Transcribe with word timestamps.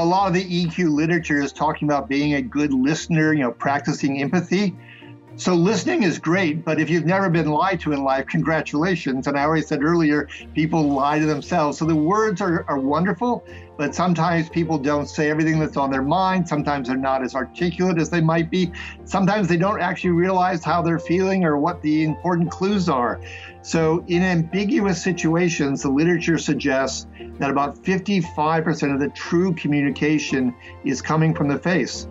A 0.00 0.04
lot 0.04 0.28
of 0.28 0.32
the 0.32 0.64
EQ 0.64 0.94
literature 0.94 1.42
is 1.42 1.52
talking 1.52 1.86
about 1.86 2.08
being 2.08 2.32
a 2.32 2.40
good 2.40 2.72
listener, 2.72 3.34
you 3.34 3.40
know, 3.40 3.52
practicing 3.52 4.22
empathy. 4.22 4.74
So 5.40 5.54
listening 5.54 6.02
is 6.02 6.18
great, 6.18 6.66
but 6.66 6.78
if 6.78 6.90
you've 6.90 7.06
never 7.06 7.30
been 7.30 7.48
lied 7.48 7.80
to 7.80 7.92
in 7.92 8.04
life, 8.04 8.26
congratulations. 8.26 9.26
And 9.26 9.38
I 9.38 9.44
already 9.44 9.62
said 9.62 9.82
earlier, 9.82 10.28
people 10.52 10.82
lie 10.82 11.18
to 11.18 11.24
themselves. 11.24 11.78
So 11.78 11.86
the 11.86 11.96
words 11.96 12.42
are, 12.42 12.66
are 12.68 12.78
wonderful, 12.78 13.42
but 13.78 13.94
sometimes 13.94 14.50
people 14.50 14.76
don't 14.76 15.06
say 15.06 15.30
everything 15.30 15.58
that's 15.58 15.78
on 15.78 15.90
their 15.90 16.02
mind. 16.02 16.46
Sometimes 16.46 16.88
they're 16.88 16.98
not 16.98 17.22
as 17.22 17.34
articulate 17.34 17.96
as 17.96 18.10
they 18.10 18.20
might 18.20 18.50
be. 18.50 18.70
Sometimes 19.06 19.48
they 19.48 19.56
don't 19.56 19.80
actually 19.80 20.10
realize 20.10 20.62
how 20.62 20.82
they're 20.82 20.98
feeling 20.98 21.42
or 21.42 21.56
what 21.56 21.80
the 21.80 22.04
important 22.04 22.50
clues 22.50 22.90
are. 22.90 23.18
So 23.62 24.04
in 24.08 24.22
ambiguous 24.22 25.02
situations, 25.02 25.80
the 25.80 25.90
literature 25.90 26.36
suggests 26.36 27.06
that 27.38 27.48
about 27.48 27.82
55% 27.82 28.92
of 28.92 29.00
the 29.00 29.08
true 29.08 29.54
communication 29.54 30.54
is 30.84 31.00
coming 31.00 31.34
from 31.34 31.48
the 31.48 31.58
face. 31.58 32.06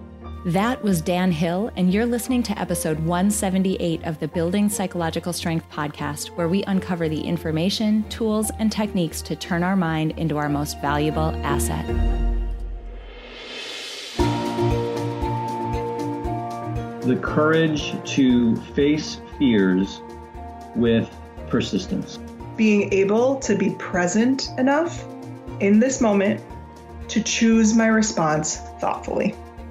That 0.45 0.81
was 0.81 1.01
Dan 1.01 1.33
Hill, 1.33 1.69
and 1.75 1.93
you're 1.93 2.05
listening 2.05 2.43
to 2.43 2.57
episode 2.57 2.97
178 2.99 4.05
of 4.05 4.21
the 4.21 4.27
Building 4.29 4.69
Psychological 4.69 5.33
Strength 5.33 5.69
podcast, 5.69 6.27
where 6.29 6.47
we 6.47 6.63
uncover 6.63 7.09
the 7.09 7.19
information, 7.19 8.07
tools, 8.07 8.49
and 8.57 8.71
techniques 8.71 9.21
to 9.23 9.35
turn 9.35 9.63
our 9.63 9.75
mind 9.75 10.13
into 10.15 10.37
our 10.37 10.47
most 10.47 10.79
valuable 10.79 11.35
asset. 11.43 11.85
The 17.01 17.19
courage 17.21 17.93
to 18.11 18.55
face 18.73 19.19
fears 19.37 19.99
with 20.73 21.13
persistence. 21.49 22.17
Being 22.55 22.93
able 22.93 23.39
to 23.41 23.57
be 23.57 23.71
present 23.71 24.47
enough 24.57 25.03
in 25.59 25.81
this 25.81 25.99
moment 25.99 26.41
to 27.09 27.21
choose 27.21 27.73
my 27.73 27.87
response 27.87 28.55
thoughtfully. 28.79 29.35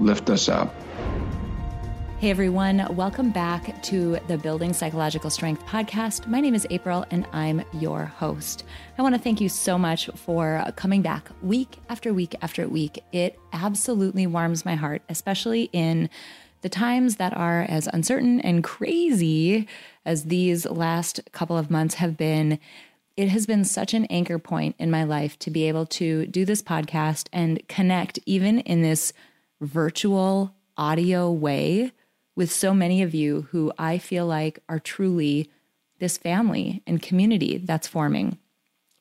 lift 0.00 0.30
us 0.30 0.48
up. 0.48 0.74
Hey 2.18 2.30
everyone, 2.30 2.86
welcome 2.96 3.30
back 3.30 3.82
to 3.84 4.18
the 4.28 4.36
Building 4.36 4.72
Psychological 4.72 5.30
Strength 5.30 5.64
podcast. 5.64 6.26
My 6.26 6.40
name 6.40 6.54
is 6.54 6.66
April 6.68 7.06
and 7.10 7.26
I'm 7.32 7.62
your 7.72 8.04
host. 8.04 8.64
I 8.98 9.02
want 9.02 9.14
to 9.14 9.20
thank 9.20 9.40
you 9.40 9.48
so 9.48 9.78
much 9.78 10.10
for 10.16 10.62
coming 10.76 11.00
back 11.00 11.30
week 11.42 11.78
after 11.88 12.12
week 12.12 12.34
after 12.42 12.68
week. 12.68 13.02
It 13.12 13.38
absolutely 13.54 14.26
warms 14.26 14.66
my 14.66 14.74
heart, 14.74 15.00
especially 15.08 15.70
in 15.72 16.10
the 16.60 16.68
times 16.68 17.16
that 17.16 17.34
are 17.34 17.62
as 17.62 17.86
uncertain 17.86 18.40
and 18.40 18.62
crazy 18.62 19.66
as 20.04 20.24
these 20.24 20.66
last 20.66 21.20
couple 21.32 21.56
of 21.56 21.70
months 21.70 21.94
have 21.94 22.18
been. 22.18 22.58
It 23.16 23.28
has 23.28 23.46
been 23.46 23.64
such 23.64 23.94
an 23.94 24.04
anchor 24.06 24.38
point 24.38 24.76
in 24.78 24.90
my 24.90 25.04
life 25.04 25.38
to 25.40 25.50
be 25.50 25.68
able 25.68 25.86
to 25.86 26.26
do 26.26 26.44
this 26.44 26.62
podcast 26.62 27.28
and 27.32 27.66
connect 27.68 28.18
even 28.26 28.60
in 28.60 28.82
this 28.82 29.14
virtual 29.60 30.54
audio 30.76 31.30
way 31.30 31.92
with 32.36 32.50
so 32.50 32.72
many 32.72 33.02
of 33.02 33.14
you 33.14 33.48
who 33.50 33.72
I 33.78 33.98
feel 33.98 34.26
like 34.26 34.60
are 34.68 34.78
truly 34.78 35.50
this 35.98 36.16
family 36.16 36.82
and 36.86 37.02
community 37.02 37.58
that's 37.58 37.86
forming. 37.86 38.38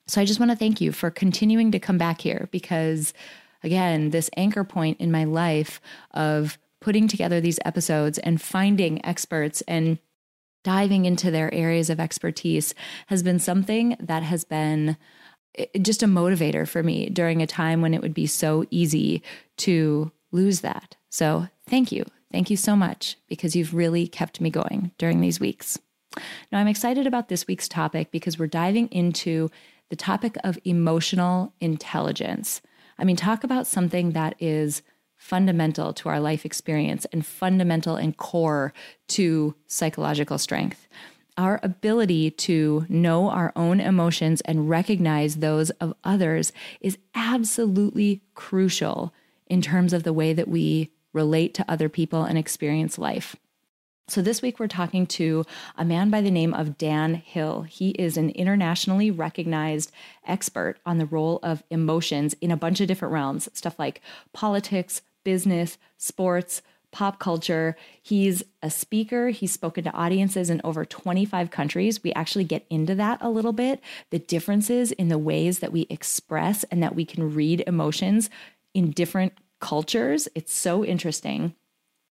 So 0.08 0.20
I 0.20 0.26
just 0.26 0.40
want 0.40 0.52
to 0.52 0.58
thank 0.58 0.82
you 0.82 0.92
for 0.92 1.10
continuing 1.10 1.72
to 1.72 1.80
come 1.80 1.98
back 1.98 2.22
here 2.22 2.50
because, 2.52 3.14
again, 3.64 4.10
this 4.10 4.30
anchor 4.36 4.64
point 4.64 5.00
in 5.00 5.12
my 5.12 5.24
life 5.24 5.80
of 6.12 6.58
putting 6.82 7.08
together 7.08 7.40
these 7.40 7.60
episodes 7.64 8.18
and 8.18 8.42
finding 8.42 9.06
experts 9.06 9.62
and 9.68 10.00
diving 10.64 11.06
into 11.06 11.32
their 11.32 11.54
areas 11.54 11.90
of 11.90 12.00
expertise 12.00 12.74
has 13.08 13.24
been 13.24 13.40
something 13.40 13.96
that 14.00 14.24
has 14.24 14.44
been 14.44 14.98
eh, 15.58 15.66
just 15.82 16.04
a 16.04 16.08
motivator 16.08 16.68
for 16.68 16.84
me 16.84 17.10
during 17.10 17.42
a 17.42 17.48
time 17.48 17.82
when 17.82 17.94
it 17.94 18.02
would 18.02 18.14
be 18.14 18.28
so 18.28 18.66
easy 18.70 19.24
to 19.58 20.12
lose 20.32 20.62
that. 20.62 20.96
So 21.10 21.48
thank 21.68 21.92
you. 21.92 22.06
Thank 22.32 22.50
you 22.50 22.58
so 22.58 22.76
much 22.76 23.18
because 23.28 23.56
you've 23.56 23.74
really 23.74 24.08
kept 24.08 24.40
me 24.40 24.50
going 24.50 24.92
during 24.98 25.22
these 25.22 25.40
weeks. 25.40 25.80
Now, 26.52 26.60
I'm 26.60 26.68
excited 26.68 27.08
about 27.08 27.30
this 27.30 27.48
week's 27.48 27.68
topic 27.68 28.12
because 28.12 28.38
we're 28.38 28.48
diving 28.48 28.88
into 28.88 29.50
the 29.90 29.96
topic 29.96 30.36
of 30.44 30.60
emotional 30.64 31.54
intelligence. 31.60 32.62
I 32.98 33.04
mean, 33.04 33.16
talk 33.16 33.44
about 33.44 33.68
something 33.68 34.12
that 34.12 34.36
is 34.40 34.82
fundamental 35.18 35.94
to 35.94 36.10
our 36.10 36.20
life 36.20 36.46
experience 36.46 37.06
and 37.12 37.26
fundamental 37.26 37.96
and 37.96 38.16
core 38.16 38.74
to 39.10 39.56
psychological 39.68 40.38
strength. 40.38 40.88
Our 41.38 41.60
ability 41.64 42.32
to 42.32 42.86
know 42.90 43.30
our 43.30 43.52
own 43.56 43.80
emotions 43.80 44.42
and 44.42 44.70
recognize 44.70 45.38
those 45.38 45.70
of 45.72 45.94
others 46.04 46.52
is 46.82 46.98
absolutely 47.16 48.22
crucial 48.36 49.14
in 49.50 49.62
terms 49.62 49.94
of 49.94 50.04
the 50.04 50.14
way 50.14 50.34
that 50.34 50.48
we 50.48 50.92
relate 51.14 51.54
to 51.56 51.66
other 51.68 51.90
people 51.90 52.24
and 52.24 52.38
experience 52.38 52.98
life. 52.98 53.36
So, 54.08 54.24
this 54.24 54.42
week 54.42 54.60
we're 54.60 54.68
talking 54.68 55.06
to 55.08 55.46
a 55.78 55.86
man 55.86 56.10
by 56.10 56.22
the 56.22 56.32
name 56.32 56.54
of 56.54 56.80
Dan 56.80 57.14
Hill. 57.14 57.62
He 57.64 57.92
is 57.92 58.18
an 58.18 58.32
internationally 58.32 59.12
recognized 59.12 59.92
expert 60.26 60.78
on 60.84 60.98
the 60.98 61.06
role 61.06 61.40
of 61.44 61.64
emotions 61.70 62.34
in 62.42 62.50
a 62.50 62.58
bunch 62.58 62.82
of 62.82 62.88
different 62.88 63.14
realms 63.14 63.50
stuff 63.54 63.78
like 63.78 64.02
politics, 64.34 65.04
business, 65.24 65.78
sports, 65.98 66.64
pop 66.92 67.20
culture. 67.20 67.76
He's 68.02 68.42
a 68.64 68.72
speaker. 68.72 69.30
He's 69.30 69.52
spoken 69.52 69.84
to 69.84 69.94
audiences 69.94 70.50
in 70.50 70.60
over 70.64 70.86
25 70.86 71.52
countries. 71.52 72.04
We 72.04 72.12
actually 72.14 72.46
get 72.46 72.66
into 72.70 72.96
that 72.96 73.20
a 73.22 73.30
little 73.30 73.54
bit 73.54 73.80
the 74.10 74.18
differences 74.18 74.92
in 74.94 75.10
the 75.10 75.20
ways 75.20 75.60
that 75.60 75.72
we 75.72 75.86
express 75.90 76.64
and 76.66 76.82
that 76.82 76.96
we 76.96 77.06
can 77.06 77.34
read 77.36 77.64
emotions 77.68 78.32
in 78.74 78.92
different 78.92 79.34
cultures. 79.60 80.28
It's 80.36 80.54
so 80.54 80.84
interesting. 80.86 81.56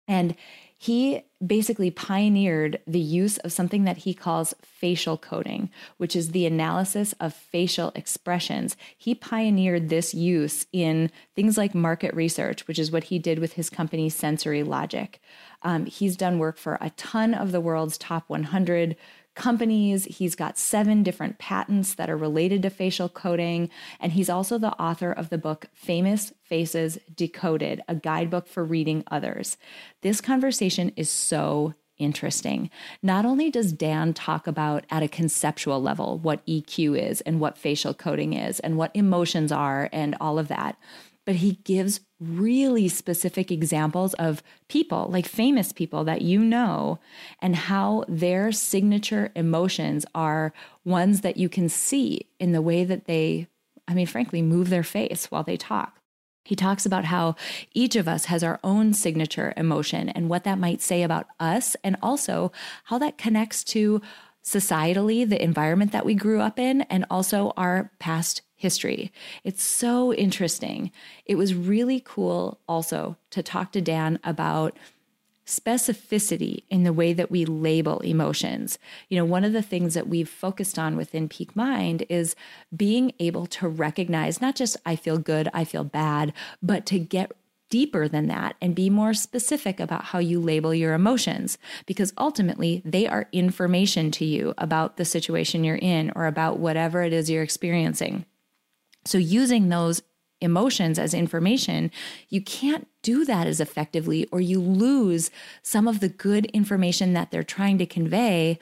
And 0.08 0.36
he 0.78 1.22
basically 1.46 1.92
pioneered 1.92 2.80
the 2.88 3.00
use 3.00 3.38
of 3.38 3.54
something 3.54 3.84
that 3.84 3.98
he 3.98 4.16
calls 4.16 4.56
facial 4.64 5.16
coding, 5.16 5.70
which 5.98 6.16
is 6.16 6.32
the 6.32 6.48
analysis 6.48 7.14
of 7.20 7.36
facial 7.36 7.92
expressions. 7.94 8.76
He 8.98 9.14
pioneered 9.14 9.90
this 9.90 10.16
use 10.16 10.66
in 10.74 11.12
things 11.36 11.56
like 11.56 11.76
market 11.76 12.16
research, 12.16 12.68
which 12.68 12.80
is 12.80 12.92
what 12.92 13.06
he 13.06 13.20
did 13.20 13.38
with 13.38 13.54
his 13.54 13.70
company 13.70 14.10
Sensory 14.10 14.64
Logic. 14.64 15.22
Um, 15.62 15.86
he's 15.86 16.18
done 16.18 16.40
work 16.40 16.58
for 16.58 16.80
a 16.82 16.90
ton 16.98 17.36
of 17.36 17.52
the 17.52 17.62
world's 17.62 18.00
top 18.00 18.28
100 18.28 18.96
companies. 19.36 20.06
He's 20.06 20.36
got 20.36 20.58
seven 20.58 21.04
different 21.04 21.40
patents 21.40 21.94
that 21.96 22.10
are 22.10 22.18
related 22.18 22.62
to 22.64 22.70
facial 22.70 23.10
coding. 23.10 23.70
And 24.00 24.12
he's 24.12 24.30
also 24.30 24.58
the 24.58 24.74
author 24.74 25.12
of 25.12 25.30
the 25.30 25.38
book 25.38 25.68
Famous 25.74 26.34
Faces 26.44 26.98
Decoded, 27.16 27.82
a 27.88 27.96
guidebook 27.96 28.48
for 28.48 28.64
reading 28.64 29.04
others. 29.10 29.58
This 30.02 30.22
conversation 30.22 30.92
is 30.96 31.10
so 31.10 31.74
interesting. 31.98 32.70
Not 33.04 33.26
only 33.26 33.50
does 33.50 33.72
Dan 33.72 34.14
talk 34.14 34.48
about 34.48 34.86
at 34.90 35.04
a 35.04 35.08
conceptual 35.08 35.82
level 35.82 36.18
what 36.18 36.46
EQ 36.48 37.00
is 37.00 37.22
and 37.22 37.40
what 37.40 37.58
facial 37.58 37.94
coding 37.94 38.34
is 38.34 38.60
and 38.60 38.76
what 38.76 38.92
emotions 38.96 39.52
are 39.52 39.88
and 39.94 40.16
all 40.20 40.40
of 40.40 40.48
that, 40.48 40.78
but 41.26 41.36
he 41.36 41.54
gives 41.64 42.02
really 42.20 42.88
specific 42.88 43.52
examples 43.52 44.14
of 44.16 44.44
people, 44.68 45.08
like 45.10 45.26
famous 45.26 45.72
people 45.72 46.04
that 46.04 46.22
you 46.22 46.44
know, 46.44 47.00
and 47.40 47.56
how 47.56 48.04
their 48.08 48.52
signature 48.52 49.32
emotions 49.36 50.06
are 50.14 50.54
ones 50.86 51.22
that 51.22 51.38
you 51.38 51.50
can 51.50 51.70
see 51.70 52.28
in 52.40 52.52
the 52.52 52.62
way 52.62 52.84
that 52.84 53.06
they, 53.06 53.48
I 53.88 53.94
mean, 53.94 54.08
frankly, 54.08 54.42
move 54.42 54.70
their 54.70 54.84
face 54.84 55.30
while 55.30 55.44
they 55.44 55.58
talk. 55.58 55.98
He 56.44 56.56
talks 56.56 56.86
about 56.86 57.06
how 57.06 57.36
each 57.74 57.96
of 57.96 58.08
us 58.08 58.26
has 58.26 58.44
our 58.44 58.60
own 58.64 58.94
signature 58.94 59.54
emotion 59.56 60.10
and 60.10 60.28
what 60.28 60.44
that 60.44 60.58
might 60.58 60.82
say 60.82 61.04
about 61.04 61.28
us, 61.40 61.76
and 61.84 61.96
also 62.02 62.52
how 62.86 62.98
that 62.98 63.18
connects 63.18 63.64
to 63.66 64.02
societally, 64.44 65.28
the 65.28 65.42
environment 65.42 65.92
that 65.92 66.06
we 66.06 66.16
grew 66.16 66.42
up 66.42 66.58
in, 66.58 66.82
and 66.84 67.06
also 67.12 67.54
our 67.58 67.92
past 68.00 68.42
history. 68.62 69.12
It's 69.44 69.64
so 69.64 70.14
interesting. 70.14 70.92
It 71.26 71.36
was 71.36 71.54
really 71.56 72.02
cool 72.04 72.60
also 72.68 73.18
to 73.32 73.42
talk 73.44 73.72
to 73.74 73.82
Dan 73.82 74.20
about 74.24 74.78
specificity 75.46 76.64
in 76.70 76.84
the 76.84 76.94
way 76.94 77.12
that 77.14 77.32
we 77.32 77.44
label 77.46 78.00
emotions. 78.00 78.80
You 79.10 79.18
know, 79.18 79.26
one 79.26 79.44
of 79.44 79.54
the 79.54 79.62
things 79.62 79.96
that 79.96 80.08
we've 80.08 80.30
focused 80.30 80.80
on 80.80 80.96
within 80.96 81.28
Peak 81.28 81.56
Mind 81.56 82.06
is 82.10 82.36
being 82.76 83.12
able 83.20 83.48
to 83.48 83.68
recognize 83.68 84.40
not 84.40 84.56
just 84.56 84.78
I 84.86 84.96
feel 84.96 85.18
good, 85.18 85.50
I 85.54 85.66
feel 85.66 85.84
bad, 85.84 86.34
but 86.62 86.86
to 86.86 87.00
get 87.00 87.32
deeper 87.70 88.08
than 88.08 88.28
that 88.28 88.56
and 88.62 88.76
be 88.76 88.90
more 88.90 89.14
specific 89.14 89.80
about 89.80 90.06
how 90.06 90.20
you 90.20 90.40
label 90.40 90.76
your 90.76 90.94
emotions 90.94 91.58
because 91.86 92.14
ultimately 92.18 92.82
they 92.86 93.08
are 93.08 93.30
information 93.32 94.12
to 94.12 94.26
you 94.26 94.54
about 94.58 94.98
the 94.98 95.06
situation 95.06 95.64
you're 95.64 95.78
in 95.78 96.12
or 96.16 96.28
about 96.28 96.60
whatever 96.60 97.02
it 97.02 97.14
is 97.14 97.30
you're 97.30 97.42
experiencing. 97.42 98.26
So, 99.06 99.18
using 99.18 99.70
those 99.70 100.02
emotions 100.42 100.98
as 100.98 101.14
information, 101.14 101.92
you 102.30 102.42
can't 102.42 102.88
do 103.04 103.26
that 103.26 103.48
as 103.48 103.60
effectively, 103.60 104.28
or 104.32 104.42
you 104.42 104.60
lose 104.60 105.30
some 105.62 105.88
of 105.88 106.00
the 106.00 106.10
good 106.10 106.46
information 106.48 107.14
that 107.14 107.32
they're 107.32 107.44
trying 107.44 107.78
to 107.78 107.86
convey 107.86 108.60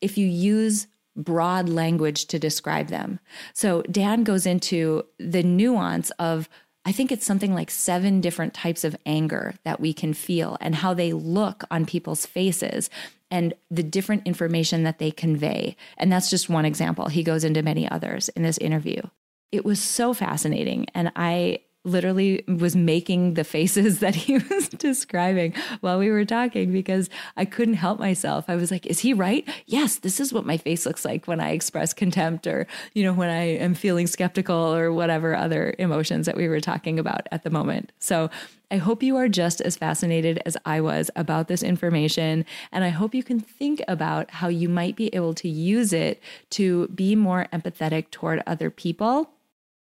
if 0.00 0.16
you 0.16 0.26
use 0.26 0.86
broad 1.16 1.68
language 1.68 2.26
to 2.26 2.38
describe 2.38 2.88
them. 2.88 3.20
So, 3.52 3.82
Dan 3.82 4.24
goes 4.24 4.46
into 4.46 5.04
the 5.18 5.42
nuance 5.42 6.10
of 6.18 6.48
I 6.84 6.92
think 6.92 7.12
it's 7.12 7.26
something 7.26 7.52
like 7.52 7.70
seven 7.70 8.22
different 8.22 8.54
types 8.54 8.82
of 8.82 8.96
anger 9.04 9.54
that 9.64 9.78
we 9.78 9.92
can 9.92 10.14
feel 10.14 10.56
and 10.58 10.74
how 10.74 10.94
they 10.94 11.12
look 11.12 11.64
on 11.70 11.84
people's 11.84 12.24
faces 12.24 12.88
and 13.30 13.52
the 13.70 13.82
different 13.82 14.26
information 14.26 14.84
that 14.84 14.98
they 14.98 15.10
convey. 15.10 15.76
And 15.98 16.10
that's 16.10 16.30
just 16.30 16.48
one 16.48 16.64
example. 16.64 17.08
He 17.08 17.22
goes 17.22 17.44
into 17.44 17.62
many 17.62 17.86
others 17.90 18.30
in 18.30 18.42
this 18.42 18.56
interview. 18.56 19.02
It 19.50 19.64
was 19.64 19.82
so 19.82 20.12
fascinating. 20.12 20.86
And 20.94 21.10
I 21.16 21.60
literally 21.84 22.44
was 22.46 22.76
making 22.76 23.34
the 23.34 23.44
faces 23.44 23.98
that 24.00 24.14
he 24.14 24.38
was 24.38 24.68
describing 24.68 25.54
while 25.80 25.98
we 25.98 26.10
were 26.10 26.24
talking 26.24 26.72
because 26.72 27.08
I 27.36 27.44
couldn't 27.44 27.74
help 27.74 27.98
myself. 27.98 28.44
I 28.48 28.56
was 28.56 28.70
like, 28.70 28.86
is 28.86 29.00
he 29.00 29.12
right? 29.12 29.48
Yes, 29.66 29.96
this 29.96 30.20
is 30.20 30.32
what 30.32 30.46
my 30.46 30.56
face 30.56 30.86
looks 30.86 31.04
like 31.04 31.26
when 31.26 31.40
I 31.40 31.50
express 31.50 31.92
contempt 31.92 32.46
or, 32.46 32.66
you 32.94 33.02
know, 33.02 33.12
when 33.12 33.30
I 33.30 33.56
am 33.56 33.74
feeling 33.74 34.06
skeptical 34.06 34.74
or 34.74 34.92
whatever 34.92 35.34
other 35.34 35.74
emotions 35.78 36.26
that 36.26 36.36
we 36.36 36.48
were 36.48 36.60
talking 36.60 36.98
about 36.98 37.26
at 37.32 37.42
the 37.42 37.50
moment. 37.50 37.92
So 37.98 38.30
I 38.70 38.76
hope 38.76 39.02
you 39.02 39.16
are 39.16 39.28
just 39.28 39.62
as 39.62 39.76
fascinated 39.76 40.42
as 40.44 40.56
I 40.66 40.82
was 40.82 41.10
about 41.16 41.48
this 41.48 41.62
information. 41.62 42.44
And 42.70 42.84
I 42.84 42.90
hope 42.90 43.14
you 43.14 43.22
can 43.22 43.40
think 43.40 43.82
about 43.88 44.30
how 44.30 44.48
you 44.48 44.68
might 44.68 44.94
be 44.94 45.14
able 45.14 45.32
to 45.34 45.48
use 45.48 45.94
it 45.94 46.22
to 46.50 46.88
be 46.88 47.16
more 47.16 47.46
empathetic 47.52 48.10
toward 48.10 48.42
other 48.46 48.70
people 48.70 49.30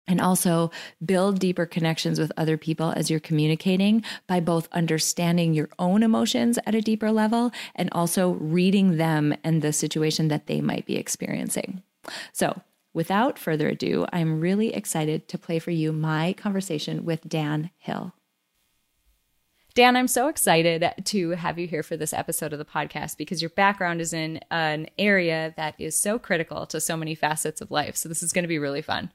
and 0.09 0.21
also 0.21 0.71
build 1.05 1.39
deeper 1.39 1.67
connections 1.67 2.19
with 2.19 2.33
other 2.37 2.57
people 2.57 2.93
as 2.97 3.11
you're 3.11 3.21
communicating 3.21 4.03
by 4.27 4.41
both 4.41 4.69
understanding 4.73 5.55
your 5.55 5.69
own 5.79 6.03
emotions 6.03 6.59
at 6.67 6.75
a 6.75 6.81
deeper 6.81 7.13
level 7.13 7.53
and 7.77 7.89
also 7.93 8.31
reading 8.31 8.97
them 8.97 9.35
and 9.45 9.63
the 9.63 9.73
situation 9.73 10.29
that 10.29 10.47
they 10.47 10.61
might 10.61 10.87
be 10.87 10.97
experiencing. 10.97 11.83
So, 12.33 12.63
without 12.95 13.39
further 13.39 13.69
ado, 13.69 14.07
I'm 14.13 14.41
really 14.41 14.75
excited 14.75 15.29
to 15.29 15.39
play 15.39 15.59
for 15.59 15.71
you 15.71 15.93
my 15.93 16.33
conversation 16.33 17.05
with 17.05 17.29
Dan 17.29 17.71
Hill. 17.77 18.15
Dan, 19.75 19.95
I'm 19.95 20.09
so 20.09 20.27
excited 20.27 20.93
to 21.05 21.31
have 21.33 21.59
you 21.59 21.69
here 21.69 21.85
for 21.85 21.97
this 21.97 22.13
episode 22.13 22.53
of 22.53 22.59
the 22.59 22.65
podcast 22.65 23.17
because 23.17 23.41
your 23.41 23.51
background 23.51 24.01
is 24.01 24.13
in 24.13 24.41
an 24.51 24.89
area 24.99 25.55
that 25.57 25.77
is 25.79 25.97
so 26.01 26.19
critical 26.19 26.67
to 26.67 26.81
so 26.81 26.97
many 26.97 27.15
facets 27.15 27.61
of 27.61 27.71
life. 27.71 27.95
So, 27.95 28.09
this 28.09 28.23
is 28.23 28.33
going 28.33 28.43
to 28.45 28.49
be 28.49 28.59
really 28.59 28.83
fun. 28.83 29.13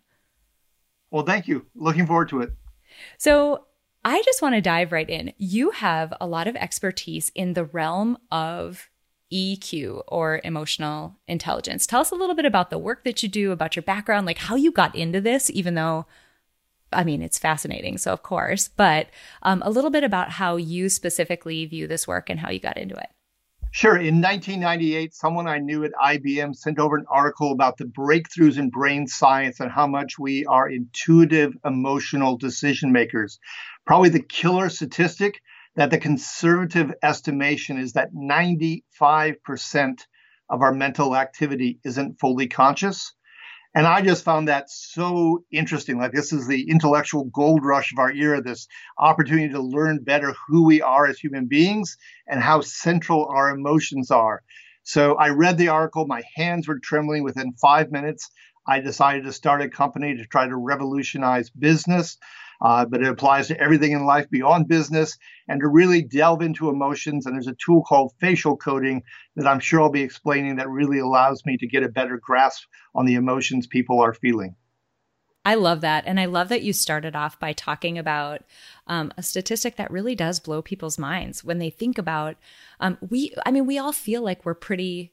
Well, 1.13 1.23
thank 1.23 1.47
you. 1.47 1.67
Looking 1.75 2.07
forward 2.07 2.29
to 2.29 2.41
it. 2.41 2.53
So, 3.19 3.67
I 4.03 4.21
just 4.23 4.41
want 4.41 4.55
to 4.55 4.61
dive 4.61 4.91
right 4.91 5.09
in. 5.09 5.31
You 5.37 5.69
have 5.69 6.13
a 6.19 6.27
lot 6.27 6.47
of 6.47 6.57
expertise 6.57 7.31
in 7.35 7.53
the 7.53 7.63
realm 7.63 8.17
of 8.31 8.89
EQ 9.31 10.01
or 10.07 10.41
emotional 10.43 11.19
intelligence. 11.27 11.85
Tell 11.85 12.01
us 12.01 12.11
a 12.11 12.15
little 12.15 12.35
bit 12.35 12.45
about 12.45 12.69
the 12.69 12.79
work 12.79 13.03
that 13.05 13.23
you 13.23 13.29
do, 13.29 13.51
about 13.51 13.75
your 13.75 13.83
background, 13.83 14.25
like 14.25 14.39
how 14.39 14.55
you 14.55 14.71
got 14.71 14.95
into 14.95 15.21
this, 15.21 15.49
even 15.51 15.75
though, 15.75 16.07
I 16.91 17.03
mean, 17.03 17.21
it's 17.21 17.39
fascinating. 17.39 17.97
So, 17.99 18.11
of 18.11 18.23
course, 18.23 18.67
but 18.67 19.07
um, 19.43 19.61
a 19.63 19.69
little 19.69 19.91
bit 19.91 20.03
about 20.03 20.31
how 20.31 20.57
you 20.57 20.89
specifically 20.89 21.65
view 21.65 21.87
this 21.87 22.07
work 22.07 22.29
and 22.29 22.39
how 22.39 22.49
you 22.49 22.59
got 22.59 22.77
into 22.77 22.95
it. 22.95 23.09
Sure. 23.75 23.97
In 23.97 24.21
1998, 24.21 25.15
someone 25.15 25.47
I 25.47 25.57
knew 25.57 25.83
at 25.83 25.93
IBM 25.99 26.55
sent 26.55 26.77
over 26.77 26.95
an 26.95 27.07
article 27.09 27.51
about 27.51 27.77
the 27.77 27.85
breakthroughs 27.85 28.59
in 28.59 28.69
brain 28.69 29.07
science 29.07 29.59
and 29.59 29.71
how 29.71 29.87
much 29.87 30.19
we 30.19 30.45
are 30.45 30.69
intuitive, 30.69 31.57
emotional 31.65 32.37
decision 32.37 32.91
makers. 32.91 33.39
Probably 33.87 34.09
the 34.09 34.21
killer 34.21 34.69
statistic 34.69 35.41
that 35.75 35.89
the 35.89 35.97
conservative 35.97 36.93
estimation 37.01 37.79
is 37.79 37.93
that 37.93 38.13
95% 38.13 40.01
of 40.51 40.61
our 40.61 40.71
mental 40.71 41.15
activity 41.15 41.79
isn't 41.83 42.19
fully 42.19 42.47
conscious. 42.47 43.15
And 43.75 43.87
I 43.87 44.01
just 44.01 44.23
found 44.23 44.47
that 44.47 44.69
so 44.69 45.43
interesting. 45.51 45.97
Like, 45.97 46.11
this 46.11 46.31
is 46.31 46.47
the 46.47 46.69
intellectual 46.69 47.25
gold 47.25 47.61
rush 47.63 47.91
of 47.91 47.97
our 47.97 48.11
era, 48.11 48.41
this 48.41 48.67
opportunity 48.99 49.49
to 49.49 49.61
learn 49.61 50.03
better 50.03 50.35
who 50.47 50.65
we 50.65 50.81
are 50.81 51.07
as 51.07 51.17
human 51.17 51.47
beings 51.47 51.97
and 52.27 52.39
how 52.39 52.61
central 52.61 53.27
our 53.27 53.49
emotions 53.49 54.11
are. 54.11 54.43
So 54.83 55.15
I 55.15 55.29
read 55.29 55.57
the 55.57 55.69
article, 55.69 56.05
my 56.05 56.21
hands 56.35 56.67
were 56.67 56.79
trembling 56.79 57.23
within 57.23 57.53
five 57.53 57.91
minutes. 57.91 58.29
I 58.67 58.79
decided 58.79 59.23
to 59.23 59.33
start 59.33 59.61
a 59.61 59.69
company 59.69 60.17
to 60.17 60.25
try 60.25 60.47
to 60.47 60.55
revolutionize 60.55 61.49
business 61.49 62.17
uh, 62.63 62.85
but 62.85 63.01
it 63.01 63.07
applies 63.07 63.47
to 63.47 63.59
everything 63.59 63.91
in 63.91 64.05
life 64.05 64.29
beyond 64.29 64.67
business 64.67 65.17
and 65.47 65.59
to 65.59 65.67
really 65.67 66.01
delve 66.01 66.41
into 66.41 66.69
emotions. 66.69 67.25
And 67.25 67.35
there's 67.35 67.47
a 67.47 67.55
tool 67.63 67.83
called 67.83 68.13
facial 68.19 68.55
coding 68.55 69.03
that 69.35 69.45
I'm 69.45 69.59
sure 69.59 69.81
I'll 69.81 69.89
be 69.89 70.01
explaining 70.01 70.55
that 70.55 70.69
really 70.69 70.99
allows 70.99 71.45
me 71.45 71.57
to 71.57 71.67
get 71.67 71.83
a 71.83 71.89
better 71.89 72.17
grasp 72.17 72.63
on 72.95 73.05
the 73.05 73.15
emotions 73.15 73.67
people 73.67 74.01
are 74.01 74.13
feeling. 74.13 74.55
I 75.45 75.55
love 75.55 75.81
that. 75.81 76.05
And 76.07 76.19
I 76.21 76.25
love 76.25 76.47
that 76.49 76.63
you 76.63 76.71
started 76.71 77.17
off 77.17 77.37
by 77.37 77.51
talking 77.51 77.97
about 77.97 78.43
um, 78.87 79.11
a 79.17 79.23
statistic 79.23 79.75
that 79.75 79.91
really 79.91 80.15
does 80.15 80.39
blow 80.39 80.61
people's 80.61 80.97
minds 80.97 81.43
when 81.43 81.59
they 81.59 81.69
think 81.69 81.97
about 81.97 82.37
um, 82.79 82.97
we, 83.09 83.33
I 83.45 83.51
mean, 83.51 83.65
we 83.65 83.77
all 83.77 83.91
feel 83.91 84.21
like 84.21 84.45
we're 84.45 84.53
pretty 84.53 85.12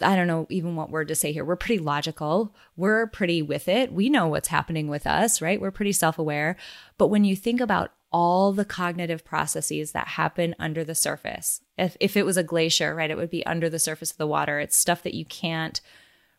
I 0.00 0.16
don't 0.16 0.26
know 0.26 0.46
even 0.50 0.76
what 0.76 0.90
word 0.90 1.08
to 1.08 1.14
say 1.14 1.32
here. 1.32 1.44
We're 1.44 1.56
pretty 1.56 1.82
logical. 1.82 2.54
We're 2.76 3.06
pretty 3.06 3.42
with 3.42 3.68
it. 3.68 3.92
We 3.92 4.08
know 4.08 4.28
what's 4.28 4.48
happening 4.48 4.88
with 4.88 5.06
us, 5.06 5.42
right? 5.42 5.60
We're 5.60 5.70
pretty 5.70 5.92
self 5.92 6.18
aware. 6.18 6.56
But 6.96 7.08
when 7.08 7.24
you 7.24 7.36
think 7.36 7.60
about 7.60 7.92
all 8.10 8.52
the 8.52 8.64
cognitive 8.64 9.24
processes 9.24 9.92
that 9.92 10.08
happen 10.08 10.54
under 10.58 10.84
the 10.84 10.94
surface, 10.94 11.60
if, 11.76 11.96
if 12.00 12.16
it 12.16 12.24
was 12.24 12.36
a 12.36 12.42
glacier, 12.42 12.94
right, 12.94 13.10
it 13.10 13.16
would 13.16 13.30
be 13.30 13.46
under 13.46 13.68
the 13.68 13.78
surface 13.78 14.10
of 14.10 14.18
the 14.18 14.26
water. 14.26 14.60
It's 14.60 14.76
stuff 14.76 15.02
that 15.02 15.14
you 15.14 15.24
can't 15.24 15.80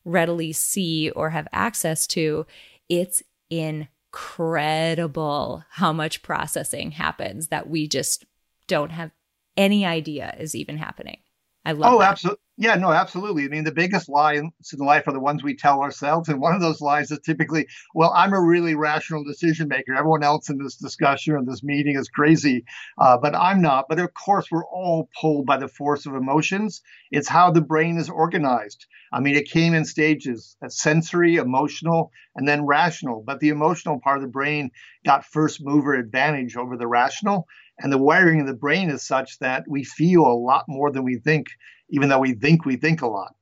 readily 0.05 0.53
see 0.53 1.09
or 1.11 1.31
have 1.31 1.47
access 1.51 2.07
to. 2.07 2.45
It's 2.87 3.21
incredible 3.49 5.63
how 5.71 5.93
much 5.93 6.23
processing 6.23 6.91
happens 6.91 7.49
that 7.49 7.69
we 7.69 7.87
just 7.87 8.25
don't 8.67 8.91
have 8.91 9.11
any 9.57 9.85
idea 9.85 10.35
is 10.39 10.55
even 10.55 10.77
happening. 10.77 11.17
I 11.65 11.73
love. 11.73 11.93
Oh, 11.93 12.01
absolutely. 12.01 12.41
Yeah, 12.61 12.75
no, 12.75 12.91
absolutely. 12.91 13.45
I 13.45 13.47
mean, 13.47 13.63
the 13.63 13.71
biggest 13.71 14.09
lies 14.09 14.41
in 14.41 14.51
life 14.79 15.07
are 15.07 15.13
the 15.13 15.19
ones 15.21 15.41
we 15.41 15.55
tell 15.55 15.81
ourselves. 15.81 16.27
And 16.27 16.41
one 16.41 16.53
of 16.53 16.59
those 16.59 16.81
lies 16.81 17.09
is 17.09 17.19
typically, 17.25 17.67
well, 17.95 18.11
I'm 18.13 18.33
a 18.33 18.41
really 18.41 18.75
rational 18.75 19.23
decision 19.23 19.69
maker. 19.69 19.95
Everyone 19.95 20.23
else 20.23 20.49
in 20.49 20.57
this 20.57 20.75
discussion 20.75 21.35
or 21.35 21.45
this 21.45 21.63
meeting 21.63 21.97
is 21.97 22.09
crazy, 22.09 22.65
uh, 22.97 23.17
but 23.17 23.33
I'm 23.33 23.61
not. 23.61 23.85
But 23.87 23.99
of 23.99 24.13
course, 24.13 24.47
we're 24.51 24.65
all 24.65 25.07
pulled 25.21 25.45
by 25.45 25.55
the 25.55 25.69
force 25.69 26.05
of 26.05 26.15
emotions. 26.15 26.81
It's 27.11 27.29
how 27.29 27.49
the 27.49 27.61
brain 27.61 27.97
is 27.97 28.09
organized. 28.09 28.85
I 29.13 29.21
mean, 29.21 29.37
it 29.37 29.49
came 29.49 29.73
in 29.73 29.85
stages 29.85 30.57
sensory, 30.67 31.37
emotional, 31.37 32.11
and 32.35 32.45
then 32.45 32.65
rational. 32.65 33.23
But 33.25 33.39
the 33.39 33.49
emotional 33.49 34.01
part 34.01 34.17
of 34.17 34.23
the 34.23 34.27
brain 34.27 34.71
got 35.05 35.23
first 35.23 35.63
mover 35.63 35.93
advantage 35.93 36.57
over 36.57 36.75
the 36.75 36.87
rational. 36.87 37.47
And 37.79 37.91
the 37.91 37.97
wiring 37.97 38.41
of 38.41 38.47
the 38.47 38.53
brain 38.53 38.89
is 38.89 39.05
such 39.05 39.39
that 39.39 39.63
we 39.67 39.83
feel 39.83 40.21
a 40.25 40.33
lot 40.33 40.65
more 40.67 40.91
than 40.91 41.03
we 41.03 41.17
think 41.17 41.47
even 41.89 42.09
though 42.09 42.19
we 42.19 42.33
think 42.33 42.65
we 42.65 42.75
think 42.75 43.01
a 43.01 43.07
lot. 43.07 43.35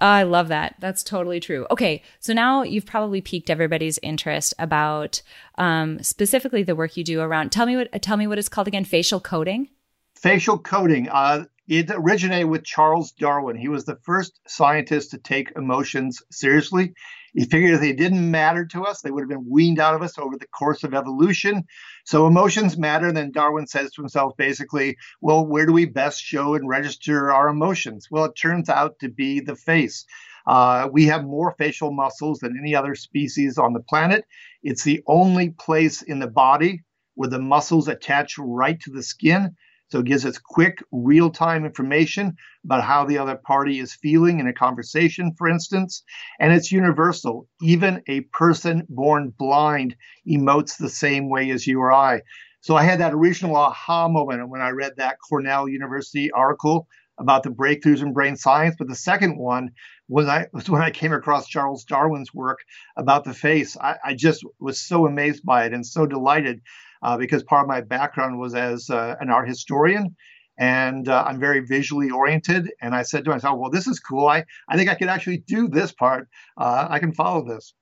I 0.00 0.22
love 0.22 0.48
that. 0.48 0.76
That's 0.80 1.02
totally 1.02 1.40
true. 1.40 1.66
Okay, 1.70 2.02
so 2.20 2.32
now 2.32 2.62
you've 2.62 2.86
probably 2.86 3.20
piqued 3.20 3.50
everybody's 3.50 3.98
interest 4.02 4.54
about 4.58 5.20
um, 5.58 6.02
specifically 6.02 6.62
the 6.62 6.74
work 6.74 6.96
you 6.96 7.04
do 7.04 7.20
around. 7.20 7.52
Tell 7.52 7.66
me 7.66 7.76
what. 7.76 8.02
Tell 8.02 8.16
me 8.16 8.26
what 8.26 8.38
it's 8.38 8.48
called 8.48 8.66
again. 8.66 8.84
Facial 8.84 9.20
coding. 9.20 9.68
Facial 10.14 10.58
coding. 10.58 11.08
Uh, 11.10 11.44
it 11.70 11.88
originated 11.88 12.48
with 12.48 12.64
Charles 12.64 13.12
Darwin. 13.12 13.56
He 13.56 13.68
was 13.68 13.84
the 13.84 13.98
first 14.02 14.40
scientist 14.48 15.12
to 15.12 15.18
take 15.18 15.52
emotions 15.54 16.20
seriously. 16.28 16.92
He 17.32 17.44
figured 17.44 17.74
if 17.74 17.80
they 17.80 17.92
didn't 17.92 18.28
matter 18.28 18.66
to 18.66 18.82
us, 18.82 19.00
they 19.00 19.12
would 19.12 19.20
have 19.20 19.28
been 19.28 19.48
weaned 19.48 19.78
out 19.78 19.94
of 19.94 20.02
us 20.02 20.18
over 20.18 20.36
the 20.36 20.48
course 20.48 20.82
of 20.82 20.94
evolution. 20.94 21.62
So 22.04 22.26
emotions 22.26 22.76
matter. 22.76 23.06
And 23.06 23.16
then 23.16 23.30
Darwin 23.30 23.68
says 23.68 23.92
to 23.92 24.02
himself, 24.02 24.36
basically, 24.36 24.96
well, 25.20 25.46
where 25.46 25.64
do 25.64 25.72
we 25.72 25.86
best 25.86 26.20
show 26.20 26.54
and 26.54 26.68
register 26.68 27.32
our 27.32 27.48
emotions? 27.48 28.08
Well, 28.10 28.24
it 28.24 28.34
turns 28.34 28.68
out 28.68 28.98
to 28.98 29.08
be 29.08 29.38
the 29.38 29.54
face. 29.54 30.04
Uh, 30.48 30.88
we 30.90 31.06
have 31.06 31.22
more 31.22 31.54
facial 31.56 31.92
muscles 31.92 32.40
than 32.40 32.58
any 32.58 32.74
other 32.74 32.96
species 32.96 33.58
on 33.58 33.74
the 33.74 33.84
planet. 33.88 34.24
It's 34.64 34.82
the 34.82 35.04
only 35.06 35.50
place 35.50 36.02
in 36.02 36.18
the 36.18 36.26
body 36.26 36.82
where 37.14 37.30
the 37.30 37.38
muscles 37.38 37.86
attach 37.86 38.38
right 38.38 38.80
to 38.80 38.90
the 38.90 39.04
skin. 39.04 39.54
So 39.90 39.98
it 40.00 40.06
gives 40.06 40.24
us 40.24 40.38
quick, 40.38 40.82
real 40.92 41.30
time 41.30 41.64
information 41.64 42.36
about 42.64 42.84
how 42.84 43.04
the 43.04 43.18
other 43.18 43.36
party 43.36 43.80
is 43.80 43.94
feeling 43.94 44.38
in 44.38 44.46
a 44.46 44.52
conversation, 44.52 45.34
for 45.36 45.48
instance. 45.48 46.04
And 46.38 46.52
it's 46.52 46.70
universal. 46.70 47.48
Even 47.60 48.02
a 48.06 48.20
person 48.20 48.86
born 48.88 49.32
blind 49.36 49.96
emotes 50.28 50.76
the 50.76 50.88
same 50.88 51.28
way 51.28 51.50
as 51.50 51.66
you 51.66 51.80
or 51.80 51.92
I. 51.92 52.22
So 52.60 52.76
I 52.76 52.84
had 52.84 53.00
that 53.00 53.14
original 53.14 53.56
aha 53.56 54.08
moment 54.08 54.48
when 54.48 54.60
I 54.60 54.70
read 54.70 54.92
that 54.96 55.16
Cornell 55.28 55.68
University 55.68 56.30
article 56.30 56.86
about 57.18 57.42
the 57.42 57.50
breakthroughs 57.50 58.02
in 58.02 58.12
brain 58.12 58.36
science. 58.36 58.76
But 58.78 58.88
the 58.88 58.94
second 58.94 59.38
one 59.38 59.70
was 60.08 60.28
I 60.28 60.46
was 60.52 60.68
when 60.68 60.82
I 60.82 60.90
came 60.90 61.12
across 61.12 61.48
Charles 61.48 61.84
Darwin's 61.84 62.32
work 62.32 62.58
about 62.96 63.24
the 63.24 63.34
face. 63.34 63.76
I, 63.76 63.96
I 64.04 64.14
just 64.14 64.44
was 64.60 64.80
so 64.80 65.06
amazed 65.06 65.44
by 65.44 65.64
it 65.64 65.72
and 65.72 65.84
so 65.84 66.06
delighted 66.06 66.60
uh, 67.02 67.16
because 67.16 67.42
part 67.42 67.62
of 67.62 67.68
my 67.68 67.80
background 67.80 68.38
was 68.38 68.54
as 68.54 68.90
uh, 68.90 69.16
an 69.20 69.30
art 69.30 69.48
historian. 69.48 70.14
And 70.58 71.08
uh, 71.08 71.24
I'm 71.26 71.40
very 71.40 71.60
visually 71.60 72.10
oriented. 72.10 72.70
And 72.82 72.94
I 72.94 73.02
said 73.02 73.24
to 73.24 73.30
myself, 73.30 73.58
well, 73.58 73.70
this 73.70 73.86
is 73.86 73.98
cool. 73.98 74.28
I, 74.28 74.44
I 74.68 74.76
think 74.76 74.90
I 74.90 74.94
could 74.94 75.08
actually 75.08 75.38
do 75.38 75.68
this 75.68 75.90
part. 75.90 76.28
Uh, 76.58 76.86
I 76.90 76.98
can 76.98 77.12
follow 77.12 77.42
this. 77.46 77.72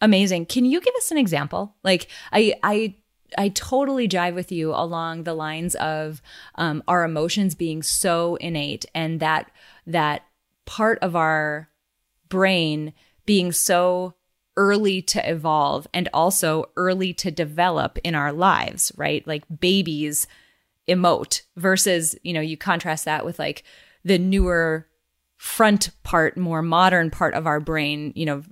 Amazing. 0.00 0.46
Can 0.46 0.64
you 0.64 0.80
give 0.80 0.94
us 0.96 1.10
an 1.10 1.18
example? 1.18 1.74
Like, 1.82 2.06
I, 2.30 2.54
I, 2.62 2.94
I 3.36 3.48
totally 3.48 4.06
jive 4.06 4.34
with 4.34 4.52
you 4.52 4.72
along 4.72 5.24
the 5.24 5.34
lines 5.34 5.74
of 5.74 6.22
um, 6.54 6.84
our 6.86 7.04
emotions 7.04 7.56
being 7.56 7.82
so 7.82 8.36
innate 8.36 8.86
and 8.94 9.18
that 9.20 9.50
that 9.86 10.22
part 10.66 10.98
of 11.00 11.16
our 11.16 11.68
brain 12.28 12.92
being 13.26 13.52
so 13.52 14.14
early 14.58 15.00
to 15.00 15.30
evolve 15.30 15.86
and 15.94 16.08
also 16.12 16.64
early 16.76 17.14
to 17.14 17.30
develop 17.30 17.96
in 18.02 18.16
our 18.16 18.32
lives, 18.32 18.92
right? 18.96 19.24
Like 19.26 19.44
babies 19.60 20.26
emote 20.88 21.42
versus, 21.56 22.16
you 22.24 22.32
know, 22.32 22.40
you 22.40 22.56
contrast 22.56 23.04
that 23.04 23.24
with 23.24 23.38
like 23.38 23.62
the 24.04 24.18
newer 24.18 24.88
front 25.36 25.90
part, 26.02 26.36
more 26.36 26.60
modern 26.60 27.08
part 27.08 27.34
of 27.34 27.46
our 27.46 27.60
brain, 27.60 28.12
you 28.16 28.26
know, 28.26 28.42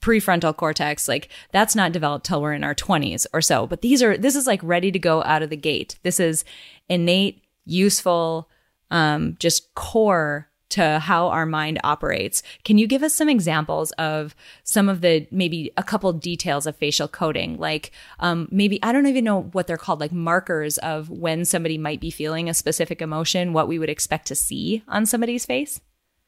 prefrontal 0.00 0.56
cortex, 0.56 1.06
like 1.06 1.28
that's 1.52 1.76
not 1.76 1.92
developed 1.92 2.24
till 2.24 2.40
we're 2.40 2.54
in 2.54 2.64
our 2.64 2.74
20s 2.74 3.26
or 3.34 3.42
so. 3.42 3.66
But 3.66 3.82
these 3.82 4.02
are, 4.02 4.16
this 4.16 4.34
is 4.34 4.46
like 4.46 4.60
ready 4.62 4.90
to 4.90 4.98
go 4.98 5.22
out 5.24 5.42
of 5.42 5.50
the 5.50 5.56
gate. 5.56 5.98
This 6.02 6.18
is 6.18 6.42
innate, 6.88 7.44
useful, 7.66 8.48
um, 8.90 9.36
just 9.38 9.74
core 9.74 10.49
to 10.70 10.98
how 10.98 11.28
our 11.28 11.46
mind 11.46 11.78
operates. 11.84 12.42
Can 12.64 12.78
you 12.78 12.86
give 12.86 13.02
us 13.02 13.14
some 13.14 13.28
examples 13.28 13.90
of 13.92 14.34
some 14.64 14.88
of 14.88 15.00
the 15.00 15.26
maybe 15.30 15.70
a 15.76 15.82
couple 15.82 16.12
details 16.12 16.66
of 16.66 16.76
facial 16.76 17.08
coding? 17.08 17.58
Like 17.58 17.92
um, 18.18 18.48
maybe, 18.50 18.82
I 18.82 18.92
don't 18.92 19.06
even 19.06 19.24
know 19.24 19.42
what 19.52 19.66
they're 19.66 19.76
called, 19.76 20.00
like 20.00 20.12
markers 20.12 20.78
of 20.78 21.10
when 21.10 21.44
somebody 21.44 21.78
might 21.78 22.00
be 22.00 22.10
feeling 22.10 22.48
a 22.48 22.54
specific 22.54 23.02
emotion, 23.02 23.52
what 23.52 23.68
we 23.68 23.78
would 23.78 23.90
expect 23.90 24.26
to 24.28 24.34
see 24.34 24.82
on 24.88 25.06
somebody's 25.06 25.46
face? 25.46 25.80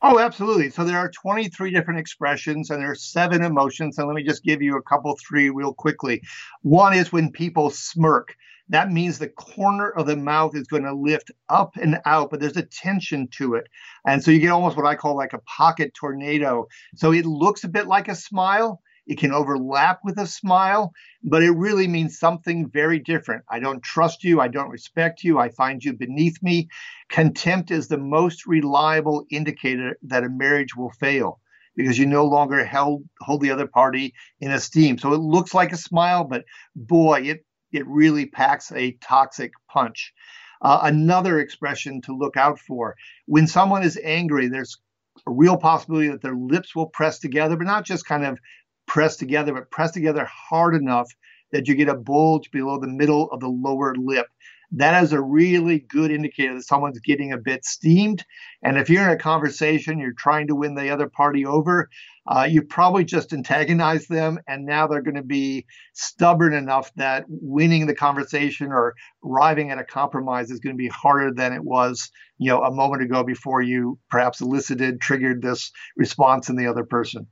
Oh, 0.04 0.18
absolutely. 0.18 0.70
So 0.70 0.82
there 0.82 0.98
are 0.98 1.08
23 1.08 1.70
different 1.70 2.00
expressions 2.00 2.70
and 2.70 2.82
there 2.82 2.90
are 2.90 2.96
seven 2.96 3.44
emotions. 3.44 3.98
And 3.98 4.08
let 4.08 4.14
me 4.14 4.24
just 4.24 4.42
give 4.42 4.60
you 4.60 4.76
a 4.76 4.82
couple, 4.82 5.16
three 5.16 5.48
real 5.48 5.72
quickly. 5.72 6.22
One 6.62 6.92
is 6.92 7.12
when 7.12 7.30
people 7.30 7.70
smirk 7.70 8.34
that 8.72 8.90
means 8.90 9.18
the 9.18 9.28
corner 9.28 9.90
of 9.90 10.06
the 10.06 10.16
mouth 10.16 10.56
is 10.56 10.66
going 10.66 10.84
to 10.84 10.94
lift 10.94 11.30
up 11.50 11.76
and 11.76 12.00
out, 12.06 12.30
but 12.30 12.40
there's 12.40 12.56
a 12.56 12.62
tension 12.62 13.28
to 13.32 13.54
it. 13.54 13.66
And 14.06 14.24
so 14.24 14.30
you 14.30 14.40
get 14.40 14.48
almost 14.48 14.78
what 14.78 14.86
I 14.86 14.94
call 14.94 15.14
like 15.14 15.34
a 15.34 15.40
pocket 15.40 15.92
tornado. 15.94 16.66
So 16.94 17.12
it 17.12 17.26
looks 17.26 17.64
a 17.64 17.68
bit 17.68 17.86
like 17.86 18.08
a 18.08 18.14
smile. 18.14 18.80
It 19.06 19.18
can 19.18 19.32
overlap 19.32 20.00
with 20.04 20.18
a 20.18 20.26
smile, 20.26 20.92
but 21.22 21.42
it 21.42 21.50
really 21.50 21.86
means 21.86 22.18
something 22.18 22.70
very 22.70 22.98
different. 22.98 23.44
I 23.50 23.58
don't 23.58 23.82
trust 23.82 24.24
you. 24.24 24.40
I 24.40 24.48
don't 24.48 24.70
respect 24.70 25.22
you. 25.22 25.38
I 25.38 25.50
find 25.50 25.84
you 25.84 25.92
beneath 25.92 26.42
me. 26.42 26.68
Contempt 27.10 27.70
is 27.70 27.88
the 27.88 27.98
most 27.98 28.46
reliable 28.46 29.26
indicator 29.30 29.98
that 30.04 30.24
a 30.24 30.30
marriage 30.30 30.74
will 30.74 30.92
fail 30.98 31.40
because 31.76 31.98
you 31.98 32.06
no 32.06 32.24
longer 32.24 32.64
held, 32.64 33.02
hold 33.20 33.42
the 33.42 33.50
other 33.50 33.66
party 33.66 34.14
in 34.40 34.50
esteem. 34.50 34.96
So 34.96 35.12
it 35.12 35.20
looks 35.20 35.52
like 35.52 35.72
a 35.72 35.76
smile, 35.76 36.24
but 36.24 36.44
boy, 36.74 37.22
it 37.22 37.44
it 37.72 37.86
really 37.86 38.26
packs 38.26 38.72
a 38.72 38.92
toxic 39.02 39.52
punch. 39.68 40.12
Uh, 40.60 40.80
another 40.84 41.40
expression 41.40 42.00
to 42.02 42.16
look 42.16 42.36
out 42.36 42.58
for 42.58 42.94
when 43.26 43.46
someone 43.46 43.82
is 43.82 43.98
angry, 44.02 44.48
there's 44.48 44.78
a 45.26 45.30
real 45.30 45.56
possibility 45.56 46.08
that 46.08 46.22
their 46.22 46.36
lips 46.36 46.74
will 46.74 46.86
press 46.86 47.18
together, 47.18 47.56
but 47.56 47.66
not 47.66 47.84
just 47.84 48.06
kind 48.06 48.24
of 48.24 48.38
press 48.86 49.16
together, 49.16 49.52
but 49.52 49.70
press 49.70 49.90
together 49.90 50.24
hard 50.24 50.74
enough 50.74 51.10
that 51.50 51.68
you 51.68 51.74
get 51.74 51.88
a 51.88 51.94
bulge 51.94 52.50
below 52.50 52.78
the 52.78 52.86
middle 52.86 53.30
of 53.30 53.40
the 53.40 53.48
lower 53.48 53.94
lip 53.96 54.26
that 54.74 55.02
is 55.02 55.12
a 55.12 55.20
really 55.20 55.80
good 55.80 56.10
indicator 56.10 56.54
that 56.54 56.62
someone's 56.62 56.98
getting 57.00 57.32
a 57.32 57.38
bit 57.38 57.64
steamed. 57.64 58.24
And 58.62 58.78
if 58.78 58.88
you're 58.88 59.04
in 59.04 59.10
a 59.10 59.18
conversation, 59.18 59.98
you're 59.98 60.14
trying 60.14 60.46
to 60.46 60.54
win 60.54 60.74
the 60.74 60.90
other 60.90 61.08
party 61.08 61.44
over, 61.44 61.90
uh, 62.26 62.46
you 62.48 62.62
probably 62.62 63.04
just 63.04 63.32
antagonize 63.32 64.06
them, 64.06 64.38
and 64.46 64.64
now 64.64 64.86
they're 64.86 65.02
going 65.02 65.16
to 65.16 65.22
be 65.22 65.66
stubborn 65.92 66.54
enough 66.54 66.92
that 66.94 67.24
winning 67.28 67.86
the 67.86 67.94
conversation 67.94 68.68
or 68.68 68.94
arriving 69.24 69.70
at 69.70 69.78
a 69.78 69.84
compromise 69.84 70.50
is 70.50 70.60
going 70.60 70.74
to 70.74 70.78
be 70.78 70.88
harder 70.88 71.32
than 71.34 71.52
it 71.52 71.64
was, 71.64 72.10
you 72.38 72.48
know, 72.48 72.62
a 72.62 72.70
moment 72.70 73.02
ago 73.02 73.24
before 73.24 73.60
you 73.60 73.98
perhaps 74.08 74.40
elicited, 74.40 75.00
triggered 75.00 75.42
this 75.42 75.72
response 75.96 76.48
in 76.48 76.56
the 76.56 76.66
other 76.66 76.84
person. 76.84 77.26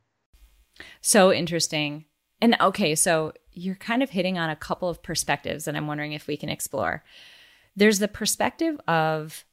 So 1.00 1.32
interesting. 1.32 2.06
And 2.42 2.56
okay, 2.60 2.94
so 2.94 3.32
you're 3.52 3.74
kind 3.74 4.02
of 4.02 4.10
hitting 4.10 4.38
on 4.38 4.50
a 4.50 4.56
couple 4.56 4.88
of 4.88 5.02
perspectives 5.02 5.66
and 5.66 5.76
I'm 5.76 5.86
wondering 5.86 6.12
if 6.12 6.26
we 6.26 6.36
can 6.36 6.48
explore. 6.48 7.02
There's 7.76 7.98
the 7.98 8.08
perspective 8.08 8.80
of 8.88 9.44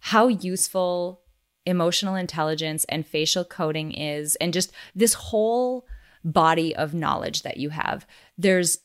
how 0.00 0.28
useful 0.28 1.20
emotional 1.66 2.14
intelligence 2.14 2.84
and 2.88 3.06
facial 3.06 3.44
coding 3.44 3.92
is, 3.92 4.36
and 4.36 4.54
just 4.54 4.72
this 4.94 5.12
whole 5.14 5.86
body 6.24 6.74
of 6.74 6.94
knowledge 6.94 7.42
that 7.42 7.58
you 7.58 7.70
have. 7.70 8.06
There's 8.38 8.78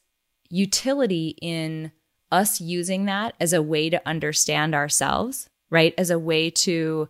utility 0.49 1.37
in 1.41 1.91
us 2.31 2.59
using 2.59 3.05
that 3.05 3.35
as 3.39 3.53
a 3.53 3.61
way 3.61 3.89
to 3.89 4.01
understand 4.05 4.75
ourselves, 4.75 5.49
right? 5.69 5.93
As 5.97 6.09
a 6.09 6.19
way 6.19 6.49
to 6.49 7.07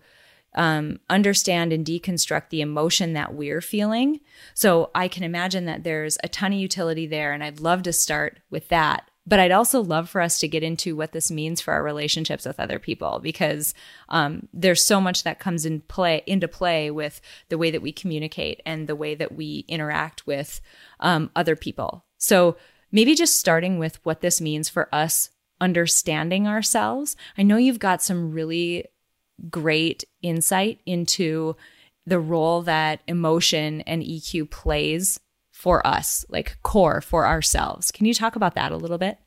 um, 0.55 0.99
understand 1.09 1.73
and 1.73 1.85
deconstruct 1.85 2.49
the 2.49 2.61
emotion 2.61 3.13
that 3.13 3.33
we're 3.33 3.61
feeling. 3.61 4.19
So 4.53 4.91
I 4.93 5.07
can 5.07 5.23
imagine 5.23 5.65
that 5.65 5.83
there's 5.83 6.17
a 6.23 6.27
ton 6.27 6.53
of 6.53 6.59
utility 6.59 7.07
there, 7.07 7.33
and 7.33 7.43
I'd 7.43 7.59
love 7.59 7.83
to 7.83 7.93
start 7.93 8.39
with 8.49 8.69
that. 8.69 9.09
But 9.25 9.39
I'd 9.39 9.51
also 9.51 9.81
love 9.81 10.09
for 10.09 10.19
us 10.19 10.39
to 10.39 10.49
get 10.49 10.63
into 10.63 10.97
what 10.97 11.13
this 11.13 11.31
means 11.31 11.61
for 11.61 11.73
our 11.73 11.81
relationships 11.81 12.45
with 12.45 12.59
other 12.59 12.77
people 12.77 13.19
because 13.23 13.73
um, 14.09 14.49
there's 14.53 14.83
so 14.83 14.99
much 14.99 15.23
that 15.23 15.39
comes 15.39 15.65
in 15.65 15.79
play 15.81 16.23
into 16.27 16.49
play 16.49 16.91
with 16.91 17.21
the 17.47 17.57
way 17.57 17.71
that 17.71 17.81
we 17.81 17.93
communicate 17.93 18.61
and 18.65 18.85
the 18.85 18.97
way 18.97 19.15
that 19.15 19.33
we 19.33 19.63
interact 19.69 20.27
with 20.27 20.59
um, 20.99 21.31
other 21.37 21.55
people. 21.55 22.03
So 22.17 22.57
maybe 22.91 23.15
just 23.15 23.37
starting 23.37 23.79
with 23.79 24.03
what 24.05 24.19
this 24.19 24.41
means 24.41 24.67
for 24.67 24.93
us 24.93 25.29
understanding 25.61 26.45
ourselves. 26.45 27.15
I 27.37 27.43
know 27.43 27.55
you've 27.55 27.79
got 27.79 28.03
some 28.03 28.31
really 28.31 28.85
great 29.49 30.03
insight 30.21 30.79
into 30.85 31.55
the 32.05 32.19
role 32.19 32.61
that 32.63 33.01
emotion 33.07 33.81
and 33.81 34.03
EQ 34.03 34.49
plays 34.49 35.19
for 35.51 35.85
us, 35.85 36.25
like 36.29 36.57
core 36.63 37.01
for 37.01 37.25
ourselves. 37.25 37.91
Can 37.91 38.05
you 38.05 38.13
talk 38.13 38.35
about 38.35 38.55
that 38.55 38.71
a 38.71 38.77
little 38.77 38.97
bit? 38.97 39.17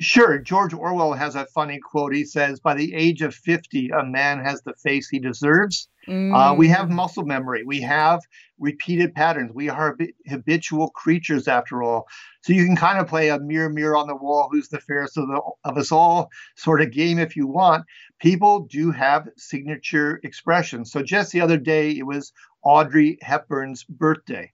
Sure. 0.00 0.38
George 0.38 0.74
Orwell 0.74 1.12
has 1.12 1.36
a 1.36 1.46
funny 1.46 1.78
quote. 1.78 2.14
He 2.14 2.24
says, 2.24 2.58
By 2.58 2.74
the 2.74 2.92
age 2.94 3.22
of 3.22 3.34
50, 3.34 3.90
a 3.90 4.04
man 4.04 4.40
has 4.40 4.60
the 4.62 4.74
face 4.74 5.08
he 5.08 5.20
deserves. 5.20 5.88
Mm. 6.08 6.34
Uh, 6.34 6.54
we 6.54 6.68
have 6.68 6.88
mm. 6.88 6.92
muscle 6.92 7.24
memory. 7.24 7.64
We 7.64 7.80
have 7.82 8.20
repeated 8.58 9.14
patterns. 9.14 9.52
We 9.54 9.68
are 9.68 9.96
habitual 10.28 10.90
creatures, 10.90 11.48
after 11.48 11.82
all. 11.82 12.06
So 12.42 12.52
you 12.52 12.64
can 12.64 12.76
kind 12.76 12.98
of 12.98 13.06
play 13.06 13.28
a 13.28 13.38
mirror, 13.38 13.70
mirror 13.70 13.96
on 13.96 14.06
the 14.06 14.16
wall, 14.16 14.48
who's 14.50 14.68
the 14.68 14.80
fairest 14.80 15.16
of, 15.16 15.28
the, 15.28 15.40
of 15.64 15.76
us 15.76 15.92
all 15.92 16.30
sort 16.56 16.80
of 16.80 16.92
game 16.92 17.18
if 17.18 17.36
you 17.36 17.46
want. 17.46 17.84
People 18.20 18.66
do 18.70 18.90
have 18.90 19.28
signature 19.36 20.20
expressions. 20.22 20.92
So 20.92 21.02
just 21.02 21.32
the 21.32 21.40
other 21.40 21.58
day, 21.58 21.90
it 21.90 22.06
was 22.06 22.32
Audrey 22.62 23.18
Hepburn's 23.22 23.84
birthday. 23.84 24.52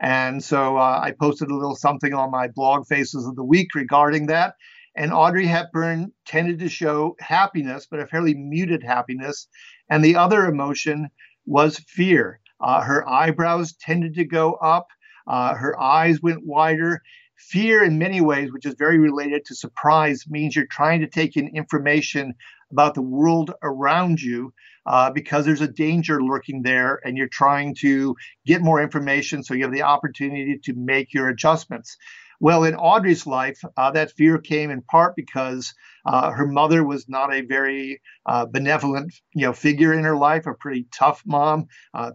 And 0.00 0.42
so 0.42 0.76
uh, 0.76 1.00
I 1.02 1.12
posted 1.12 1.50
a 1.50 1.54
little 1.54 1.76
something 1.76 2.12
on 2.12 2.30
my 2.30 2.48
blog 2.48 2.86
Faces 2.86 3.26
of 3.26 3.36
the 3.36 3.44
Week 3.44 3.68
regarding 3.74 4.26
that. 4.26 4.54
And 4.94 5.12
Audrey 5.12 5.46
Hepburn 5.46 6.12
tended 6.26 6.58
to 6.58 6.68
show 6.68 7.16
happiness, 7.18 7.86
but 7.90 8.00
a 8.00 8.06
fairly 8.06 8.34
muted 8.34 8.82
happiness. 8.82 9.48
And 9.92 10.02
the 10.02 10.16
other 10.16 10.46
emotion 10.46 11.10
was 11.44 11.78
fear. 11.80 12.40
Uh, 12.62 12.80
her 12.80 13.06
eyebrows 13.06 13.74
tended 13.74 14.14
to 14.14 14.24
go 14.24 14.54
up, 14.54 14.86
uh, 15.26 15.54
her 15.54 15.78
eyes 15.78 16.22
went 16.22 16.46
wider. 16.46 17.02
Fear, 17.36 17.84
in 17.84 17.98
many 17.98 18.22
ways, 18.22 18.50
which 18.50 18.64
is 18.64 18.74
very 18.78 18.98
related 18.98 19.44
to 19.44 19.54
surprise, 19.54 20.24
means 20.26 20.56
you're 20.56 20.64
trying 20.64 21.00
to 21.00 21.06
take 21.08 21.36
in 21.36 21.54
information 21.54 22.32
about 22.70 22.94
the 22.94 23.02
world 23.02 23.52
around 23.62 24.22
you 24.22 24.54
uh, 24.86 25.10
because 25.10 25.44
there's 25.44 25.60
a 25.60 25.68
danger 25.68 26.22
lurking 26.22 26.62
there 26.62 26.98
and 27.04 27.18
you're 27.18 27.28
trying 27.28 27.74
to 27.74 28.16
get 28.46 28.62
more 28.62 28.82
information 28.82 29.42
so 29.42 29.52
you 29.52 29.64
have 29.64 29.74
the 29.74 29.82
opportunity 29.82 30.58
to 30.64 30.72
make 30.72 31.12
your 31.12 31.28
adjustments. 31.28 31.98
Well, 32.42 32.64
in 32.64 32.74
Audrey's 32.74 33.24
life, 33.24 33.60
uh, 33.76 33.92
that 33.92 34.10
fear 34.10 34.36
came 34.36 34.72
in 34.72 34.82
part 34.82 35.14
because 35.14 35.72
uh, 36.04 36.32
her 36.32 36.44
mother 36.44 36.82
was 36.82 37.08
not 37.08 37.32
a 37.32 37.42
very 37.42 38.02
uh, 38.26 38.46
benevolent, 38.46 39.14
you 39.32 39.46
know, 39.46 39.52
figure 39.52 39.92
in 39.94 40.02
her 40.02 40.16
life. 40.16 40.48
A 40.48 40.54
pretty 40.54 40.88
tough 40.92 41.22
mom, 41.24 41.68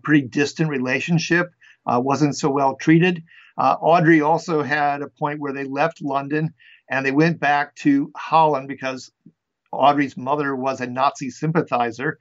pretty 0.03 0.27
distant 0.27 0.69
relationship, 0.69 1.47
uh, 1.85 2.01
wasn't 2.03 2.35
so 2.35 2.49
well 2.49 2.75
treated. 2.75 3.23
Uh, 3.57 3.77
Audrey 3.79 4.19
also 4.19 4.63
had 4.63 5.01
a 5.01 5.07
point 5.07 5.39
where 5.39 5.53
they 5.53 5.63
left 5.63 6.01
London 6.01 6.53
and 6.89 7.05
they 7.05 7.11
went 7.11 7.39
back 7.39 7.73
to 7.75 8.11
Holland 8.17 8.67
because 8.67 9.09
Audrey's 9.71 10.17
mother 10.17 10.53
was 10.57 10.81
a 10.81 10.87
Nazi 10.87 11.29
sympathizer. 11.29 12.19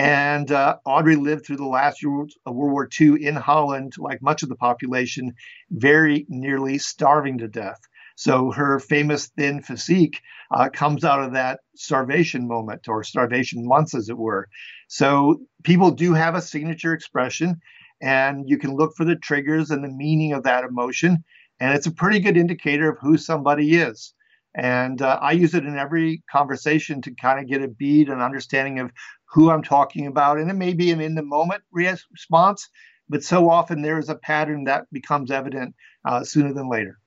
And 0.00 0.50
uh, 0.50 0.78
Audrey 0.86 1.16
lived 1.16 1.44
through 1.44 1.58
the 1.58 1.66
last 1.66 2.02
World 2.02 2.32
War 2.46 2.88
II 2.98 3.22
in 3.22 3.36
Holland, 3.36 3.92
like 3.98 4.22
much 4.22 4.42
of 4.42 4.48
the 4.48 4.56
population, 4.56 5.34
very 5.70 6.24
nearly 6.30 6.78
starving 6.78 7.36
to 7.36 7.48
death. 7.48 7.78
So 8.16 8.50
her 8.52 8.78
famous 8.78 9.26
thin 9.36 9.60
physique 9.60 10.22
uh, 10.50 10.70
comes 10.70 11.04
out 11.04 11.22
of 11.22 11.34
that 11.34 11.60
starvation 11.76 12.48
moment 12.48 12.88
or 12.88 13.04
starvation 13.04 13.68
months, 13.68 13.94
as 13.94 14.08
it 14.08 14.16
were. 14.16 14.48
So 14.88 15.42
people 15.64 15.90
do 15.90 16.14
have 16.14 16.34
a 16.34 16.40
signature 16.40 16.94
expression, 16.94 17.60
and 18.00 18.48
you 18.48 18.56
can 18.56 18.74
look 18.74 18.94
for 18.96 19.04
the 19.04 19.16
triggers 19.16 19.70
and 19.70 19.84
the 19.84 19.92
meaning 19.92 20.32
of 20.32 20.44
that 20.44 20.64
emotion. 20.64 21.22
And 21.60 21.74
it's 21.74 21.86
a 21.86 21.92
pretty 21.92 22.20
good 22.20 22.38
indicator 22.38 22.88
of 22.88 22.98
who 23.02 23.18
somebody 23.18 23.76
is. 23.76 24.14
And 24.54 25.00
uh, 25.00 25.18
I 25.22 25.32
use 25.32 25.54
it 25.54 25.64
in 25.64 25.78
every 25.78 26.22
conversation 26.30 27.02
to 27.02 27.14
kind 27.14 27.38
of 27.38 27.46
get 27.46 27.62
a 27.62 27.68
bead 27.68 28.08
and 28.08 28.20
understanding 28.20 28.80
of 28.80 28.90
who 29.32 29.50
I'm 29.50 29.62
talking 29.62 30.06
about. 30.06 30.38
And 30.38 30.50
it 30.50 30.54
may 30.54 30.74
be 30.74 30.90
an 30.90 31.00
in 31.00 31.14
the 31.14 31.22
moment 31.22 31.62
response, 31.72 32.68
but 33.08 33.22
so 33.22 33.48
often 33.48 33.82
there 33.82 33.98
is 33.98 34.08
a 34.08 34.14
pattern 34.14 34.64
that 34.64 34.86
becomes 34.92 35.30
evident 35.30 35.74
uh, 36.04 36.24
sooner 36.24 36.52
than 36.52 36.68
later. 36.68 36.98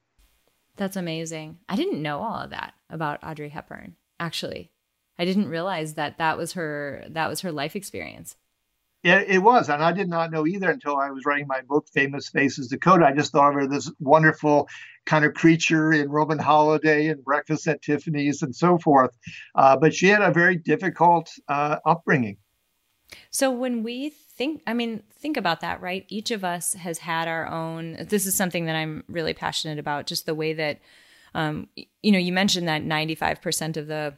That's 0.76 0.96
amazing. 0.96 1.60
I 1.70 1.76
didn't 1.76 2.02
know 2.02 2.22
all 2.22 2.40
of 2.40 2.50
that 2.50 2.74
about 2.90 3.24
Audrey 3.24 3.50
Hepburn, 3.50 3.96
actually. 4.20 4.72
I 5.20 5.26
didn't 5.26 5.50
realize 5.50 5.94
that 5.94 6.18
that 6.18 6.38
was 6.38 6.54
her 6.54 7.06
that 7.10 7.30
was 7.30 7.42
her 7.42 7.52
life 7.52 7.76
experience. 7.76 8.36
Yeah, 9.04 9.20
it 9.20 9.40
was. 9.40 9.70
And 9.70 9.84
I 9.84 9.92
did 9.92 10.08
not 10.08 10.32
know 10.32 10.48
either 10.48 10.72
until 10.72 10.96
I 10.96 11.12
was 11.12 11.26
writing 11.26 11.46
my 11.46 11.60
book, 11.62 11.88
Famous 11.94 12.30
Faces 12.30 12.70
Decoded. 12.70 13.06
I 13.06 13.14
just 13.14 13.34
thought 13.34 13.50
of 13.50 13.56
her 13.56 13.68
this 13.68 13.92
wonderful 14.00 14.70
kind 15.06 15.26
of 15.26 15.34
creature 15.34 15.92
in 15.92 16.10
Roman 16.10 16.40
Holiday 16.40 17.08
and 17.08 17.22
Breakfast 17.22 17.68
at 17.68 17.82
Tiffany's 17.82 18.42
and 18.42 18.56
so 18.56 18.78
forth. 18.78 19.12
Uh, 19.56 19.76
but 19.76 19.94
she 19.94 20.08
had 20.08 20.22
a 20.22 20.32
very 20.32 20.56
difficult 20.56 21.30
uh, 21.50 21.80
upbringing. 21.86 22.38
So 23.30 23.52
when 23.52 23.84
we 23.84 24.10
think, 24.10 24.62
I 24.66 24.74
mean, 24.74 25.04
think 25.12 25.36
about 25.36 25.60
that, 25.60 25.82
right? 25.82 26.06
Each 26.08 26.32
of 26.32 26.46
us 26.46 26.74
has 26.74 27.00
had 27.00 27.28
our 27.28 27.46
own. 27.46 27.98
This 28.08 28.26
is 28.26 28.36
something 28.36 28.66
that 28.66 28.76
I'm 28.78 29.04
really 29.10 29.34
passionate 29.34 29.80
about, 29.80 30.08
just 30.08 30.26
the 30.26 30.34
way 30.34 30.54
that, 30.54 30.80
um, 31.36 31.68
you 31.76 32.12
know, 32.12 32.20
you 32.20 32.32
mentioned 32.32 32.70
that 32.70 32.84
95% 32.84 33.76
of 33.76 33.88
the 33.88 34.16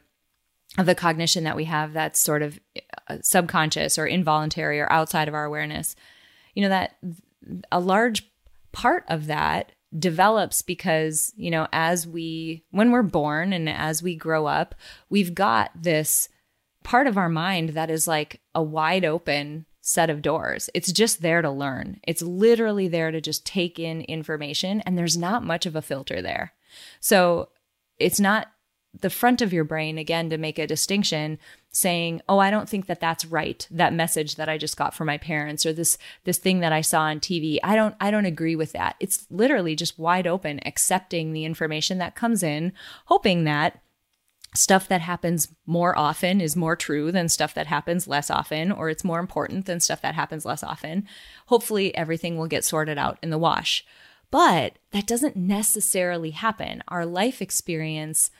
of 0.78 0.86
the 0.86 0.94
cognition 0.94 1.44
that 1.44 1.56
we 1.56 1.64
have 1.64 1.92
that's 1.92 2.20
sort 2.20 2.42
of 2.42 2.58
uh, 3.08 3.16
subconscious 3.22 3.98
or 3.98 4.06
involuntary 4.06 4.80
or 4.80 4.90
outside 4.92 5.28
of 5.28 5.34
our 5.34 5.44
awareness 5.44 5.96
you 6.54 6.62
know 6.62 6.68
that 6.68 6.96
a 7.70 7.80
large 7.80 8.28
part 8.72 9.04
of 9.08 9.26
that 9.26 9.72
develops 9.96 10.62
because 10.62 11.32
you 11.36 11.50
know 11.50 11.66
as 11.72 12.06
we 12.06 12.64
when 12.70 12.90
we're 12.90 13.02
born 13.02 13.52
and 13.52 13.68
as 13.68 14.02
we 14.02 14.14
grow 14.14 14.46
up 14.46 14.74
we've 15.08 15.34
got 15.34 15.70
this 15.74 16.28
part 16.84 17.06
of 17.06 17.16
our 17.18 17.28
mind 17.28 17.70
that 17.70 17.90
is 17.90 18.06
like 18.06 18.40
a 18.54 18.62
wide 18.62 19.04
open 19.04 19.66
set 19.86 20.10
of 20.10 20.20
doors. 20.20 20.68
It's 20.74 20.90
just 20.90 21.22
there 21.22 21.42
to 21.42 21.50
learn. 21.50 22.00
It's 22.06 22.20
literally 22.20 22.88
there 22.88 23.12
to 23.12 23.20
just 23.20 23.46
take 23.46 23.78
in 23.78 24.00
information 24.02 24.80
and 24.80 24.98
there's 24.98 25.16
not 25.16 25.44
much 25.44 25.64
of 25.64 25.76
a 25.76 25.82
filter 25.82 26.20
there. 26.20 26.52
So 26.98 27.50
it's 27.98 28.18
not 28.18 28.48
the 29.00 29.10
front 29.10 29.42
of 29.42 29.52
your 29.52 29.64
brain 29.64 29.98
again 29.98 30.30
to 30.30 30.38
make 30.38 30.58
a 30.58 30.66
distinction 30.66 31.38
saying 31.70 32.22
oh 32.28 32.38
i 32.38 32.50
don't 32.50 32.68
think 32.68 32.86
that 32.86 33.00
that's 33.00 33.24
right 33.24 33.68
that 33.70 33.92
message 33.92 34.36
that 34.36 34.48
i 34.48 34.56
just 34.56 34.76
got 34.76 34.94
from 34.94 35.06
my 35.06 35.18
parents 35.18 35.66
or 35.66 35.72
this 35.72 35.98
this 36.24 36.38
thing 36.38 36.60
that 36.60 36.72
i 36.72 36.80
saw 36.80 37.02
on 37.02 37.20
tv 37.20 37.58
i 37.62 37.76
don't 37.76 37.94
i 38.00 38.10
don't 38.10 38.26
agree 38.26 38.56
with 38.56 38.72
that. 38.72 38.96
It's 39.00 39.26
literally 39.30 39.76
just 39.76 39.98
wide 39.98 40.26
open 40.26 40.60
accepting 40.64 41.32
the 41.32 41.44
information 41.44 41.98
that 41.98 42.14
comes 42.14 42.42
in 42.42 42.72
hoping 43.06 43.44
that 43.44 43.80
stuff 44.54 44.88
that 44.88 45.00
happens 45.00 45.48
more 45.66 45.96
often 45.96 46.40
is 46.40 46.56
more 46.56 46.76
true 46.76 47.12
than 47.12 47.28
stuff 47.28 47.54
that 47.54 47.66
happens 47.66 48.08
less 48.08 48.30
often 48.30 48.72
or 48.72 48.88
it's 48.88 49.04
more 49.04 49.20
important 49.20 49.66
than 49.66 49.80
stuff 49.80 50.00
that 50.02 50.14
happens 50.14 50.44
less 50.44 50.62
often. 50.62 51.06
Hopefully 51.46 51.94
everything 51.94 52.36
will 52.36 52.46
get 52.46 52.64
sorted 52.64 52.98
out 52.98 53.18
in 53.22 53.30
the 53.30 53.38
wash. 53.38 53.84
But 54.30 54.78
that 54.90 55.06
doesn't 55.06 55.36
necessarily 55.36 56.30
happen. 56.30 56.82
Our 56.88 57.06
life 57.06 57.40
experience 57.40 58.30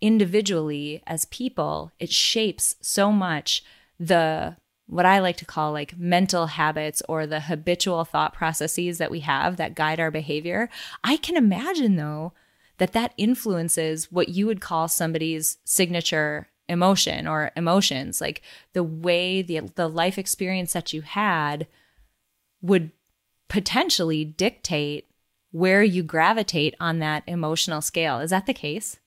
individually 0.00 1.02
as 1.06 1.24
people, 1.26 1.92
it 1.98 2.10
shapes 2.10 2.76
so 2.80 3.12
much 3.12 3.62
the 3.98 4.56
what 4.86 5.04
I 5.04 5.18
like 5.18 5.36
to 5.36 5.44
call 5.44 5.72
like 5.72 5.98
mental 5.98 6.46
habits 6.46 7.02
or 7.08 7.26
the 7.26 7.40
habitual 7.40 8.04
thought 8.06 8.32
processes 8.32 8.96
that 8.98 9.10
we 9.10 9.20
have 9.20 9.56
that 9.58 9.74
guide 9.74 10.00
our 10.00 10.10
behavior. 10.10 10.70
I 11.04 11.18
can 11.18 11.36
imagine 11.36 11.96
though 11.96 12.32
that 12.78 12.92
that 12.94 13.12
influences 13.18 14.10
what 14.10 14.30
you 14.30 14.46
would 14.46 14.62
call 14.62 14.88
somebody's 14.88 15.58
signature 15.64 16.48
emotion 16.70 17.26
or 17.26 17.50
emotions 17.56 18.20
like 18.20 18.42
the 18.72 18.82
way 18.82 19.42
the 19.42 19.60
the 19.74 19.88
life 19.88 20.18
experience 20.18 20.72
that 20.72 20.92
you 20.92 21.02
had 21.02 21.66
would 22.60 22.90
potentially 23.48 24.24
dictate 24.24 25.06
where 25.50 25.82
you 25.82 26.02
gravitate 26.02 26.74
on 26.78 26.98
that 26.98 27.22
emotional 27.26 27.80
scale. 27.80 28.20
Is 28.20 28.30
that 28.30 28.46
the 28.46 28.54
case? 28.54 28.98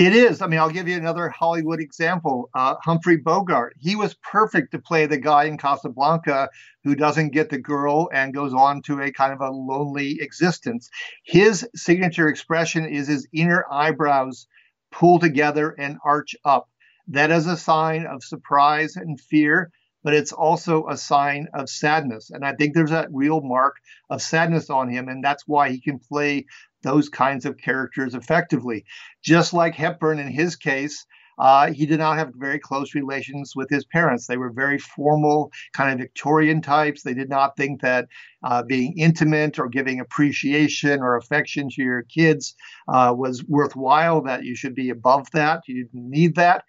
It 0.00 0.14
is. 0.14 0.40
I 0.40 0.46
mean, 0.46 0.58
I'll 0.58 0.70
give 0.70 0.88
you 0.88 0.96
another 0.96 1.28
Hollywood 1.28 1.78
example. 1.78 2.48
Uh, 2.54 2.76
Humphrey 2.82 3.18
Bogart. 3.18 3.74
He 3.78 3.96
was 3.96 4.14
perfect 4.14 4.72
to 4.72 4.78
play 4.78 5.04
the 5.04 5.18
guy 5.18 5.44
in 5.44 5.58
Casablanca 5.58 6.48
who 6.84 6.94
doesn't 6.94 7.34
get 7.34 7.50
the 7.50 7.58
girl 7.58 8.08
and 8.10 8.32
goes 8.32 8.54
on 8.54 8.80
to 8.84 9.02
a 9.02 9.12
kind 9.12 9.34
of 9.34 9.42
a 9.42 9.50
lonely 9.50 10.16
existence. 10.22 10.88
His 11.22 11.68
signature 11.74 12.30
expression 12.30 12.86
is 12.86 13.08
his 13.08 13.28
inner 13.34 13.66
eyebrows 13.70 14.46
pull 14.90 15.18
together 15.18 15.74
and 15.78 15.98
arch 16.02 16.34
up. 16.46 16.70
That 17.08 17.30
is 17.30 17.46
a 17.46 17.58
sign 17.58 18.06
of 18.06 18.24
surprise 18.24 18.96
and 18.96 19.20
fear, 19.20 19.70
but 20.02 20.14
it's 20.14 20.32
also 20.32 20.88
a 20.88 20.96
sign 20.96 21.48
of 21.52 21.68
sadness. 21.68 22.30
And 22.30 22.42
I 22.42 22.54
think 22.54 22.72
there's 22.72 22.88
that 22.88 23.12
real 23.12 23.42
mark 23.42 23.76
of 24.08 24.22
sadness 24.22 24.70
on 24.70 24.88
him. 24.88 25.10
And 25.10 25.22
that's 25.22 25.46
why 25.46 25.68
he 25.68 25.78
can 25.78 25.98
play 25.98 26.46
those 26.82 27.08
kinds 27.08 27.44
of 27.44 27.56
characters 27.56 28.14
effectively. 28.14 28.84
Just 29.22 29.52
like 29.52 29.74
Hepburn 29.74 30.18
in 30.18 30.28
his 30.28 30.56
case, 30.56 31.06
uh, 31.38 31.72
he 31.72 31.86
did 31.86 31.98
not 31.98 32.18
have 32.18 32.34
very 32.36 32.58
close 32.58 32.94
relations 32.94 33.54
with 33.56 33.70
his 33.70 33.86
parents. 33.86 34.26
They 34.26 34.36
were 34.36 34.52
very 34.52 34.78
formal, 34.78 35.50
kind 35.72 35.90
of 35.90 35.98
Victorian 35.98 36.60
types. 36.60 37.02
They 37.02 37.14
did 37.14 37.30
not 37.30 37.56
think 37.56 37.80
that 37.80 38.08
uh, 38.44 38.62
being 38.62 38.92
intimate 38.98 39.58
or 39.58 39.68
giving 39.68 40.00
appreciation 40.00 41.00
or 41.00 41.16
affection 41.16 41.70
to 41.70 41.82
your 41.82 42.02
kids 42.02 42.54
uh, 42.88 43.14
was 43.16 43.42
worthwhile, 43.44 44.20
that 44.22 44.44
you 44.44 44.54
should 44.54 44.74
be 44.74 44.90
above 44.90 45.30
that. 45.32 45.62
You 45.66 45.84
didn't 45.84 46.10
need 46.10 46.34
that. 46.34 46.64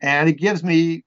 And 0.00 0.28
it 0.28 0.34
gives 0.34 0.62
me 0.62 1.04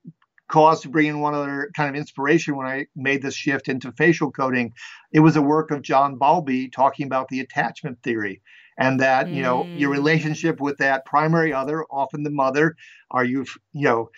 cause 0.47 0.81
to 0.81 0.89
bring 0.89 1.07
in 1.07 1.19
one 1.19 1.33
other 1.33 1.71
kind 1.75 1.89
of 1.89 1.95
inspiration 1.95 2.55
when 2.55 2.67
I 2.67 2.85
made 2.95 3.21
this 3.21 3.35
shift 3.35 3.67
into 3.67 3.91
facial 3.93 4.31
coding. 4.31 4.73
It 5.11 5.21
was 5.21 5.35
a 5.35 5.41
work 5.41 5.71
of 5.71 5.81
John 5.81 6.17
Bowlby 6.17 6.69
talking 6.69 7.07
about 7.07 7.29
the 7.29 7.39
attachment 7.39 7.99
theory 8.03 8.41
and 8.77 8.99
that, 8.99 9.27
mm. 9.27 9.35
you 9.35 9.41
know, 9.41 9.65
your 9.65 9.89
mm. 9.89 9.93
relationship 9.93 10.59
with 10.59 10.77
that 10.77 11.05
primary 11.05 11.53
other, 11.53 11.85
often 11.85 12.23
the 12.23 12.29
mother, 12.29 12.75
are 13.11 13.23
you, 13.23 13.45
you 13.73 13.85
know, 13.85 14.09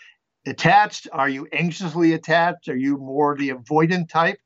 attached? 0.46 1.08
Are 1.12 1.30
you 1.30 1.48
anxiously 1.54 2.14
attached? 2.14 2.68
Are 2.70 2.78
you 2.78 2.98
more 2.98 3.36
the 3.36 3.50
avoidant 3.50 4.10
type? 4.10 4.40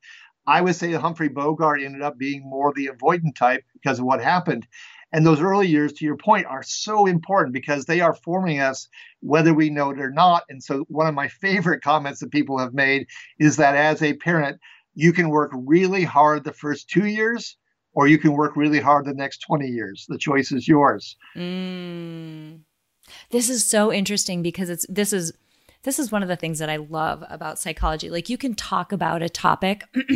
I 0.47 0.61
would 0.61 0.75
say 0.75 0.91
Humphrey 0.93 1.29
Bogart 1.29 1.81
ended 1.81 2.01
up 2.01 2.17
being 2.17 2.41
more 2.43 2.73
the 2.73 2.87
avoidant 2.87 3.35
type 3.35 3.63
because 3.73 3.99
of 3.99 4.05
what 4.05 4.21
happened. 4.21 4.67
And 5.13 5.25
those 5.25 5.41
early 5.41 5.67
years, 5.67 5.93
to 5.93 6.05
your 6.05 6.17
point, 6.17 6.45
are 6.45 6.63
so 6.63 7.05
important 7.05 7.53
because 7.53 7.85
they 7.85 7.99
are 8.01 8.13
forming 8.13 8.59
us 8.59 8.87
whether 9.19 9.53
we 9.53 9.69
know 9.69 9.89
it 9.91 9.99
or 9.99 10.11
not. 10.11 10.43
And 10.49 10.63
so, 10.63 10.85
one 10.87 11.07
of 11.07 11.13
my 11.13 11.27
favorite 11.41 11.81
comments 11.81 12.19
that 12.19 12.31
people 12.31 12.57
have 12.57 12.73
made 12.73 13.07
is 13.39 13.57
that 13.57 13.75
as 13.75 14.01
a 14.01 14.13
parent, 14.13 14.59
you 14.93 15.13
can 15.13 15.29
work 15.29 15.51
really 15.53 16.03
hard 16.03 16.43
the 16.43 16.53
first 16.53 16.89
two 16.89 17.05
years, 17.05 17.57
or 17.93 18.07
you 18.07 18.17
can 18.17 18.33
work 18.33 18.55
really 18.55 18.79
hard 18.79 19.05
the 19.05 19.13
next 19.13 19.39
20 19.39 19.67
years. 19.67 20.05
The 20.07 20.17
choice 20.17 20.51
is 20.51 20.67
yours. 20.67 21.15
Mm. 21.35 22.59
This 23.31 23.49
is 23.49 23.65
so 23.65 23.91
interesting 23.91 24.41
because 24.41 24.69
it's 24.69 24.85
this 24.87 25.11
is 25.11 25.33
this 25.83 25.97
is 25.97 26.11
one 26.11 26.21
of 26.21 26.29
the 26.29 26.35
things 26.35 26.59
that 26.59 26.69
I 26.69 26.75
love 26.75 27.23
about 27.29 27.57
psychology. 27.57 28.09
Like 28.09 28.29
you 28.29 28.37
can 28.37 28.53
talk 28.53 28.91
about 28.91 29.23
a 29.23 29.29
topic, 29.29 29.83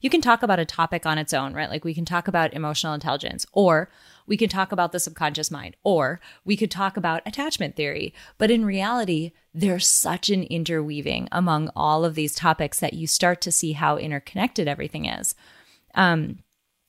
you 0.00 0.10
can 0.10 0.22
talk 0.22 0.42
about 0.42 0.58
a 0.58 0.64
topic 0.64 1.04
on 1.04 1.18
its 1.18 1.34
own, 1.34 1.52
right? 1.52 1.68
Like 1.68 1.84
we 1.84 1.94
can 1.94 2.06
talk 2.06 2.26
about 2.26 2.54
emotional 2.54 2.94
intelligence 2.94 3.44
or 3.52 3.90
we 4.30 4.36
can 4.36 4.48
talk 4.48 4.70
about 4.70 4.92
the 4.92 5.00
subconscious 5.00 5.50
mind 5.50 5.76
or 5.82 6.20
we 6.44 6.56
could 6.56 6.70
talk 6.70 6.96
about 6.96 7.20
attachment 7.26 7.74
theory. 7.74 8.14
But 8.38 8.48
in 8.48 8.64
reality, 8.64 9.32
there's 9.52 9.88
such 9.88 10.30
an 10.30 10.44
interweaving 10.44 11.28
among 11.32 11.68
all 11.74 12.04
of 12.04 12.14
these 12.14 12.36
topics 12.36 12.78
that 12.78 12.94
you 12.94 13.08
start 13.08 13.40
to 13.40 13.50
see 13.50 13.72
how 13.72 13.96
interconnected 13.96 14.68
everything 14.68 15.06
is. 15.06 15.34
Um, 15.96 16.38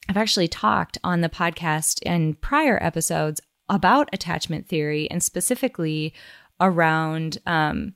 I've 0.08 0.18
actually 0.18 0.50
talked 0.50 1.00
on 1.04 1.22
the 1.22 1.30
podcast 1.30 2.00
and 2.06 2.40
prior 2.40 2.78
episodes 2.80 3.42
about 3.68 4.10
attachment 4.14 4.68
theory 4.68 5.10
and 5.10 5.24
specifically 5.24 6.14
around, 6.60 7.40
um, 7.48 7.96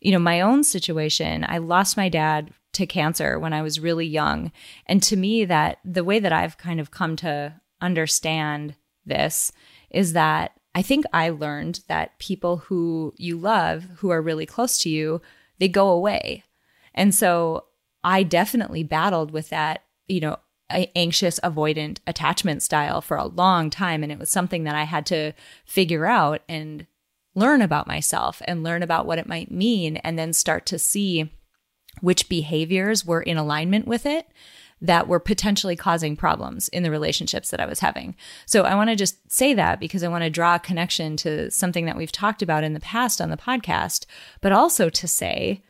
you 0.00 0.12
know, 0.12 0.20
my 0.20 0.40
own 0.40 0.62
situation. 0.62 1.44
I 1.48 1.58
lost 1.58 1.96
my 1.96 2.08
dad 2.08 2.52
to 2.74 2.86
cancer 2.86 3.36
when 3.36 3.52
I 3.52 3.62
was 3.62 3.80
really 3.80 4.06
young. 4.06 4.52
And 4.86 5.02
to 5.04 5.16
me, 5.16 5.44
that 5.46 5.78
the 5.84 6.04
way 6.04 6.20
that 6.20 6.32
I've 6.32 6.56
kind 6.56 6.78
of 6.78 6.92
come 6.92 7.16
to 7.16 7.60
understand 7.80 8.74
this 9.04 9.52
is 9.90 10.12
that 10.12 10.52
I 10.74 10.82
think 10.82 11.04
I 11.12 11.30
learned 11.30 11.80
that 11.88 12.18
people 12.18 12.58
who 12.58 13.14
you 13.16 13.38
love, 13.38 13.84
who 13.98 14.10
are 14.10 14.20
really 14.20 14.46
close 14.46 14.78
to 14.78 14.90
you, 14.90 15.22
they 15.58 15.68
go 15.68 15.88
away. 15.88 16.44
And 16.94 17.14
so 17.14 17.64
I 18.04 18.22
definitely 18.22 18.82
battled 18.82 19.30
with 19.30 19.48
that, 19.48 19.84
you 20.06 20.20
know, 20.20 20.36
anxious 20.68 21.40
avoidant 21.40 21.98
attachment 22.06 22.62
style 22.62 23.00
for 23.00 23.16
a 23.16 23.26
long 23.26 23.70
time. 23.70 24.02
And 24.02 24.12
it 24.12 24.18
was 24.18 24.30
something 24.30 24.64
that 24.64 24.74
I 24.74 24.84
had 24.84 25.06
to 25.06 25.32
figure 25.64 26.06
out 26.06 26.42
and 26.48 26.86
learn 27.34 27.62
about 27.62 27.86
myself 27.86 28.42
and 28.46 28.62
learn 28.62 28.82
about 28.82 29.06
what 29.06 29.18
it 29.18 29.28
might 29.28 29.50
mean, 29.50 29.96
and 29.98 30.18
then 30.18 30.32
start 30.32 30.66
to 30.66 30.78
see 30.78 31.30
which 32.00 32.28
behaviors 32.28 33.04
were 33.04 33.22
in 33.22 33.36
alignment 33.36 33.86
with 33.86 34.04
it 34.04 34.26
that 34.80 35.08
were 35.08 35.20
potentially 35.20 35.76
causing 35.76 36.16
problems 36.16 36.68
in 36.68 36.82
the 36.82 36.90
relationships 36.90 37.50
that 37.50 37.60
I 37.60 37.66
was 37.66 37.80
having. 37.80 38.14
So 38.44 38.62
I 38.62 38.74
want 38.74 38.90
to 38.90 38.96
just 38.96 39.32
say 39.32 39.54
that 39.54 39.80
because 39.80 40.02
I 40.02 40.08
want 40.08 40.24
to 40.24 40.30
draw 40.30 40.56
a 40.56 40.60
connection 40.60 41.16
to 41.18 41.50
something 41.50 41.86
that 41.86 41.96
we've 41.96 42.12
talked 42.12 42.42
about 42.42 42.64
in 42.64 42.74
the 42.74 42.80
past 42.80 43.20
on 43.20 43.30
the 43.30 43.36
podcast, 43.36 44.04
but 44.40 44.52
also 44.52 44.90
to 44.90 45.08
say, 45.08 45.62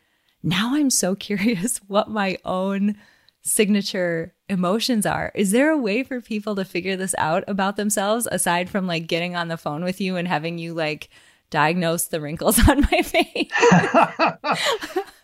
now 0.43 0.75
I'm 0.75 0.89
so 0.89 1.15
curious 1.29 1.77
what 1.87 2.09
my 2.09 2.37
own 2.43 2.97
signature 3.43 4.33
emotions 4.49 5.05
are. 5.05 5.31
Is 5.33 5.51
there 5.51 5.71
a 5.71 5.77
way 5.77 6.03
for 6.03 6.19
people 6.19 6.55
to 6.55 6.65
figure 6.65 6.97
this 6.97 7.15
out 7.17 7.45
about 7.47 7.77
themselves 7.77 8.27
aside 8.29 8.69
from 8.69 8.87
like 8.87 9.07
getting 9.07 9.35
on 9.35 9.47
the 9.47 9.57
phone 9.57 9.83
with 9.83 10.01
you 10.01 10.17
and 10.17 10.27
having 10.27 10.57
you 10.57 10.73
like 10.73 11.09
diagnose 11.49 12.07
the 12.07 12.19
wrinkles 12.19 12.59
on 12.69 12.81
my 12.81 13.01
face? 13.01 13.51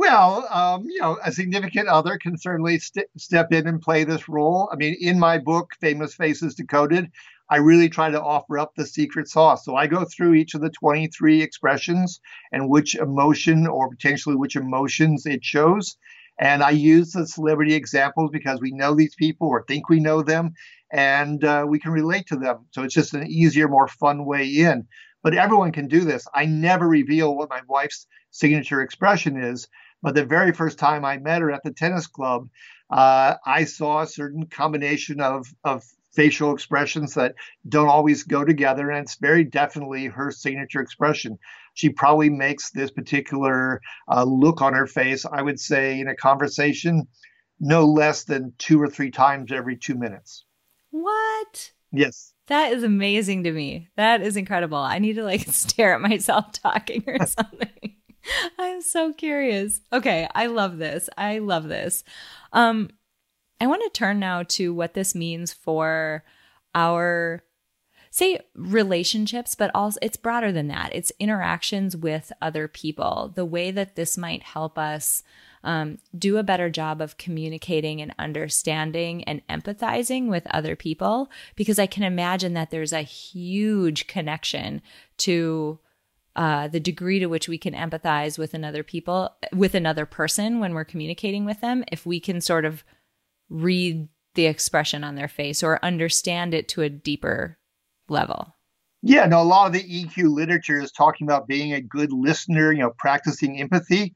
Well, 0.00 0.46
um, 0.50 0.84
you 0.88 0.98
know, 0.98 1.18
a 1.22 1.30
significant 1.30 1.86
other 1.86 2.16
can 2.16 2.38
certainly 2.38 2.78
st- 2.78 3.04
step 3.18 3.52
in 3.52 3.66
and 3.68 3.82
play 3.82 4.04
this 4.04 4.30
role. 4.30 4.70
I 4.72 4.76
mean, 4.76 4.96
in 4.98 5.18
my 5.18 5.36
book, 5.36 5.72
Famous 5.78 6.14
Faces 6.14 6.54
Decoded, 6.54 7.10
I 7.50 7.56
really 7.56 7.90
try 7.90 8.10
to 8.10 8.18
offer 8.22 8.58
up 8.58 8.74
the 8.74 8.86
secret 8.86 9.28
sauce. 9.28 9.62
So 9.62 9.76
I 9.76 9.86
go 9.88 10.06
through 10.06 10.32
each 10.32 10.54
of 10.54 10.62
the 10.62 10.70
23 10.70 11.42
expressions 11.42 12.18
and 12.50 12.70
which 12.70 12.94
emotion 12.94 13.66
or 13.66 13.90
potentially 13.90 14.36
which 14.36 14.56
emotions 14.56 15.26
it 15.26 15.44
shows. 15.44 15.98
And 16.38 16.62
I 16.62 16.70
use 16.70 17.12
the 17.12 17.26
celebrity 17.26 17.74
examples 17.74 18.30
because 18.32 18.58
we 18.58 18.70
know 18.72 18.94
these 18.94 19.14
people 19.16 19.48
or 19.48 19.64
think 19.68 19.90
we 19.90 20.00
know 20.00 20.22
them 20.22 20.54
and 20.90 21.44
uh, 21.44 21.66
we 21.68 21.78
can 21.78 21.92
relate 21.92 22.24
to 22.28 22.36
them. 22.36 22.64
So 22.70 22.84
it's 22.84 22.94
just 22.94 23.12
an 23.12 23.26
easier, 23.26 23.68
more 23.68 23.86
fun 23.86 24.24
way 24.24 24.46
in. 24.46 24.88
But 25.22 25.34
everyone 25.34 25.72
can 25.72 25.88
do 25.88 26.00
this. 26.00 26.26
I 26.34 26.46
never 26.46 26.88
reveal 26.88 27.36
what 27.36 27.50
my 27.50 27.60
wife's 27.68 28.06
signature 28.30 28.80
expression 28.80 29.36
is 29.36 29.68
but 30.02 30.14
the 30.14 30.24
very 30.24 30.52
first 30.52 30.78
time 30.78 31.04
I 31.04 31.18
met 31.18 31.42
her 31.42 31.50
at 31.50 31.62
the 31.62 31.72
tennis 31.72 32.06
club, 32.06 32.48
uh, 32.90 33.34
I 33.44 33.64
saw 33.64 34.02
a 34.02 34.06
certain 34.06 34.46
combination 34.46 35.20
of, 35.20 35.46
of 35.64 35.84
facial 36.12 36.52
expressions 36.52 37.14
that 37.14 37.34
don't 37.68 37.88
always 37.88 38.24
go 38.24 38.44
together. 38.44 38.90
And 38.90 39.04
it's 39.04 39.16
very 39.16 39.44
definitely 39.44 40.06
her 40.06 40.30
signature 40.30 40.80
expression. 40.80 41.38
She 41.74 41.90
probably 41.90 42.30
makes 42.30 42.70
this 42.70 42.90
particular 42.90 43.80
uh, 44.08 44.24
look 44.24 44.60
on 44.60 44.74
her 44.74 44.86
face, 44.86 45.24
I 45.24 45.42
would 45.42 45.60
say, 45.60 46.00
in 46.00 46.08
a 46.08 46.16
conversation, 46.16 47.06
no 47.60 47.84
less 47.84 48.24
than 48.24 48.54
two 48.58 48.80
or 48.80 48.88
three 48.88 49.10
times 49.10 49.52
every 49.52 49.76
two 49.76 49.94
minutes. 49.94 50.44
What? 50.90 51.72
Yes. 51.92 52.32
That 52.48 52.72
is 52.72 52.82
amazing 52.82 53.44
to 53.44 53.52
me. 53.52 53.88
That 53.96 54.22
is 54.22 54.36
incredible. 54.36 54.78
I 54.78 54.98
need 54.98 55.14
to 55.14 55.24
like 55.24 55.42
stare 55.48 55.94
at 55.94 56.00
myself 56.00 56.52
talking 56.52 57.04
or 57.06 57.18
something. 57.26 57.96
I'm 58.58 58.82
so 58.82 59.12
curious. 59.12 59.80
Okay, 59.92 60.28
I 60.34 60.46
love 60.46 60.78
this. 60.78 61.08
I 61.16 61.38
love 61.38 61.68
this. 61.68 62.04
Um 62.52 62.90
I 63.60 63.66
want 63.66 63.82
to 63.82 63.90
turn 63.90 64.18
now 64.18 64.42
to 64.44 64.72
what 64.72 64.94
this 64.94 65.14
means 65.14 65.52
for 65.52 66.24
our 66.74 67.42
say 68.10 68.40
relationships, 68.54 69.54
but 69.54 69.70
also 69.74 69.98
it's 70.02 70.16
broader 70.16 70.50
than 70.50 70.68
that. 70.68 70.90
It's 70.94 71.12
interactions 71.18 71.96
with 71.96 72.32
other 72.42 72.66
people. 72.66 73.32
The 73.34 73.44
way 73.44 73.70
that 73.70 73.96
this 73.96 74.18
might 74.18 74.42
help 74.42 74.78
us 74.78 75.22
um, 75.62 75.98
do 76.18 76.38
a 76.38 76.42
better 76.42 76.70
job 76.70 77.00
of 77.00 77.18
communicating 77.18 78.00
and 78.00 78.14
understanding 78.18 79.22
and 79.24 79.46
empathizing 79.48 80.28
with 80.28 80.46
other 80.50 80.74
people, 80.74 81.30
because 81.54 81.78
I 81.78 81.86
can 81.86 82.02
imagine 82.02 82.54
that 82.54 82.70
there's 82.70 82.94
a 82.94 83.02
huge 83.02 84.06
connection 84.06 84.80
to 85.18 85.78
uh, 86.36 86.68
the 86.68 86.80
degree 86.80 87.18
to 87.18 87.26
which 87.26 87.48
we 87.48 87.58
can 87.58 87.74
empathize 87.74 88.38
with 88.38 88.54
another 88.54 88.82
people 88.82 89.34
with 89.52 89.74
another 89.74 90.06
person 90.06 90.60
when 90.60 90.74
we're 90.74 90.84
communicating 90.84 91.44
with 91.44 91.60
them 91.60 91.84
if 91.90 92.06
we 92.06 92.20
can 92.20 92.40
sort 92.40 92.64
of 92.64 92.84
read 93.48 94.08
the 94.34 94.46
expression 94.46 95.02
on 95.02 95.16
their 95.16 95.28
face 95.28 95.62
or 95.62 95.84
understand 95.84 96.54
it 96.54 96.68
to 96.68 96.82
a 96.82 96.88
deeper 96.88 97.58
level. 98.08 98.54
Yeah 99.02 99.26
no 99.26 99.40
a 99.40 99.44
lot 99.44 99.66
of 99.66 99.72
the 99.72 100.04
eq 100.04 100.16
literature 100.16 100.80
is 100.80 100.92
talking 100.92 101.26
about 101.26 101.48
being 101.48 101.72
a 101.72 101.80
good 101.80 102.12
listener 102.12 102.70
you 102.70 102.80
know 102.80 102.92
practicing 102.98 103.60
empathy 103.60 104.14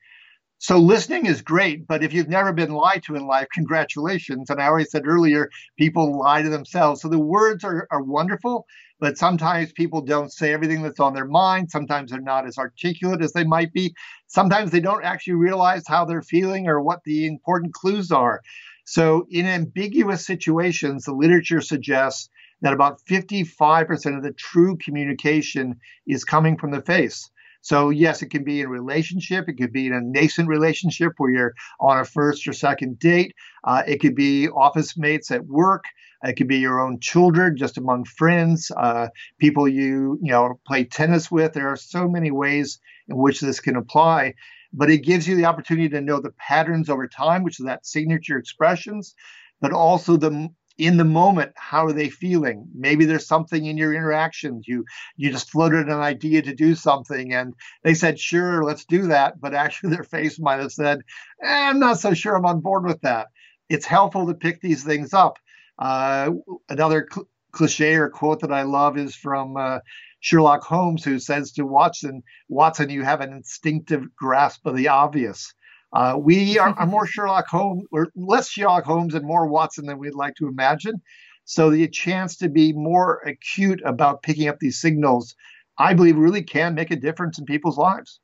so 0.58 0.78
listening 0.78 1.26
is 1.26 1.42
great, 1.42 1.86
but 1.86 2.02
if 2.02 2.12
you've 2.12 2.28
never 2.28 2.52
been 2.52 2.72
lied 2.72 3.02
to 3.04 3.16
in 3.16 3.26
life, 3.26 3.48
congratulations. 3.52 4.48
And 4.48 4.60
I 4.60 4.66
already 4.66 4.86
said 4.86 5.06
earlier, 5.06 5.50
people 5.78 6.18
lie 6.18 6.42
to 6.42 6.48
themselves. 6.48 7.02
So 7.02 7.08
the 7.08 7.18
words 7.18 7.64
are, 7.64 7.86
are 7.90 8.02
wonderful, 8.02 8.66
but 8.98 9.18
sometimes 9.18 9.72
people 9.72 10.00
don't 10.00 10.32
say 10.32 10.52
everything 10.52 10.82
that's 10.82 11.00
on 11.00 11.12
their 11.12 11.26
mind. 11.26 11.70
Sometimes 11.70 12.10
they're 12.10 12.20
not 12.20 12.46
as 12.46 12.56
articulate 12.56 13.20
as 13.20 13.32
they 13.32 13.44
might 13.44 13.72
be. 13.72 13.94
Sometimes 14.26 14.70
they 14.70 14.80
don't 14.80 15.04
actually 15.04 15.34
realize 15.34 15.82
how 15.86 16.04
they're 16.04 16.22
feeling 16.22 16.66
or 16.66 16.80
what 16.80 17.00
the 17.04 17.26
important 17.26 17.74
clues 17.74 18.10
are. 18.10 18.40
So 18.86 19.26
in 19.30 19.46
ambiguous 19.46 20.24
situations, 20.24 21.04
the 21.04 21.12
literature 21.12 21.60
suggests 21.60 22.28
that 22.60 22.72
about 22.72 23.00
55% 23.08 24.16
of 24.16 24.22
the 24.22 24.32
true 24.32 24.76
communication 24.78 25.80
is 26.06 26.24
coming 26.24 26.56
from 26.56 26.70
the 26.70 26.82
face. 26.82 27.30
So, 27.64 27.88
yes, 27.88 28.20
it 28.20 28.28
can 28.28 28.44
be 28.44 28.60
in 28.60 28.68
relationship. 28.68 29.48
It 29.48 29.54
could 29.54 29.72
be 29.72 29.86
in 29.86 29.94
a 29.94 30.00
nascent 30.02 30.48
relationship 30.48 31.14
where 31.16 31.30
you're 31.30 31.54
on 31.80 31.98
a 31.98 32.04
first 32.04 32.46
or 32.46 32.52
second 32.52 32.98
date. 32.98 33.34
Uh, 33.64 33.82
it 33.86 34.00
could 34.02 34.14
be 34.14 34.50
office 34.50 34.98
mates 34.98 35.30
at 35.30 35.46
work. 35.46 35.84
It 36.22 36.34
could 36.34 36.46
be 36.46 36.58
your 36.58 36.78
own 36.78 37.00
children, 37.00 37.56
just 37.56 37.78
among 37.78 38.04
friends, 38.04 38.70
uh, 38.76 39.08
people 39.38 39.66
you 39.66 40.18
you 40.22 40.30
know 40.30 40.60
play 40.66 40.84
tennis 40.84 41.30
with. 41.30 41.54
There 41.54 41.68
are 41.68 41.76
so 41.76 42.06
many 42.06 42.30
ways 42.30 42.78
in 43.08 43.16
which 43.16 43.40
this 43.40 43.60
can 43.60 43.76
apply, 43.76 44.34
but 44.74 44.90
it 44.90 44.98
gives 44.98 45.26
you 45.26 45.34
the 45.34 45.46
opportunity 45.46 45.88
to 45.88 46.02
know 46.02 46.20
the 46.20 46.32
patterns 46.32 46.90
over 46.90 47.08
time, 47.08 47.44
which 47.44 47.60
is 47.60 47.64
that 47.64 47.86
signature 47.86 48.36
expressions, 48.36 49.14
but 49.62 49.72
also 49.72 50.18
the 50.18 50.50
in 50.78 50.96
the 50.96 51.04
moment 51.04 51.52
how 51.56 51.86
are 51.86 51.92
they 51.92 52.08
feeling? 52.08 52.66
Maybe 52.74 53.04
there's 53.04 53.26
something 53.26 53.64
in 53.64 53.76
your 53.76 53.94
interactions. 53.94 54.66
You 54.66 54.84
you 55.16 55.30
just 55.30 55.50
floated 55.50 55.86
an 55.86 56.00
idea 56.00 56.42
to 56.42 56.54
do 56.54 56.74
something 56.74 57.32
and 57.32 57.54
they 57.82 57.94
said 57.94 58.18
sure 58.18 58.64
let's 58.64 58.84
do 58.84 59.08
that. 59.08 59.40
But 59.40 59.54
actually 59.54 59.90
their 59.94 60.04
face 60.04 60.38
might 60.38 60.60
have 60.60 60.72
said 60.72 61.00
eh, 61.42 61.68
i'm 61.68 61.78
not 61.78 62.00
so 62.00 62.14
sure 62.14 62.34
i'm 62.36 62.46
on 62.46 62.60
board 62.60 62.84
with 62.84 63.00
that. 63.02 63.28
It's 63.68 63.86
helpful 63.86 64.26
to 64.26 64.34
pick 64.34 64.60
these 64.60 64.84
things 64.84 65.14
up. 65.14 65.38
Uh, 65.78 66.30
another 66.68 67.08
cl- 67.12 67.28
cliche 67.52 67.94
or 67.94 68.08
quote 68.08 68.40
that 68.40 68.52
i 68.52 68.62
love 68.62 68.98
is 68.98 69.14
from 69.14 69.56
uh, 69.56 69.78
sherlock 70.20 70.62
holmes 70.62 71.04
who 71.04 71.18
says 71.18 71.52
to 71.52 71.64
watson 71.64 72.22
watson 72.48 72.90
you 72.90 73.02
have 73.02 73.20
an 73.20 73.32
instinctive 73.32 74.04
grasp 74.16 74.66
of 74.66 74.76
the 74.76 74.88
obvious 74.88 75.52
uh, 75.94 76.16
we 76.18 76.58
are, 76.58 76.70
are, 76.70 76.86
more 76.86 77.06
Sherlock 77.06 77.46
Holmes, 77.46 77.84
or 77.92 78.08
less 78.16 78.50
Sherlock 78.50 78.84
Holmes 78.84 79.14
and 79.14 79.24
more 79.24 79.46
Watson 79.46 79.86
than 79.86 79.98
we'd 79.98 80.14
like 80.14 80.34
to 80.36 80.48
imagine. 80.48 81.00
So 81.44 81.70
the 81.70 81.86
chance 81.86 82.36
to 82.38 82.48
be 82.48 82.72
more 82.72 83.20
acute 83.24 83.80
about 83.84 84.22
picking 84.22 84.48
up 84.48 84.58
these 84.58 84.80
signals, 84.80 85.36
I 85.78 85.94
believe, 85.94 86.16
really 86.16 86.42
can 86.42 86.74
make 86.74 86.90
a 86.90 86.96
difference 86.96 87.38
in 87.38 87.44
people's 87.44 87.78
lives. 87.78 88.18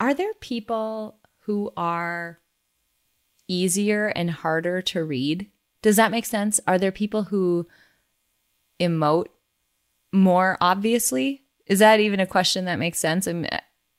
Are 0.00 0.14
there 0.14 0.32
people 0.40 1.18
who 1.40 1.72
are 1.76 2.38
easier 3.48 4.06
and 4.08 4.30
harder 4.30 4.80
to 4.82 5.04
read? 5.04 5.50
Does 5.82 5.96
that 5.96 6.10
make 6.10 6.24
sense? 6.24 6.58
Are 6.66 6.78
there 6.78 6.92
people 6.92 7.24
who 7.24 7.66
emote 8.80 9.26
more 10.10 10.56
obviously? 10.60 11.42
Is 11.66 11.80
that 11.80 12.00
even 12.00 12.20
a 12.20 12.26
question 12.26 12.64
that 12.64 12.78
makes 12.78 12.98
sense? 12.98 13.28
I, 13.28 13.32
mean, 13.34 13.48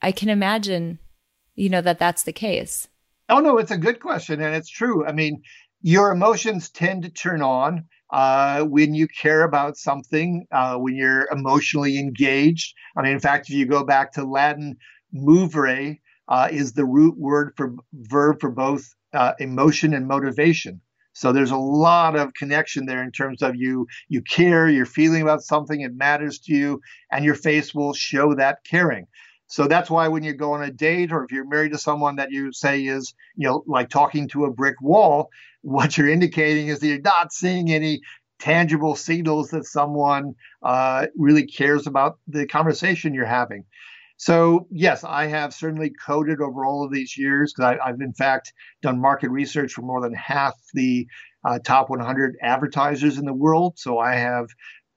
I 0.01 0.11
can 0.11 0.29
imagine 0.29 0.97
you 1.59 1.69
know, 1.69 1.81
that 1.81 1.99
that's 1.99 2.23
the 2.23 2.33
case? 2.33 2.87
Oh, 3.27 3.39
no, 3.39 3.57
it's 3.57 3.71
a 3.71 3.77
good 3.77 3.99
question. 3.99 4.41
And 4.41 4.55
it's 4.55 4.69
true. 4.69 5.05
I 5.05 5.11
mean, 5.11 5.41
your 5.81 6.11
emotions 6.11 6.69
tend 6.69 7.03
to 7.03 7.09
turn 7.09 7.41
on 7.41 7.85
uh, 8.11 8.63
when 8.63 8.95
you 8.95 9.07
care 9.07 9.43
about 9.43 9.77
something, 9.77 10.47
uh, 10.51 10.77
when 10.77 10.95
you're 10.95 11.27
emotionally 11.31 11.99
engaged. 11.99 12.73
I 12.97 13.03
mean, 13.03 13.13
in 13.13 13.19
fact, 13.19 13.49
if 13.49 13.55
you 13.55 13.65
go 13.65 13.83
back 13.83 14.13
to 14.13 14.23
Latin, 14.23 14.77
movere 15.13 15.99
uh, 16.27 16.47
is 16.51 16.73
the 16.73 16.85
root 16.85 17.17
word 17.17 17.53
for 17.55 17.75
verb 17.93 18.39
for 18.39 18.51
both 18.51 18.83
uh, 19.13 19.33
emotion 19.39 19.93
and 19.93 20.07
motivation. 20.07 20.81
So 21.13 21.33
there's 21.33 21.51
a 21.51 21.57
lot 21.57 22.15
of 22.15 22.33
connection 22.33 22.85
there 22.85 23.03
in 23.03 23.11
terms 23.11 23.41
of 23.41 23.55
you 23.55 23.87
you 24.07 24.21
care, 24.21 24.69
you're 24.69 24.85
feeling 24.85 25.21
about 25.21 25.41
something, 25.41 25.81
it 25.81 25.93
matters 25.95 26.39
to 26.41 26.53
you, 26.53 26.81
and 27.11 27.25
your 27.25 27.35
face 27.35 27.73
will 27.73 27.93
show 27.93 28.35
that 28.35 28.59
caring. 28.69 29.07
So 29.49 29.67
that's 29.67 29.89
why 29.89 30.07
when 30.07 30.23
you 30.23 30.33
go 30.33 30.53
on 30.53 30.61
a 30.61 30.71
date 30.71 31.11
or 31.11 31.23
if 31.23 31.31
you're 31.31 31.47
married 31.47 31.71
to 31.71 31.79
someone 31.79 32.17
that 32.17 32.31
you 32.31 32.53
say 32.53 32.85
is, 32.85 33.15
you 33.35 33.47
know, 33.47 33.63
like 33.65 33.89
talking 33.89 34.27
to 34.29 34.45
a 34.45 34.51
brick 34.51 34.79
wall, 34.79 35.29
what 35.61 35.97
you're 35.97 36.07
indicating 36.07 36.67
is 36.67 36.79
that 36.79 36.87
you're 36.87 37.01
not 37.01 37.33
seeing 37.33 37.71
any 37.71 37.99
tangible 38.39 38.95
signals 38.95 39.49
that 39.49 39.65
someone 39.65 40.35
uh, 40.63 41.07
really 41.17 41.45
cares 41.45 41.87
about 41.87 42.19
the 42.27 42.45
conversation 42.45 43.13
you're 43.13 43.25
having. 43.25 43.65
So, 44.17 44.67
yes, 44.69 45.03
I 45.03 45.27
have 45.27 45.53
certainly 45.53 45.91
coded 46.05 46.41
over 46.41 46.65
all 46.65 46.83
of 46.83 46.91
these 46.91 47.17
years 47.17 47.51
because 47.53 47.77
I've, 47.83 48.01
in 48.01 48.13
fact, 48.13 48.53
done 48.81 48.99
market 48.99 49.29
research 49.29 49.73
for 49.73 49.81
more 49.81 50.01
than 50.01 50.13
half 50.13 50.55
the 50.73 51.07
uh, 51.45 51.59
top 51.59 51.89
100 51.89 52.35
advertisers 52.41 53.17
in 53.17 53.25
the 53.25 53.33
world. 53.33 53.79
So, 53.79 53.97
I 53.97 54.15
have 54.15 54.47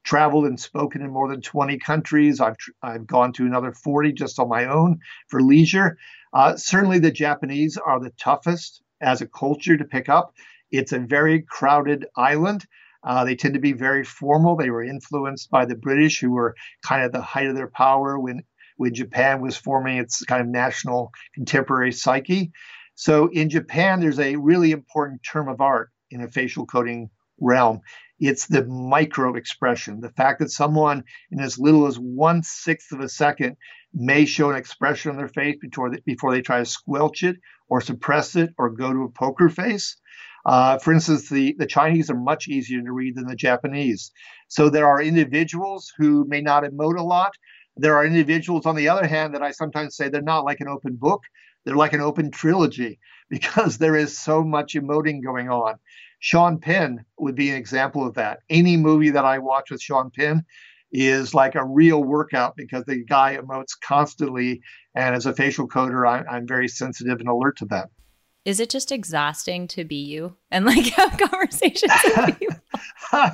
traveled 0.04 0.46
and 0.46 0.58
spoken 0.58 1.02
in 1.02 1.10
more 1.10 1.28
than 1.28 1.40
20 1.40 1.78
countries. 1.78 2.40
I've, 2.40 2.56
I've 2.82 3.06
gone 3.06 3.32
to 3.34 3.46
another 3.46 3.72
40 3.72 4.12
just 4.12 4.38
on 4.38 4.48
my 4.48 4.66
own 4.66 4.98
for 5.28 5.40
leisure. 5.40 5.98
Uh, 6.32 6.56
certainly, 6.56 6.98
the 6.98 7.10
Japanese 7.10 7.76
are 7.76 8.00
the 8.00 8.12
toughest 8.18 8.82
as 9.00 9.20
a 9.20 9.26
culture 9.26 9.76
to 9.76 9.84
pick 9.84 10.08
up. 10.08 10.34
It's 10.70 10.92
a 10.92 10.98
very 10.98 11.42
crowded 11.42 12.06
island. 12.16 12.66
Uh, 13.04 13.24
they 13.24 13.34
tend 13.34 13.54
to 13.54 13.60
be 13.60 13.72
very 13.72 14.04
formal. 14.04 14.56
They 14.56 14.70
were 14.70 14.84
influenced 14.84 15.50
by 15.50 15.66
the 15.66 15.74
British, 15.74 16.20
who 16.20 16.30
were 16.30 16.54
kind 16.82 17.04
of 17.04 17.12
the 17.12 17.20
height 17.20 17.48
of 17.48 17.56
their 17.56 17.68
power 17.68 18.18
when 18.18 18.42
when 18.76 18.94
Japan 18.94 19.40
was 19.40 19.56
forming 19.56 19.98
its 19.98 20.24
kind 20.24 20.40
of 20.40 20.48
national 20.48 21.12
contemporary 21.34 21.92
psyche. 21.92 22.52
So 22.94 23.28
in 23.28 23.50
Japan, 23.50 24.00
there's 24.00 24.18
a 24.18 24.36
really 24.36 24.70
important 24.70 25.22
term 25.22 25.48
of 25.48 25.60
art 25.60 25.90
in 26.10 26.22
a 26.22 26.28
facial 26.28 26.66
coding 26.66 27.10
realm. 27.40 27.80
It's 28.24 28.46
the 28.46 28.64
micro 28.64 29.34
expression, 29.34 30.00
the 30.00 30.12
fact 30.12 30.38
that 30.38 30.50
someone 30.52 31.02
in 31.32 31.40
as 31.40 31.58
little 31.58 31.88
as 31.88 31.96
one 31.96 32.44
sixth 32.44 32.92
of 32.92 33.00
a 33.00 33.08
second 33.08 33.56
may 33.92 34.26
show 34.26 34.48
an 34.48 34.56
expression 34.56 35.10
on 35.10 35.16
their 35.16 35.26
face 35.26 35.56
before 35.60 35.90
they, 35.90 35.98
before 36.06 36.32
they 36.32 36.40
try 36.40 36.60
to 36.60 36.64
squelch 36.64 37.24
it 37.24 37.36
or 37.68 37.80
suppress 37.80 38.36
it 38.36 38.50
or 38.58 38.70
go 38.70 38.92
to 38.92 39.02
a 39.02 39.10
poker 39.10 39.48
face. 39.48 39.96
Uh, 40.46 40.78
for 40.78 40.92
instance, 40.92 41.28
the, 41.28 41.56
the 41.58 41.66
Chinese 41.66 42.10
are 42.10 42.16
much 42.16 42.46
easier 42.46 42.80
to 42.80 42.92
read 42.92 43.16
than 43.16 43.26
the 43.26 43.34
Japanese. 43.34 44.12
So 44.46 44.70
there 44.70 44.86
are 44.86 45.02
individuals 45.02 45.92
who 45.98 46.24
may 46.28 46.42
not 46.42 46.62
emote 46.62 46.98
a 46.98 47.02
lot, 47.02 47.32
there 47.76 47.96
are 47.96 48.04
individuals, 48.04 48.66
on 48.66 48.76
the 48.76 48.88
other 48.88 49.06
hand, 49.06 49.34
that 49.34 49.42
I 49.42 49.50
sometimes 49.50 49.96
say 49.96 50.08
they're 50.08 50.22
not 50.22 50.44
like 50.44 50.60
an 50.60 50.68
open 50.68 50.96
book, 50.96 51.22
they're 51.64 51.74
like 51.74 51.94
an 51.94 52.00
open 52.00 52.30
trilogy 52.30 53.00
because 53.30 53.78
there 53.78 53.96
is 53.96 54.18
so 54.18 54.44
much 54.44 54.74
emoting 54.74 55.24
going 55.24 55.48
on. 55.48 55.76
Sean 56.22 56.56
Penn 56.56 57.04
would 57.18 57.34
be 57.34 57.50
an 57.50 57.56
example 57.56 58.06
of 58.06 58.14
that. 58.14 58.38
Any 58.48 58.76
movie 58.76 59.10
that 59.10 59.24
I 59.24 59.38
watch 59.40 59.72
with 59.72 59.82
Sean 59.82 60.08
Penn 60.08 60.44
is 60.92 61.34
like 61.34 61.56
a 61.56 61.64
real 61.64 62.00
workout 62.04 62.54
because 62.54 62.84
the 62.84 63.04
guy 63.04 63.36
emotes 63.36 63.72
constantly. 63.82 64.62
And 64.94 65.16
as 65.16 65.26
a 65.26 65.34
facial 65.34 65.66
coder, 65.66 66.06
I, 66.06 66.36
am 66.36 66.46
very 66.46 66.68
sensitive 66.68 67.18
and 67.18 67.28
alert 67.28 67.56
to 67.56 67.64
that. 67.66 67.90
Is 68.44 68.60
it 68.60 68.70
just 68.70 68.92
exhausting 68.92 69.66
to 69.68 69.84
be 69.84 69.96
you 69.96 70.36
and 70.52 70.64
like 70.64 70.86
have 70.94 71.18
conversations 71.18 71.92
with 72.04 72.38
people? 72.38 72.56
Uh, 73.12 73.30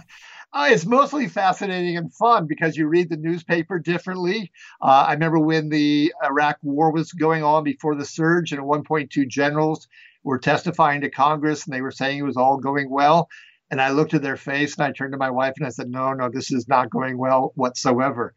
it's 0.70 0.87
mostly 0.87 1.29
fascinating 1.29 1.98
and 1.98 2.11
fun 2.14 2.46
because 2.46 2.74
you 2.74 2.87
read 2.87 3.11
the 3.11 3.18
newspaper 3.18 3.79
differently. 3.79 4.51
Uh, 4.81 5.05
I 5.09 5.12
remember 5.12 5.38
when 5.38 5.68
the 5.68 6.11
Iraq 6.24 6.57
war 6.62 6.90
was 6.90 7.12
going 7.12 7.42
on 7.42 7.64
before 7.64 7.94
the 7.96 8.07
surge, 8.07 8.53
and 8.53 8.59
at 8.59 8.64
one 8.64 8.83
point, 8.83 9.11
two 9.11 9.27
generals 9.27 9.88
were 10.22 10.38
testifying 10.38 11.00
to 11.02 11.11
Congress 11.11 11.64
and 11.64 11.74
they 11.74 11.81
were 11.81 11.90
saying 11.90 12.18
it 12.18 12.22
was 12.22 12.37
all 12.37 12.59
going 12.59 12.90
well. 12.90 13.28
And 13.70 13.81
I 13.81 13.90
looked 13.90 14.14
at 14.14 14.22
their 14.22 14.37
face 14.37 14.76
and 14.76 14.85
I 14.85 14.92
turned 14.92 15.12
to 15.12 15.18
my 15.18 15.31
wife 15.31 15.54
and 15.59 15.66
I 15.66 15.70
said, 15.70 15.88
No, 15.88 16.12
no, 16.12 16.31
this 16.31 16.50
is 16.50 16.68
not 16.68 16.90
going 16.90 17.18
well 17.18 17.52
whatsoever. 17.54 18.35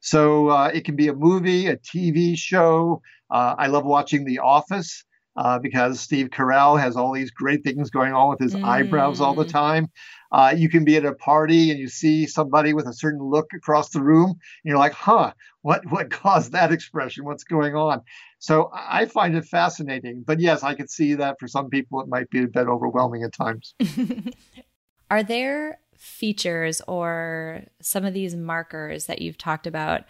So 0.00 0.48
uh, 0.48 0.70
it 0.72 0.84
can 0.84 0.96
be 0.96 1.08
a 1.08 1.14
movie, 1.14 1.66
a 1.66 1.76
TV 1.76 2.36
show. 2.36 3.02
Uh, 3.30 3.54
I 3.58 3.66
love 3.66 3.84
watching 3.84 4.24
The 4.24 4.38
Office. 4.38 5.04
Uh, 5.36 5.60
because 5.60 6.00
Steve 6.00 6.28
Carell 6.28 6.78
has 6.78 6.96
all 6.96 7.12
these 7.12 7.30
great 7.30 7.62
things 7.62 7.88
going 7.88 8.12
on 8.12 8.28
with 8.30 8.40
his 8.40 8.54
mm. 8.54 8.64
eyebrows 8.64 9.20
all 9.20 9.34
the 9.34 9.44
time. 9.44 9.88
Uh, 10.32 10.52
you 10.56 10.68
can 10.68 10.84
be 10.84 10.96
at 10.96 11.04
a 11.04 11.14
party 11.14 11.70
and 11.70 11.78
you 11.78 11.88
see 11.88 12.26
somebody 12.26 12.72
with 12.72 12.86
a 12.86 12.92
certain 12.92 13.22
look 13.22 13.46
across 13.54 13.90
the 13.90 14.02
room, 14.02 14.30
and 14.30 14.38
you're 14.64 14.76
like, 14.78 14.92
"Huh, 14.92 15.32
what 15.62 15.82
what 15.90 16.10
caused 16.22 16.52
that 16.52 16.72
expression? 16.72 17.24
What's 17.24 17.44
going 17.44 17.74
on?" 17.74 18.02
So 18.40 18.70
I 18.72 19.04
find 19.04 19.36
it 19.36 19.44
fascinating. 19.44 20.24
But 20.26 20.40
yes, 20.40 20.62
I 20.62 20.74
could 20.74 20.90
see 20.90 21.14
that 21.14 21.38
for 21.38 21.46
some 21.46 21.68
people 21.68 22.00
it 22.00 22.08
might 22.08 22.30
be 22.30 22.42
a 22.42 22.48
bit 22.48 22.66
overwhelming 22.66 23.22
at 23.22 23.34
times. 23.34 23.74
Are 25.10 25.22
there 25.22 25.78
features 25.94 26.80
or 26.88 27.64
some 27.82 28.06
of 28.06 28.14
these 28.14 28.34
markers 28.34 29.06
that 29.06 29.20
you've 29.20 29.36
talked 29.36 29.66
about? 29.66 30.04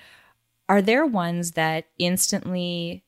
Are 0.68 0.80
there 0.80 1.04
ones 1.04 1.52
that 1.52 1.86
instantly 1.98 3.04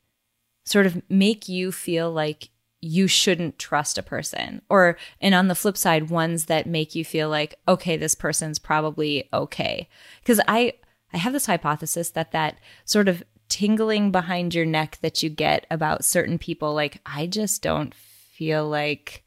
sort 0.65 0.85
of 0.85 1.01
make 1.09 1.47
you 1.47 1.71
feel 1.71 2.11
like 2.11 2.49
you 2.81 3.07
shouldn't 3.07 3.57
trust 3.57 3.97
a 3.97 4.03
person 4.03 4.61
or 4.69 4.97
and 5.21 5.33
on 5.33 5.47
the 5.47 5.55
flip 5.55 5.77
side 5.77 6.09
ones 6.09 6.45
that 6.45 6.67
make 6.67 6.93
you 6.93 7.05
feel 7.05 7.29
like 7.29 7.55
okay 7.65 7.95
this 7.95 8.13
person's 8.13 8.59
probably 8.59 9.29
okay 9.31 9.87
because 10.19 10.41
i 10.49 10.73
i 11.13 11.17
have 11.17 11.31
this 11.31 11.45
hypothesis 11.45 12.09
that 12.09 12.33
that 12.33 12.57
sort 12.83 13.07
of 13.07 13.23
tingling 13.53 14.11
behind 14.11 14.55
your 14.55 14.65
neck 14.65 14.97
that 15.01 15.21
you 15.21 15.29
get 15.29 15.67
about 15.69 16.03
certain 16.03 16.39
people 16.39 16.73
like 16.73 16.99
i 17.05 17.27
just 17.27 17.61
don't 17.61 17.93
feel 17.93 18.67
like 18.67 19.23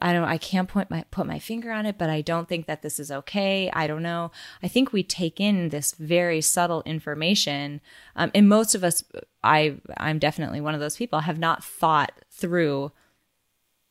I 0.00 0.12
don't 0.12 0.24
I 0.24 0.38
can't 0.38 0.68
point 0.68 0.90
my 0.90 1.04
put 1.10 1.26
my 1.26 1.38
finger 1.38 1.72
on 1.72 1.84
it, 1.84 1.98
but 1.98 2.08
I 2.08 2.20
don't 2.20 2.48
think 2.48 2.66
that 2.66 2.82
this 2.82 3.00
is 3.00 3.10
okay. 3.10 3.70
I 3.72 3.86
don't 3.86 4.02
know. 4.02 4.30
I 4.62 4.68
think 4.68 4.92
we 4.92 5.02
take 5.02 5.40
in 5.40 5.70
this 5.70 5.92
very 5.92 6.40
subtle 6.40 6.82
information, 6.86 7.80
um, 8.14 8.30
and 8.34 8.48
most 8.48 8.74
of 8.74 8.84
us, 8.84 9.02
I 9.42 9.78
I'm 9.96 10.18
definitely 10.18 10.60
one 10.60 10.74
of 10.74 10.80
those 10.80 10.96
people, 10.96 11.20
have 11.20 11.38
not 11.38 11.64
thought 11.64 12.12
through 12.30 12.92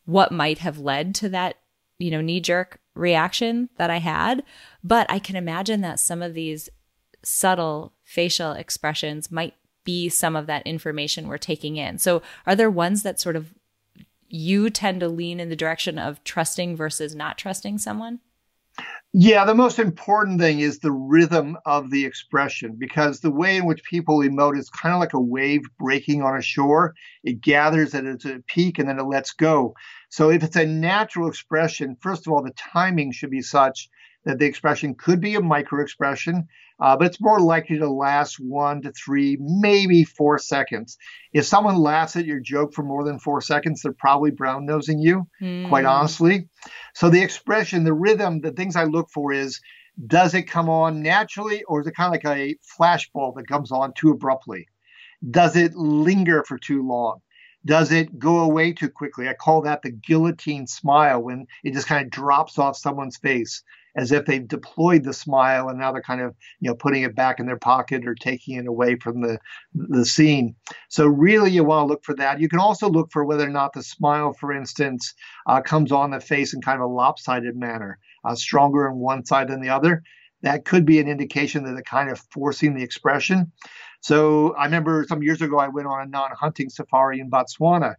what 0.06 0.32
might 0.32 0.60
have 0.60 0.80
led 0.80 1.14
to 1.16 1.30
that 1.30 1.58
you 1.98 2.12
know 2.12 2.22
knee 2.22 2.40
jerk 2.40 2.80
reaction 2.96 3.70
that 3.78 3.90
I 3.90 3.98
had. 3.98 4.44
But 4.82 5.06
I 5.12 5.20
can 5.20 5.36
imagine 5.36 5.82
that 5.82 6.00
some 6.00 6.22
of 6.22 6.34
these 6.34 6.70
subtle 7.24 7.94
facial 8.04 8.54
expressions 8.54 9.30
might 9.30 9.54
be 9.84 10.10
some 10.10 10.36
of 10.36 10.48
that 10.48 10.66
information 10.66 11.28
we're 11.28 11.38
taking 11.38 11.78
in. 11.78 11.98
So, 11.98 12.22
are 12.46 12.56
there 12.56 12.70
ones 12.70 13.04
that 13.04 13.20
sort 13.20 13.36
of 13.36 13.54
you 14.28 14.70
tend 14.70 15.00
to 15.00 15.10
lean 15.10 15.40
in 15.40 15.50
the 15.50 15.56
direction 15.56 15.98
of 15.98 16.24
trusting 16.24 16.76
versus 16.76 17.16
not 17.16 17.38
trusting 17.38 17.80
someone? 17.80 18.20
Yeah, 19.12 19.44
the 19.44 19.56
most 19.56 19.80
important 19.80 20.40
thing 20.40 20.60
is 20.60 20.80
the 20.80 20.92
rhythm 20.92 21.58
of 21.66 21.90
the 21.90 22.06
expression 22.06 22.76
because 22.78 23.20
the 23.20 23.32
way 23.32 23.58
in 23.58 23.66
which 23.66 23.84
people 23.84 24.20
emote 24.20 24.58
is 24.58 24.70
kind 24.70 24.94
of 24.94 25.00
like 25.00 25.14
a 25.14 25.20
wave 25.20 25.62
breaking 25.80 26.22
on 26.22 26.38
a 26.38 26.44
shore. 26.44 26.94
It 27.24 27.42
gathers 27.42 27.96
at 27.96 28.06
its 28.06 28.26
peak 28.48 28.78
and 28.78 28.88
then 28.88 29.00
it 29.00 29.04
lets 29.04 29.34
go. 29.34 29.74
So 30.10 30.30
if 30.30 30.44
it's 30.44 30.56
a 30.56 30.66
natural 30.66 31.28
expression, 31.28 31.98
first 32.00 32.28
of 32.28 32.34
all, 32.34 32.44
the 32.44 32.54
timing 32.54 33.12
should 33.12 33.32
be 33.32 33.42
such 33.42 33.90
that 34.30 34.40
the 34.40 34.46
expression 34.46 34.96
could 34.96 35.20
be 35.20 35.36
a 35.36 35.42
micro 35.42 35.82
expression 35.82 36.48
uh, 36.80 36.96
but 36.96 37.08
it's 37.08 37.22
more 37.22 37.42
likely 37.42 37.78
to 37.78 37.90
last 37.90 38.40
one 38.40 38.82
to 38.82 38.92
three, 38.92 39.38
maybe 39.40 40.06
four 40.06 40.38
seconds. 40.38 40.98
If 41.34 41.46
someone 41.46 41.78
laughs 41.78 42.16
at 42.16 42.26
your 42.26 42.40
joke 42.40 42.74
for 42.74 42.84
more 42.84 43.04
than 43.04 43.20
four 43.20 43.42
seconds, 43.42 43.82
they're 43.82 43.92
probably 43.92 44.32
brown 44.32 44.66
nosing 44.66 45.00
you, 45.00 45.28
mm. 45.42 45.68
quite 45.68 45.84
hmm. 45.84 45.90
honestly. 45.90 46.48
So 46.96 47.10
the 47.10 47.22
expression, 47.22 47.84
the 47.84 47.94
rhythm, 47.94 48.40
the 48.40 48.52
things 48.52 48.76
I 48.76 48.86
look 48.86 49.10
for 49.10 49.34
is 49.34 49.60
does 50.08 50.34
it 50.34 50.44
come 50.44 50.70
on 50.70 51.02
naturally 51.02 51.64
or 51.64 51.82
is 51.82 51.88
it 51.88 51.96
kind 51.96 52.08
of 52.08 52.24
like 52.24 52.38
a 52.38 52.56
flashbulb 52.80 53.36
that 53.36 53.48
comes 53.50 53.72
on 53.72 53.92
too 53.94 54.12
abruptly? 54.12 54.68
Does 55.30 55.58
it 55.58 55.76
linger 55.76 56.46
for 56.48 56.58
too 56.58 56.88
long? 56.88 57.20
Does 57.66 57.92
it 57.92 58.18
go 58.18 58.40
away 58.40 58.72
too 58.72 58.90
quickly? 58.90 59.28
I 59.28 59.34
call 59.34 59.64
that 59.64 59.82
the 59.82 59.92
guillotine 59.92 60.66
smile 60.66 61.22
when 61.22 61.48
it 61.66 61.74
just 61.74 61.88
kind 61.88 62.06
of 62.06 62.10
drops 62.10 62.58
off 62.58 62.78
someone's 62.78 63.18
face 63.18 63.62
as 64.00 64.14
if 64.14 64.26
they've 64.26 64.48
deployed 64.48 65.04
the 65.04 65.12
smile 65.12 65.68
and 65.68 65.78
now 65.78 65.92
they're 65.92 66.02
kind 66.02 66.22
of 66.22 66.34
you 66.62 66.70
know 66.70 66.76
putting 66.76 67.04
it 67.04 67.16
back 67.16 67.40
in 67.40 67.46
their 67.46 67.58
pocket 67.58 68.08
or 68.08 68.16
taking 68.16 68.56
it 68.56 68.66
away 68.66 68.96
from 68.96 69.20
the 69.20 69.38
the 69.74 70.06
scene. 70.06 70.56
So 70.88 71.06
really, 71.06 71.52
you 71.52 71.66
want 71.66 71.84
to 71.84 71.90
look 71.92 72.06
for 72.06 72.16
that. 72.16 72.40
You 72.40 72.48
can 72.48 72.60
also 72.60 72.90
look 72.90 73.12
for 73.12 73.26
whether 73.26 73.46
or 73.46 73.50
not 73.52 73.74
the 73.74 73.84
smile, 73.84 74.32
for 74.32 74.54
instance, 74.54 75.14
uh, 75.46 75.62
comes 75.62 75.92
on 75.92 76.12
the 76.12 76.22
face 76.22 76.54
in 76.54 76.62
kind 76.62 76.82
of 76.82 76.90
a 76.90 76.94
lopsided 76.94 77.58
manner, 77.58 78.00
uh, 78.24 78.36
stronger 78.36 78.90
on 78.90 78.98
one 78.98 79.26
side 79.26 79.50
than 79.50 79.62
the 79.62 79.70
other. 79.70 80.02
That 80.42 80.64
could 80.64 80.86
be 80.86 81.00
an 81.00 81.10
indication 81.10 81.66
that 81.66 81.74
they're 81.74 81.82
kind 81.82 82.10
of 82.10 82.22
forcing 82.32 82.74
the 82.74 82.84
expression. 82.84 83.52
So 84.00 84.56
I 84.56 84.64
remember 84.64 85.06
some 85.10 85.22
years 85.22 85.42
ago 85.42 85.60
I 85.60 85.68
went 85.68 85.88
on 85.88 86.02
a 86.02 86.10
non-hunting 86.10 86.70
safari 86.70 87.20
in 87.20 87.30
Botswana 87.30 87.96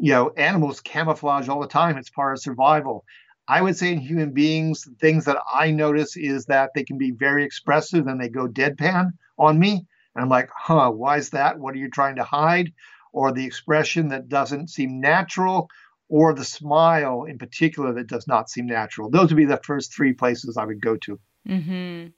you 0.00 0.12
know, 0.12 0.30
animals 0.30 0.80
camouflage 0.80 1.48
all 1.48 1.60
the 1.60 1.68
time. 1.68 1.98
It's 1.98 2.08
part 2.08 2.32
of 2.32 2.40
survival. 2.40 3.04
I 3.48 3.62
would 3.62 3.76
say 3.76 3.92
in 3.92 3.98
human 3.98 4.32
beings, 4.32 4.88
things 5.00 5.24
that 5.24 5.38
I 5.52 5.70
notice 5.70 6.16
is 6.16 6.46
that 6.46 6.70
they 6.74 6.84
can 6.84 6.98
be 6.98 7.10
very 7.10 7.44
expressive 7.44 8.06
and 8.06 8.20
they 8.20 8.28
go 8.28 8.46
deadpan 8.46 9.12
on 9.38 9.58
me. 9.58 9.86
And 10.14 10.22
I'm 10.22 10.28
like, 10.28 10.50
huh, 10.54 10.90
why 10.90 11.16
is 11.16 11.30
that? 11.30 11.58
What 11.58 11.74
are 11.74 11.78
you 11.78 11.90
trying 11.90 12.16
to 12.16 12.24
hide? 12.24 12.72
Or 13.12 13.32
the 13.32 13.44
expression 13.44 14.08
that 14.08 14.28
doesn't 14.28 14.68
seem 14.68 15.00
natural, 15.00 15.68
or 16.08 16.34
the 16.34 16.44
smile 16.44 17.24
in 17.24 17.38
particular 17.38 17.92
that 17.94 18.08
does 18.08 18.26
not 18.26 18.50
seem 18.50 18.66
natural. 18.66 19.10
Those 19.10 19.30
would 19.30 19.36
be 19.36 19.44
the 19.44 19.60
first 19.64 19.94
three 19.94 20.12
places 20.12 20.56
I 20.56 20.64
would 20.64 20.80
go 20.80 20.96
to. 20.96 21.20
Mm-hmm. 21.48 22.08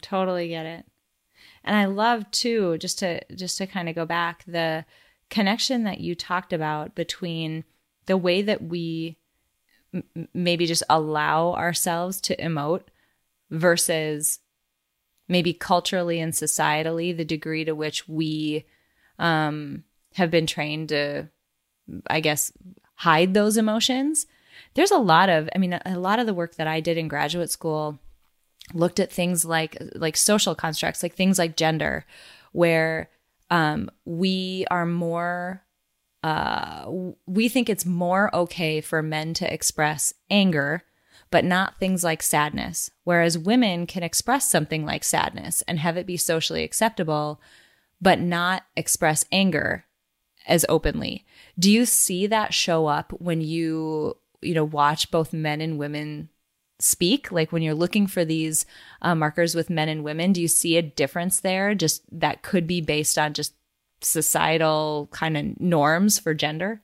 Totally 0.00 0.48
get 0.48 0.66
it. 0.66 0.84
And 1.64 1.76
I 1.76 1.86
love 1.86 2.30
too, 2.30 2.78
just 2.78 2.98
to 3.00 3.20
just 3.34 3.58
to 3.58 3.66
kind 3.66 3.88
of 3.88 3.94
go 3.94 4.06
back, 4.06 4.44
the 4.46 4.84
connection 5.30 5.84
that 5.84 6.00
you 6.00 6.14
talked 6.14 6.52
about 6.52 6.94
between 6.94 7.64
the 8.06 8.16
way 8.16 8.42
that 8.42 8.62
we 8.62 9.18
maybe 10.34 10.66
just 10.66 10.82
allow 10.88 11.54
ourselves 11.54 12.20
to 12.22 12.36
emote 12.36 12.82
versus 13.50 14.40
maybe 15.28 15.52
culturally 15.52 16.20
and 16.20 16.32
societally 16.32 17.16
the 17.16 17.24
degree 17.24 17.64
to 17.64 17.72
which 17.72 18.08
we 18.08 18.66
um, 19.18 19.84
have 20.14 20.30
been 20.30 20.46
trained 20.46 20.88
to, 20.90 21.28
I 22.06 22.20
guess, 22.20 22.52
hide 22.94 23.34
those 23.34 23.56
emotions. 23.56 24.26
There's 24.74 24.90
a 24.90 24.98
lot 24.98 25.28
of, 25.28 25.48
I 25.54 25.58
mean, 25.58 25.78
a 25.84 25.98
lot 25.98 26.18
of 26.18 26.26
the 26.26 26.34
work 26.34 26.56
that 26.56 26.66
I 26.66 26.80
did 26.80 26.98
in 26.98 27.08
graduate 27.08 27.50
school 27.50 27.98
looked 28.74 29.00
at 29.00 29.12
things 29.12 29.44
like 29.44 29.76
like 29.94 30.16
social 30.16 30.54
constructs, 30.54 31.02
like 31.02 31.14
things 31.14 31.38
like 31.38 31.56
gender, 31.56 32.04
where 32.52 33.08
um, 33.50 33.90
we 34.04 34.66
are 34.70 34.86
more 34.86 35.62
uh, 36.22 36.86
we 37.26 37.48
think 37.48 37.68
it's 37.68 37.86
more 37.86 38.34
okay 38.34 38.80
for 38.80 39.02
men 39.02 39.34
to 39.34 39.52
express 39.52 40.12
anger, 40.30 40.82
but 41.30 41.44
not 41.44 41.78
things 41.78 42.02
like 42.02 42.22
sadness. 42.22 42.90
Whereas 43.04 43.38
women 43.38 43.86
can 43.86 44.02
express 44.02 44.48
something 44.48 44.84
like 44.84 45.04
sadness 45.04 45.62
and 45.68 45.78
have 45.78 45.96
it 45.96 46.06
be 46.06 46.16
socially 46.16 46.64
acceptable, 46.64 47.40
but 48.00 48.20
not 48.20 48.64
express 48.76 49.24
anger 49.30 49.84
as 50.46 50.64
openly. 50.68 51.24
Do 51.58 51.70
you 51.70 51.84
see 51.84 52.26
that 52.26 52.54
show 52.54 52.86
up 52.86 53.12
when 53.18 53.40
you, 53.40 54.16
you 54.40 54.54
know, 54.54 54.64
watch 54.64 55.10
both 55.10 55.32
men 55.32 55.60
and 55.60 55.78
women 55.78 56.30
speak? 56.80 57.30
Like 57.30 57.52
when 57.52 57.62
you're 57.62 57.74
looking 57.74 58.06
for 58.06 58.24
these 58.24 58.66
uh, 59.02 59.14
markers 59.14 59.54
with 59.54 59.70
men 59.70 59.88
and 59.88 60.02
women, 60.02 60.32
do 60.32 60.40
you 60.40 60.48
see 60.48 60.76
a 60.76 60.82
difference 60.82 61.40
there? 61.40 61.74
Just 61.74 62.02
that 62.10 62.42
could 62.42 62.66
be 62.66 62.80
based 62.80 63.18
on 63.18 63.34
just 63.34 63.54
societal 64.00 65.08
kind 65.12 65.36
of 65.36 65.60
norms 65.60 66.18
for 66.18 66.34
gender? 66.34 66.82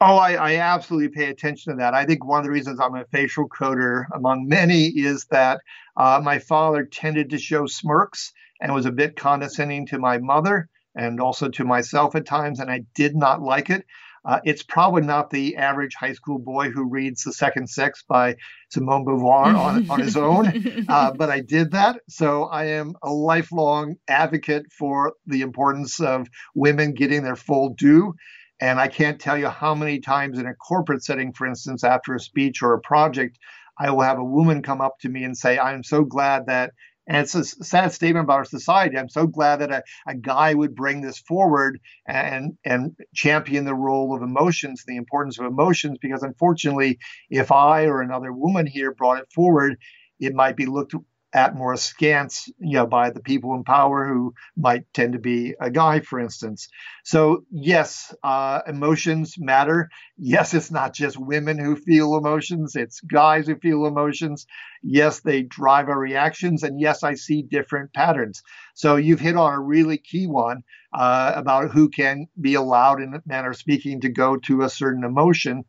Oh, 0.00 0.16
I, 0.16 0.32
I, 0.32 0.56
absolutely 0.56 1.08
pay 1.08 1.30
attention 1.30 1.72
to 1.72 1.76
that. 1.78 1.94
I 1.94 2.04
think 2.04 2.24
one 2.24 2.40
of 2.40 2.44
the 2.44 2.50
reasons 2.50 2.80
I'm 2.80 2.96
a 2.96 3.04
facial 3.06 3.48
coder 3.48 4.04
among 4.12 4.48
many 4.48 4.86
is 4.86 5.24
that 5.26 5.60
uh, 5.96 6.20
my 6.22 6.40
father 6.40 6.84
tended 6.84 7.30
to 7.30 7.38
show 7.38 7.66
smirks 7.66 8.32
and 8.60 8.74
was 8.74 8.86
a 8.86 8.92
bit 8.92 9.16
condescending 9.16 9.86
to 9.86 9.98
my 9.98 10.18
mother 10.18 10.68
and 10.96 11.20
also 11.20 11.48
to 11.48 11.64
myself 11.64 12.14
at 12.14 12.26
times, 12.26 12.60
and 12.60 12.70
I 12.70 12.82
did 12.94 13.16
not 13.16 13.40
like 13.40 13.70
it. 13.70 13.84
Uh, 14.24 14.40
it's 14.44 14.62
probably 14.62 15.02
not 15.02 15.30
the 15.30 15.56
average 15.56 15.94
high 15.94 16.12
school 16.12 16.38
boy 16.38 16.70
who 16.70 16.88
reads 16.88 17.24
The 17.24 17.32
Second 17.32 17.68
Sex 17.68 18.04
by 18.08 18.36
Simone 18.70 19.04
Beauvoir 19.04 19.54
on, 19.54 19.90
on 19.90 20.00
his 20.00 20.16
own, 20.16 20.86
uh, 20.88 21.12
but 21.12 21.30
I 21.30 21.40
did 21.40 21.72
that. 21.72 22.00
So 22.08 22.44
I 22.44 22.66
am 22.66 22.94
a 23.02 23.10
lifelong 23.10 23.96
advocate 24.08 24.72
for 24.72 25.14
the 25.26 25.42
importance 25.42 26.00
of 26.00 26.28
women 26.54 26.94
getting 26.94 27.22
their 27.22 27.36
full 27.36 27.70
due. 27.70 28.14
And 28.60 28.80
I 28.80 28.88
can't 28.88 29.20
tell 29.20 29.36
you 29.36 29.48
how 29.48 29.74
many 29.74 30.00
times 30.00 30.38
in 30.38 30.46
a 30.46 30.54
corporate 30.54 31.04
setting, 31.04 31.32
for 31.32 31.46
instance, 31.46 31.84
after 31.84 32.14
a 32.14 32.20
speech 32.20 32.62
or 32.62 32.72
a 32.72 32.80
project, 32.80 33.38
I 33.78 33.90
will 33.90 34.02
have 34.02 34.18
a 34.18 34.24
woman 34.24 34.62
come 34.62 34.80
up 34.80 34.98
to 35.00 35.08
me 35.08 35.24
and 35.24 35.36
say, 35.36 35.58
I'm 35.58 35.82
so 35.82 36.04
glad 36.04 36.46
that 36.46 36.72
and 37.06 37.18
it's 37.18 37.34
a 37.34 37.44
sad 37.44 37.92
statement 37.92 38.24
about 38.24 38.38
our 38.38 38.44
society. 38.44 38.96
I'm 38.96 39.08
so 39.08 39.26
glad 39.26 39.56
that 39.56 39.70
a, 39.70 39.82
a 40.06 40.14
guy 40.14 40.54
would 40.54 40.74
bring 40.74 41.00
this 41.00 41.18
forward 41.18 41.78
and 42.06 42.56
and 42.64 42.96
champion 43.14 43.64
the 43.64 43.74
role 43.74 44.14
of 44.14 44.22
emotions, 44.22 44.84
the 44.86 44.96
importance 44.96 45.38
of 45.38 45.46
emotions, 45.46 45.98
because 46.00 46.22
unfortunately, 46.22 46.98
if 47.30 47.52
I 47.52 47.86
or 47.86 48.00
another 48.00 48.32
woman 48.32 48.66
here 48.66 48.92
brought 48.92 49.18
it 49.18 49.30
forward, 49.32 49.76
it 50.18 50.34
might 50.34 50.56
be 50.56 50.66
looked 50.66 50.94
at 51.34 51.54
more 51.56 51.72
askance, 51.74 52.48
you 52.58 52.74
know, 52.74 52.86
by 52.86 53.10
the 53.10 53.20
people 53.20 53.54
in 53.54 53.64
power 53.64 54.06
who 54.06 54.32
might 54.56 54.84
tend 54.94 55.14
to 55.14 55.18
be 55.18 55.54
a 55.60 55.70
guy, 55.70 56.00
for 56.00 56.20
instance. 56.20 56.68
So 57.04 57.44
yes, 57.50 58.14
uh, 58.22 58.60
emotions 58.68 59.34
matter. 59.38 59.90
Yes, 60.16 60.54
it's 60.54 60.70
not 60.70 60.94
just 60.94 61.18
women 61.18 61.58
who 61.58 61.76
feel 61.76 62.16
emotions; 62.16 62.76
it's 62.76 63.00
guys 63.00 63.46
who 63.48 63.56
feel 63.56 63.86
emotions. 63.86 64.46
Yes, 64.82 65.20
they 65.20 65.42
drive 65.42 65.88
our 65.88 65.98
reactions, 65.98 66.62
and 66.62 66.80
yes, 66.80 67.02
I 67.02 67.14
see 67.14 67.42
different 67.42 67.92
patterns. 67.92 68.42
So 68.74 68.96
you've 68.96 69.20
hit 69.20 69.36
on 69.36 69.52
a 69.52 69.60
really 69.60 69.98
key 69.98 70.26
one 70.26 70.62
uh, 70.92 71.32
about 71.34 71.70
who 71.72 71.88
can 71.88 72.26
be 72.40 72.54
allowed, 72.54 73.00
in 73.02 73.14
a 73.14 73.22
manner 73.26 73.50
of 73.50 73.56
speaking, 73.56 74.00
to 74.02 74.08
go 74.08 74.36
to 74.36 74.62
a 74.62 74.68
certain 74.70 75.04
emotion. 75.04 75.64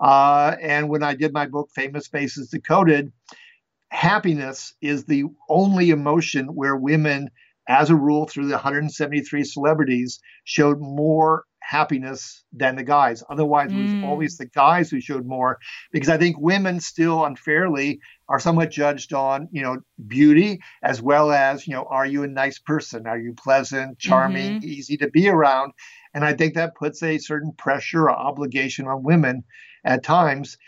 Uh, 0.00 0.56
and 0.62 0.88
when 0.88 1.02
I 1.02 1.14
did 1.14 1.32
my 1.32 1.46
book, 1.46 1.68
Famous 1.74 2.06
Faces 2.08 2.48
Decoded 2.48 3.12
happiness 3.90 4.74
is 4.80 5.04
the 5.04 5.24
only 5.48 5.90
emotion 5.90 6.46
where 6.54 6.76
women, 6.76 7.30
as 7.68 7.90
a 7.90 7.96
rule, 7.96 8.26
through 8.26 8.46
the 8.46 8.54
173 8.54 9.44
celebrities, 9.44 10.20
showed 10.44 10.80
more 10.80 11.44
happiness 11.60 12.42
than 12.52 12.74
the 12.74 12.82
guys. 12.82 13.22
Otherwise, 13.30 13.70
mm. 13.70 13.78
it 13.78 13.82
was 13.82 13.92
mm. 13.92 14.04
always 14.04 14.36
the 14.36 14.46
guys 14.46 14.90
who 14.90 15.00
showed 15.00 15.26
more 15.26 15.58
because 15.92 16.08
I 16.08 16.18
think 16.18 16.36
women 16.38 16.80
still 16.80 17.24
unfairly 17.24 18.00
are 18.28 18.40
somewhat 18.40 18.70
judged 18.70 19.12
on, 19.12 19.48
you 19.52 19.62
know, 19.62 19.78
beauty 20.08 20.60
as 20.82 21.00
well 21.00 21.30
as, 21.30 21.66
you 21.66 21.74
know, 21.74 21.84
are 21.88 22.06
you 22.06 22.22
a 22.24 22.28
nice 22.28 22.58
person? 22.58 23.06
Are 23.06 23.18
you 23.18 23.34
pleasant, 23.34 23.98
charming, 23.98 24.60
mm-hmm. 24.60 24.68
easy 24.68 24.96
to 24.96 25.08
be 25.08 25.28
around? 25.28 25.72
And 26.12 26.24
I 26.24 26.32
think 26.32 26.54
that 26.54 26.74
puts 26.74 27.02
a 27.02 27.18
certain 27.18 27.52
pressure 27.52 28.04
or 28.04 28.10
obligation 28.10 28.88
on 28.88 29.04
women 29.04 29.44
at 29.84 30.02
times. 30.02 30.58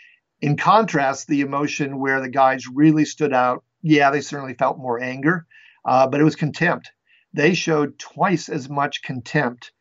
In 0.43 0.57
contrast, 0.57 1.27
the 1.27 1.39
emotion 1.39 1.99
where 1.99 2.19
the 2.19 2.27
guys 2.27 2.67
really 2.67 3.05
stood 3.05 3.31
out, 3.31 3.63
yeah, 3.81 4.11
they 4.11 4.19
certainly 4.19 4.55
felt 4.55 4.77
more 4.77 5.01
anger, 5.01 5.47
uh, 5.85 6.05
but 6.05 6.19
it 6.19 6.25
was 6.25 6.35
contempt. 6.35 6.91
They 7.31 7.53
showed 7.53 7.97
twice 7.97 8.49
as 8.49 8.67
much 8.69 9.03
contempt 9.03 9.71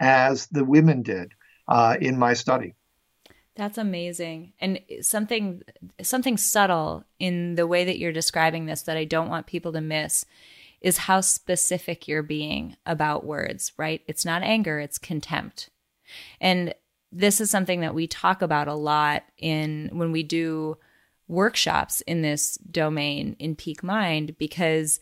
as 0.00 0.48
the 0.48 0.64
women 0.64 1.02
did 1.02 1.34
uh, 1.68 1.98
in 2.00 2.18
my 2.18 2.34
study. 2.34 2.74
That's 3.54 3.78
amazing. 3.78 4.54
And 4.60 4.80
something 5.02 5.62
something 6.02 6.36
subtle 6.36 7.04
in 7.20 7.54
the 7.54 7.68
way 7.68 7.84
that 7.84 8.00
you're 8.00 8.10
describing 8.10 8.66
this 8.66 8.82
that 8.82 8.96
I 8.96 9.04
don't 9.04 9.28
want 9.28 9.46
people 9.46 9.72
to 9.72 9.80
miss 9.80 10.26
is 10.80 10.98
how 10.98 11.20
specific 11.20 12.08
you're 12.08 12.24
being 12.24 12.76
about 12.84 13.24
words, 13.24 13.70
right? 13.76 14.02
It's 14.08 14.24
not 14.24 14.42
anger, 14.42 14.80
it's 14.80 14.98
contempt. 14.98 15.70
And 16.40 16.74
this 17.10 17.40
is 17.40 17.50
something 17.50 17.80
that 17.80 17.94
we 17.94 18.06
talk 18.06 18.42
about 18.42 18.68
a 18.68 18.74
lot 18.74 19.24
in 19.38 19.90
when 19.92 20.12
we 20.12 20.22
do 20.22 20.76
workshops 21.26 22.00
in 22.02 22.22
this 22.22 22.56
domain 22.70 23.36
in 23.38 23.54
peak 23.54 23.82
mind 23.82 24.36
because 24.38 25.00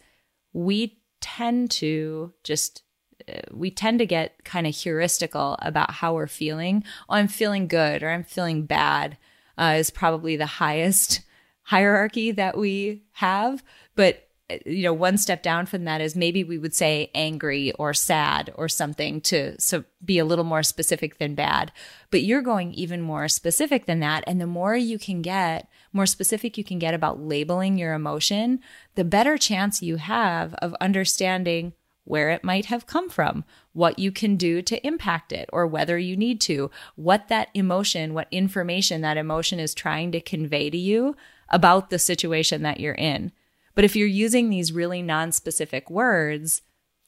we 0.52 0.98
tend 1.20 1.70
to 1.70 2.32
just 2.44 2.82
uh, 3.28 3.40
we 3.52 3.70
tend 3.70 3.98
to 3.98 4.06
get 4.06 4.44
kind 4.44 4.66
of 4.66 4.72
heuristical 4.72 5.56
about 5.60 5.90
how 5.90 6.14
we're 6.14 6.26
feeling. 6.26 6.84
Oh, 7.08 7.14
I'm 7.14 7.28
feeling 7.28 7.66
good 7.66 8.02
or 8.02 8.10
I'm 8.10 8.24
feeling 8.24 8.66
bad 8.66 9.16
uh, 9.58 9.76
is 9.78 9.90
probably 9.90 10.36
the 10.36 10.46
highest 10.46 11.22
hierarchy 11.62 12.30
that 12.32 12.56
we 12.56 13.02
have. 13.12 13.62
But 13.94 14.25
you 14.64 14.82
know 14.82 14.92
one 14.92 15.18
step 15.18 15.42
down 15.42 15.66
from 15.66 15.84
that 15.84 16.00
is 16.00 16.14
maybe 16.14 16.44
we 16.44 16.58
would 16.58 16.74
say 16.74 17.10
angry 17.14 17.72
or 17.72 17.92
sad 17.92 18.52
or 18.54 18.68
something 18.68 19.20
to 19.20 19.60
so 19.60 19.84
be 20.04 20.18
a 20.18 20.24
little 20.24 20.44
more 20.44 20.62
specific 20.62 21.18
than 21.18 21.34
bad 21.34 21.72
but 22.10 22.22
you're 22.22 22.42
going 22.42 22.72
even 22.74 23.00
more 23.00 23.28
specific 23.28 23.86
than 23.86 24.00
that 24.00 24.22
and 24.26 24.40
the 24.40 24.46
more 24.46 24.76
you 24.76 24.98
can 24.98 25.22
get 25.22 25.68
more 25.92 26.06
specific 26.06 26.56
you 26.56 26.64
can 26.64 26.78
get 26.78 26.94
about 26.94 27.20
labeling 27.20 27.76
your 27.76 27.94
emotion 27.94 28.60
the 28.94 29.04
better 29.04 29.36
chance 29.36 29.82
you 29.82 29.96
have 29.96 30.54
of 30.54 30.74
understanding 30.80 31.72
where 32.06 32.30
it 32.30 32.44
might 32.44 32.66
have 32.66 32.86
come 32.86 33.08
from, 33.08 33.44
what 33.72 33.98
you 33.98 34.12
can 34.12 34.36
do 34.36 34.62
to 34.62 34.86
impact 34.86 35.32
it, 35.32 35.50
or 35.52 35.66
whether 35.66 35.98
you 35.98 36.16
need 36.16 36.40
to, 36.40 36.70
what 36.94 37.26
that 37.26 37.48
emotion, 37.52 38.14
what 38.14 38.28
information 38.30 39.00
that 39.00 39.16
emotion 39.16 39.58
is 39.58 39.74
trying 39.74 40.12
to 40.12 40.20
convey 40.20 40.70
to 40.70 40.78
you 40.78 41.16
about 41.48 41.90
the 41.90 41.98
situation 41.98 42.62
that 42.62 42.78
you're 42.78 42.94
in. 42.94 43.32
But 43.76 43.84
if 43.84 43.94
you're 43.94 44.08
using 44.08 44.50
these 44.50 44.72
really 44.72 45.02
non-specific 45.02 45.88
words, 45.88 46.62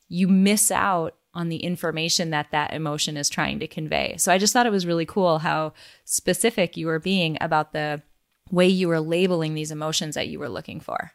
you 0.07 0.28
miss 0.28 0.70
out 0.70 1.16
on 1.35 1.48
the 1.48 1.57
information 1.57 2.31
that 2.31 2.50
that 2.52 2.72
emotion 2.72 3.16
is 3.16 3.28
trying 3.28 3.59
to 3.59 3.66
convey. 3.66 4.14
So 4.18 4.33
I 4.33 4.38
just 4.38 4.52
thought 4.52 4.66
it 4.66 4.72
was 4.72 4.87
really 4.87 5.07
cool 5.07 5.38
how 5.38 5.72
specific 6.04 6.76
you 6.76 6.87
were 6.87 6.99
being 7.01 7.36
about 7.40 7.72
the 7.72 8.03
way 8.51 8.66
you 8.66 8.88
were 8.88 9.01
labeling 9.01 9.55
these 9.55 9.70
emotions 9.70 10.14
that 10.14 10.28
you 10.28 10.38
were 10.38 10.49
looking 10.49 10.80
for. 10.80 11.12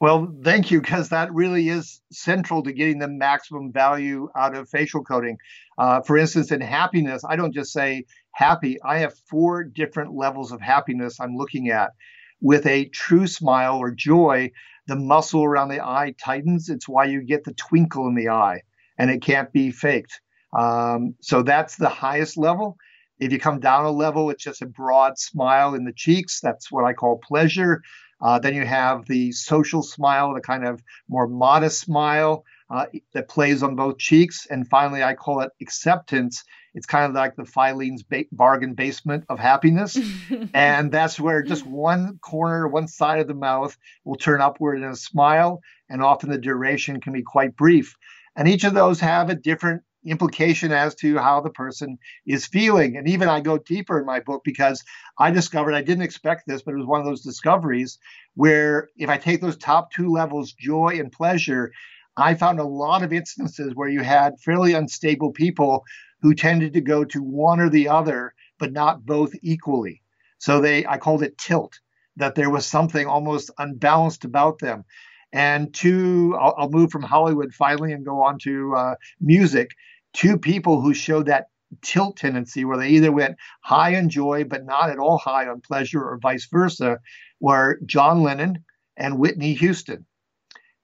Well, 0.00 0.34
thank 0.42 0.70
you, 0.70 0.80
because 0.80 1.08
that 1.10 1.32
really 1.32 1.68
is 1.68 2.00
central 2.10 2.62
to 2.64 2.72
getting 2.72 2.98
the 2.98 3.08
maximum 3.08 3.72
value 3.72 4.28
out 4.36 4.54
of 4.54 4.68
facial 4.68 5.04
coding. 5.04 5.38
Uh, 5.78 6.00
for 6.02 6.18
instance, 6.18 6.50
in 6.50 6.60
happiness, 6.60 7.22
I 7.26 7.36
don't 7.36 7.54
just 7.54 7.72
say 7.72 8.04
happy, 8.32 8.76
I 8.82 8.98
have 8.98 9.14
four 9.30 9.64
different 9.64 10.14
levels 10.14 10.52
of 10.52 10.60
happiness 10.60 11.20
I'm 11.20 11.36
looking 11.36 11.70
at. 11.70 11.92
With 12.40 12.66
a 12.66 12.86
true 12.86 13.26
smile 13.26 13.78
or 13.78 13.90
joy, 13.90 14.50
the 14.86 14.96
muscle 14.96 15.44
around 15.44 15.68
the 15.68 15.84
eye 15.84 16.14
tightens. 16.22 16.68
It's 16.68 16.88
why 16.88 17.04
you 17.06 17.22
get 17.22 17.44
the 17.44 17.54
twinkle 17.54 18.06
in 18.08 18.14
the 18.14 18.28
eye, 18.28 18.62
and 18.98 19.10
it 19.10 19.22
can't 19.22 19.52
be 19.52 19.70
faked. 19.70 20.20
Um, 20.56 21.14
so 21.20 21.42
that's 21.42 21.76
the 21.76 21.88
highest 21.88 22.36
level. 22.36 22.76
If 23.18 23.32
you 23.32 23.38
come 23.38 23.60
down 23.60 23.84
a 23.84 23.90
level, 23.90 24.30
it's 24.30 24.42
just 24.42 24.62
a 24.62 24.66
broad 24.66 25.18
smile 25.18 25.74
in 25.74 25.84
the 25.84 25.92
cheeks. 25.92 26.40
That's 26.40 26.70
what 26.70 26.84
I 26.84 26.92
call 26.92 27.18
pleasure. 27.18 27.82
Uh, 28.20 28.38
then 28.38 28.54
you 28.54 28.64
have 28.64 29.06
the 29.06 29.32
social 29.32 29.82
smile, 29.82 30.34
the 30.34 30.40
kind 30.40 30.66
of 30.66 30.82
more 31.08 31.26
modest 31.26 31.80
smile 31.80 32.44
uh, 32.70 32.86
that 33.12 33.28
plays 33.28 33.62
on 33.62 33.76
both 33.76 33.98
cheeks. 33.98 34.46
And 34.50 34.66
finally, 34.68 35.02
I 35.02 35.14
call 35.14 35.40
it 35.40 35.50
acceptance. 35.60 36.44
It's 36.74 36.86
kind 36.86 37.06
of 37.06 37.12
like 37.12 37.36
the 37.36 37.44
Filene's 37.44 38.02
ba- 38.02 38.24
bargain 38.32 38.74
basement 38.74 39.24
of 39.28 39.38
happiness. 39.38 39.96
and 40.54 40.90
that's 40.90 41.20
where 41.20 41.42
just 41.42 41.64
one 41.64 42.18
corner, 42.18 42.66
one 42.66 42.88
side 42.88 43.20
of 43.20 43.28
the 43.28 43.34
mouth 43.34 43.76
will 44.04 44.16
turn 44.16 44.40
upward 44.40 44.78
in 44.78 44.84
a 44.84 44.96
smile. 44.96 45.60
And 45.88 46.02
often 46.02 46.30
the 46.30 46.38
duration 46.38 47.00
can 47.00 47.12
be 47.12 47.22
quite 47.22 47.56
brief. 47.56 47.94
And 48.36 48.48
each 48.48 48.64
of 48.64 48.74
those 48.74 49.00
have 49.00 49.30
a 49.30 49.34
different 49.34 49.82
implication 50.04 50.72
as 50.72 50.94
to 50.96 51.16
how 51.18 51.40
the 51.40 51.50
person 51.50 51.98
is 52.26 52.46
feeling. 52.46 52.96
And 52.96 53.08
even 53.08 53.28
I 53.28 53.40
go 53.40 53.58
deeper 53.58 53.98
in 53.98 54.06
my 54.06 54.20
book 54.20 54.42
because 54.44 54.82
I 55.18 55.30
discovered 55.30 55.74
I 55.74 55.82
didn't 55.82 56.04
expect 56.04 56.46
this, 56.46 56.62
but 56.62 56.74
it 56.74 56.78
was 56.78 56.86
one 56.86 57.00
of 57.00 57.06
those 57.06 57.22
discoveries 57.22 57.98
where 58.34 58.88
if 58.96 59.08
I 59.08 59.16
take 59.16 59.40
those 59.40 59.56
top 59.56 59.92
two 59.92 60.08
levels, 60.08 60.52
joy 60.52 60.96
and 60.98 61.10
pleasure, 61.10 61.72
I 62.16 62.34
found 62.34 62.60
a 62.60 62.64
lot 62.64 63.02
of 63.02 63.12
instances 63.12 63.72
where 63.74 63.88
you 63.88 64.02
had 64.02 64.40
fairly 64.40 64.74
unstable 64.74 65.32
people 65.32 65.84
who 66.24 66.34
tended 66.34 66.72
to 66.72 66.80
go 66.80 67.04
to 67.04 67.22
one 67.22 67.60
or 67.60 67.68
the 67.68 67.86
other, 67.86 68.32
but 68.58 68.72
not 68.72 69.04
both 69.04 69.34
equally. 69.42 70.00
So 70.38 70.58
they, 70.58 70.86
I 70.86 70.96
called 70.96 71.22
it 71.22 71.36
tilt, 71.36 71.78
that 72.16 72.34
there 72.34 72.48
was 72.48 72.64
something 72.64 73.06
almost 73.06 73.50
unbalanced 73.58 74.24
about 74.24 74.58
them. 74.58 74.86
And 75.34 75.74
two, 75.74 76.34
I'll, 76.40 76.54
I'll 76.56 76.70
move 76.70 76.90
from 76.90 77.02
Hollywood 77.02 77.52
finally 77.52 77.92
and 77.92 78.06
go 78.06 78.22
on 78.22 78.38
to 78.38 78.74
uh, 78.74 78.94
music. 79.20 79.72
Two 80.14 80.38
people 80.38 80.80
who 80.80 80.94
showed 80.94 81.26
that 81.26 81.48
tilt 81.82 82.16
tendency 82.16 82.64
where 82.64 82.78
they 82.78 82.88
either 82.88 83.12
went 83.12 83.36
high 83.60 83.94
on 83.94 84.08
joy 84.08 84.44
but 84.44 84.64
not 84.64 84.88
at 84.88 84.98
all 84.98 85.18
high 85.18 85.46
on 85.46 85.60
pleasure 85.60 86.02
or 86.02 86.18
vice 86.22 86.48
versa 86.50 87.00
were 87.40 87.78
John 87.84 88.22
Lennon 88.22 88.64
and 88.96 89.18
Whitney 89.18 89.52
Houston 89.52 90.06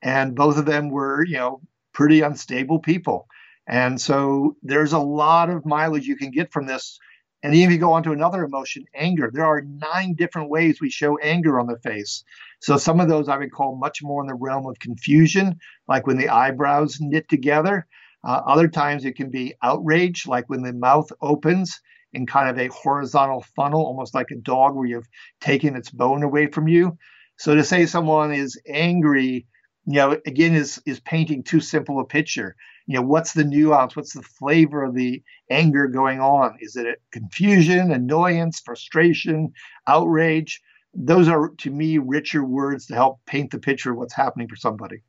and 0.03 0.35
both 0.35 0.59
of 0.59 0.67
them 0.67 0.91
were 0.91 1.25
you 1.25 1.37
know 1.37 1.61
pretty 1.93 2.23
unstable 2.23 2.81
people 2.81 3.29
and 3.71 4.01
so 4.01 4.57
there's 4.65 4.93
a 4.93 4.99
lot 4.99 5.49
of 5.49 5.65
mileage 5.65 6.05
you 6.05 6.17
can 6.17 6.33
get 6.33 6.53
from 6.53 6.67
this. 6.67 6.99
And 7.45 7.55
even 7.55 7.71
if 7.71 7.75
you 7.75 7.79
go 7.79 7.93
on 7.93 8.03
to 8.03 8.13
another 8.13 8.45
emotion 8.45 8.85
anger 8.95 9.31
there 9.33 9.47
are 9.47 9.63
nine 9.63 10.15
different 10.15 10.51
ways 10.51 10.81
we 10.81 10.91
show 10.91 11.17
anger 11.19 11.59
on 11.59 11.69
the 11.69 11.79
face. 11.79 12.25
So 12.61 12.77
some 12.77 12.99
of 12.99 13.09
those 13.09 13.29
i 13.29 13.37
would 13.39 13.53
call 13.53 13.77
much 13.77 14.03
more 14.03 14.23
in 14.23 14.27
the 14.27 14.35
realm 14.35 14.67
of 14.67 14.79
confusion 14.81 15.57
like 15.87 16.07
when 16.07 16.19
the 16.19 16.29
eyebrows 16.29 16.99
knit 17.01 17.29
together. 17.29 17.87
Uh, 18.23 18.43
other 18.45 18.69
times 18.69 19.05
it 19.05 19.17
can 19.17 19.31
be 19.31 19.55
outrage 19.63 20.27
like 20.27 20.51
when 20.51 20.63
the 20.63 20.73
mouth 20.73 21.11
opens 21.23 21.81
in 22.13 22.27
kind 22.27 22.51
of 22.51 22.59
a 22.59 22.75
horizontal 22.75 23.45
funnel 23.55 23.87
almost 23.87 24.15
like 24.15 24.33
a 24.33 24.37
dog 24.37 24.75
where 24.75 24.87
you've 24.87 25.09
taken 25.41 25.77
its 25.77 25.91
bone 25.91 26.25
away 26.25 26.49
from 26.49 26.67
you. 26.67 26.99
So 27.39 27.55
to 27.55 27.63
say 27.63 27.87
someone 27.87 28.33
is 28.35 28.61
angry 28.69 29.47
you 29.87 29.95
know, 29.95 30.19
again, 30.27 30.55
is 30.55 30.81
is 30.87 31.01
painting 31.01 31.43
too 31.43 31.61
simple 31.61 32.01
a 32.01 32.05
picture. 32.05 32.57
You 32.87 32.97
know, 32.97 33.03
what's 33.03 33.33
the 33.33 33.45
nuance? 33.45 33.95
What's 33.95 34.15
the 34.15 34.23
flavor 34.23 34.85
of 34.85 34.95
the 34.95 35.23
anger 35.51 35.87
going 35.87 36.21
on? 36.21 36.57
Is 36.61 36.77
it 36.77 37.01
confusion, 37.13 37.93
annoyance, 37.93 38.61
frustration, 38.61 39.53
outrage? 39.87 40.61
Those 40.93 41.29
are, 41.29 41.51
to 41.59 41.71
me, 41.71 41.99
richer 41.99 42.45
words 42.45 42.87
to 42.87 42.95
help 42.95 43.21
paint 43.27 43.53
the 43.53 43.61
picture 43.61 43.93
of 43.93 43.97
what's 43.97 44.15
happening 44.15 44.49
for 44.49 44.57
somebody. 44.57 45.03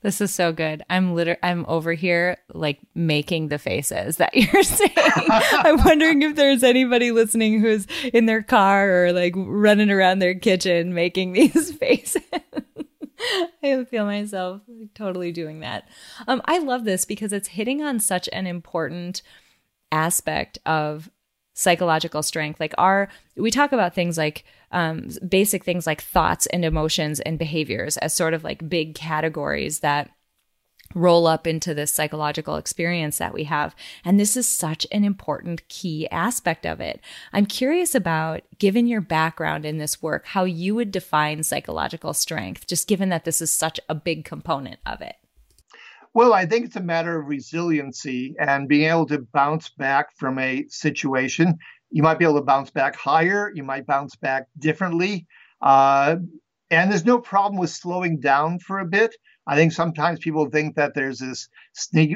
This 0.00 0.20
is 0.20 0.32
so 0.32 0.52
good. 0.52 0.82
I'm 0.88 1.14
literally 1.14 1.40
I'm 1.42 1.66
over 1.66 1.92
here 1.92 2.36
like 2.54 2.78
making 2.94 3.48
the 3.48 3.58
faces 3.58 4.18
that 4.18 4.30
you're 4.34 4.62
saying. 4.62 4.92
I'm 4.96 5.84
wondering 5.84 6.22
if 6.22 6.36
there's 6.36 6.62
anybody 6.62 7.10
listening 7.10 7.60
who's 7.60 7.86
in 8.12 8.26
their 8.26 8.42
car 8.42 9.06
or 9.06 9.12
like 9.12 9.34
running 9.36 9.90
around 9.90 10.20
their 10.20 10.36
kitchen 10.36 10.94
making 10.94 11.32
these 11.32 11.72
faces. 11.78 12.22
I 13.62 13.84
feel 13.84 14.04
myself 14.04 14.62
totally 14.94 15.32
doing 15.32 15.60
that. 15.60 15.88
Um, 16.26 16.42
I 16.44 16.58
love 16.58 16.84
this 16.84 17.04
because 17.04 17.32
it's 17.32 17.48
hitting 17.48 17.82
on 17.82 18.00
such 18.00 18.28
an 18.32 18.46
important 18.46 19.22
aspect 19.90 20.58
of 20.66 21.10
psychological 21.54 22.22
strength. 22.22 22.60
Like 22.60 22.74
our, 22.78 23.08
we 23.36 23.50
talk 23.50 23.72
about 23.72 23.94
things 23.94 24.16
like 24.16 24.44
um, 24.70 25.08
basic 25.26 25.64
things 25.64 25.86
like 25.86 26.00
thoughts 26.00 26.46
and 26.46 26.64
emotions 26.64 27.20
and 27.20 27.38
behaviors 27.38 27.96
as 27.96 28.14
sort 28.14 28.34
of 28.34 28.44
like 28.44 28.68
big 28.68 28.94
categories 28.94 29.80
that 29.80 30.10
roll 30.94 31.26
up 31.26 31.46
into 31.46 31.74
this 31.74 31.92
psychological 31.92 32.56
experience 32.56 33.18
that 33.18 33.34
we 33.34 33.44
have. 33.44 33.74
And 34.04 34.18
this 34.18 34.36
is 34.36 34.48
such 34.48 34.86
an 34.90 35.04
important 35.04 35.68
key 35.68 36.08
aspect 36.10 36.64
of 36.64 36.80
it. 36.80 37.00
I'm 37.32 37.46
curious 37.46 37.94
about, 37.94 38.42
given 38.58 38.86
your 38.86 39.00
background 39.00 39.64
in 39.66 39.78
this 39.78 40.02
work, 40.02 40.26
how 40.26 40.44
you 40.44 40.74
would 40.74 40.90
define 40.90 41.42
psychological 41.42 42.14
strength, 42.14 42.66
just 42.66 42.88
given 42.88 43.08
that 43.10 43.24
this 43.24 43.42
is 43.42 43.52
such 43.52 43.78
a 43.88 43.94
big 43.94 44.24
component 44.24 44.80
of 44.86 45.00
it. 45.00 45.16
Well, 46.14 46.32
I 46.32 46.46
think 46.46 46.64
it's 46.64 46.76
a 46.76 46.80
matter 46.80 47.20
of 47.20 47.28
resiliency 47.28 48.34
and 48.40 48.66
being 48.66 48.88
able 48.88 49.06
to 49.06 49.18
bounce 49.32 49.68
back 49.68 50.16
from 50.16 50.38
a 50.38 50.64
situation. 50.68 51.58
You 51.90 52.02
might 52.02 52.18
be 52.18 52.24
able 52.24 52.36
to 52.36 52.42
bounce 52.42 52.70
back 52.70 52.96
higher, 52.96 53.52
you 53.54 53.62
might 53.62 53.86
bounce 53.86 54.16
back 54.16 54.46
differently. 54.58 55.26
Uh, 55.60 56.16
and 56.70 56.90
there's 56.90 57.04
no 57.04 57.18
problem 57.18 57.58
with 57.58 57.70
slowing 57.70 58.20
down 58.20 58.58
for 58.58 58.78
a 58.78 58.84
bit. 58.84 59.14
I 59.48 59.56
think 59.56 59.72
sometimes 59.72 60.20
people 60.20 60.48
think 60.50 60.76
that 60.76 60.94
there's 60.94 61.18
this 61.18 61.48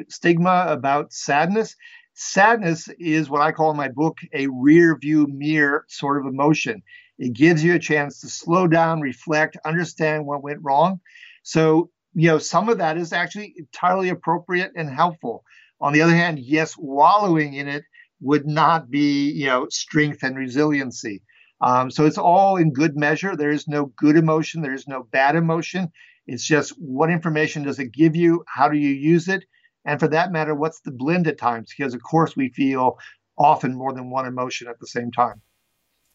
stigma 0.08 0.66
about 0.68 1.12
sadness. 1.12 1.74
Sadness 2.14 2.88
is 2.98 3.30
what 3.30 3.40
I 3.40 3.52
call 3.52 3.70
in 3.70 3.76
my 3.76 3.88
book 3.88 4.18
a 4.34 4.46
rear 4.48 4.98
view 4.98 5.26
mirror 5.28 5.86
sort 5.88 6.20
of 6.20 6.26
emotion. 6.30 6.82
It 7.18 7.32
gives 7.32 7.64
you 7.64 7.74
a 7.74 7.78
chance 7.78 8.20
to 8.20 8.28
slow 8.28 8.66
down, 8.66 9.00
reflect, 9.00 9.56
understand 9.64 10.26
what 10.26 10.42
went 10.42 10.60
wrong. 10.62 11.00
So, 11.42 11.90
you 12.14 12.28
know, 12.28 12.38
some 12.38 12.68
of 12.68 12.78
that 12.78 12.98
is 12.98 13.14
actually 13.14 13.54
entirely 13.56 14.10
appropriate 14.10 14.72
and 14.76 14.90
helpful. 14.90 15.42
On 15.80 15.94
the 15.94 16.02
other 16.02 16.14
hand, 16.14 16.38
yes, 16.38 16.74
wallowing 16.76 17.54
in 17.54 17.66
it 17.66 17.84
would 18.20 18.46
not 18.46 18.90
be, 18.90 19.30
you 19.30 19.46
know, 19.46 19.66
strength 19.70 20.22
and 20.22 20.36
resiliency. 20.36 21.22
Um, 21.62 21.90
so 21.90 22.04
it's 22.04 22.18
all 22.18 22.56
in 22.56 22.72
good 22.72 22.96
measure. 22.96 23.36
There 23.36 23.50
is 23.50 23.66
no 23.68 23.86
good 23.96 24.16
emotion. 24.16 24.62
There 24.62 24.74
is 24.74 24.86
no 24.86 25.04
bad 25.12 25.34
emotion. 25.34 25.90
It's 26.26 26.44
just 26.44 26.70
what 26.78 27.10
information 27.10 27.64
does 27.64 27.78
it 27.78 27.92
give 27.92 28.14
you? 28.14 28.44
How 28.46 28.68
do 28.68 28.76
you 28.78 28.90
use 28.90 29.28
it? 29.28 29.44
And 29.84 29.98
for 29.98 30.08
that 30.08 30.32
matter, 30.32 30.54
what's 30.54 30.80
the 30.80 30.92
blend 30.92 31.26
at 31.26 31.38
times? 31.38 31.72
Because, 31.76 31.94
of 31.94 32.02
course, 32.02 32.36
we 32.36 32.50
feel 32.50 32.98
often 33.36 33.74
more 33.74 33.92
than 33.92 34.10
one 34.10 34.26
emotion 34.26 34.68
at 34.68 34.78
the 34.78 34.86
same 34.86 35.10
time. 35.10 35.40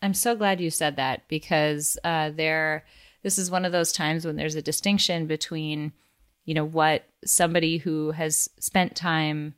I'm 0.02 0.14
so 0.14 0.36
glad 0.36 0.62
you 0.62 0.70
said 0.70 0.96
that 0.96 1.28
because 1.28 1.98
uh, 2.04 2.30
there, 2.30 2.86
this 3.24 3.38
is 3.38 3.52
one 3.52 3.66
of 3.66 3.72
those 3.72 3.92
times 3.92 4.26
when 4.26 4.36
there's 4.36 4.56
a 4.56 4.62
distinction 4.62 5.28
between, 5.28 5.92
you 6.46 6.54
know, 6.54 6.66
what 6.66 7.04
somebody 7.26 7.78
who 7.78 8.12
has 8.12 8.50
spent 8.60 8.96
time 8.96 9.56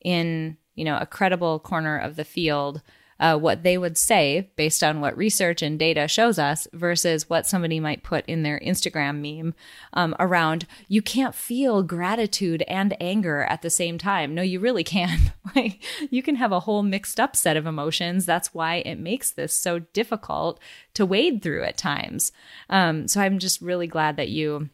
in, 0.00 0.56
you 0.74 0.84
know, 0.84 0.96
a 0.96 1.06
credible 1.06 1.58
corner 1.58 1.98
of 1.98 2.16
the 2.16 2.24
field 2.24 2.80
uh, 3.20 3.36
what 3.36 3.62
they 3.62 3.76
would 3.76 3.98
say 3.98 4.50
based 4.56 4.82
on 4.82 5.00
what 5.00 5.16
research 5.16 5.60
and 5.62 5.78
data 5.78 6.08
shows 6.08 6.38
us 6.38 6.66
versus 6.72 7.28
what 7.28 7.46
somebody 7.46 7.78
might 7.78 8.02
put 8.02 8.24
in 8.26 8.42
their 8.42 8.58
Instagram 8.60 9.20
meme 9.20 9.54
um, 9.92 10.16
around 10.18 10.66
you 10.88 11.02
can't 11.02 11.34
feel 11.34 11.82
gratitude 11.82 12.62
and 12.62 12.96
anger 13.00 13.42
at 13.42 13.62
the 13.62 13.70
same 13.70 13.98
time. 13.98 14.34
No, 14.34 14.42
you 14.42 14.58
really 14.58 14.84
can. 14.84 15.32
you 16.10 16.22
can 16.22 16.36
have 16.36 16.50
a 16.50 16.60
whole 16.60 16.82
mixed 16.82 17.20
up 17.20 17.36
set 17.36 17.56
of 17.56 17.66
emotions. 17.66 18.24
That's 18.24 18.54
why 18.54 18.76
it 18.76 18.98
makes 18.98 19.30
this 19.30 19.54
so 19.54 19.80
difficult 19.80 20.58
to 20.94 21.04
wade 21.06 21.42
through 21.42 21.64
at 21.64 21.76
times. 21.76 22.32
Um, 22.70 23.06
so 23.06 23.20
I'm 23.20 23.38
just 23.38 23.60
really 23.60 23.86
glad 23.86 24.16
that 24.16 24.30
you 24.30 24.70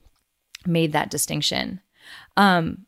made 0.64 0.92
that 0.92 1.10
distinction. 1.10 1.80
Um, 2.36 2.85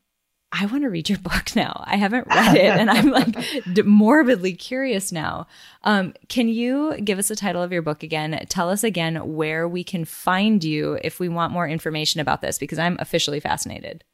I 0.51 0.65
want 0.67 0.83
to 0.85 0.89
read 0.89 1.09
your 1.09 1.19
book 1.19 1.55
now. 1.55 1.85
I 1.87 1.97
haven't 1.97 2.27
read 2.27 2.57
it 2.57 2.65
and 2.65 2.91
I'm 2.91 3.11
like 3.11 3.37
morbidly 3.85 4.55
curious 4.55 5.13
now. 5.13 5.47
Um, 5.85 6.15
can 6.29 6.49
you 6.49 6.99
give 7.03 7.19
us 7.19 7.29
the 7.29 7.37
title 7.37 7.63
of 7.63 7.71
your 7.71 7.83
book 7.83 8.03
again? 8.03 8.39
Tell 8.49 8.71
us 8.71 8.83
again 8.83 9.35
where 9.35 9.69
we 9.69 9.85
can 9.85 10.05
find 10.05 10.65
you 10.65 10.99
if 11.05 11.21
we 11.21 11.29
want 11.29 11.53
more 11.53 11.69
information 11.69 12.21
about 12.21 12.41
this 12.41 12.59
because 12.59 12.79
I'm 12.79 12.97
officially 12.99 13.41
fascinated. 13.41 14.05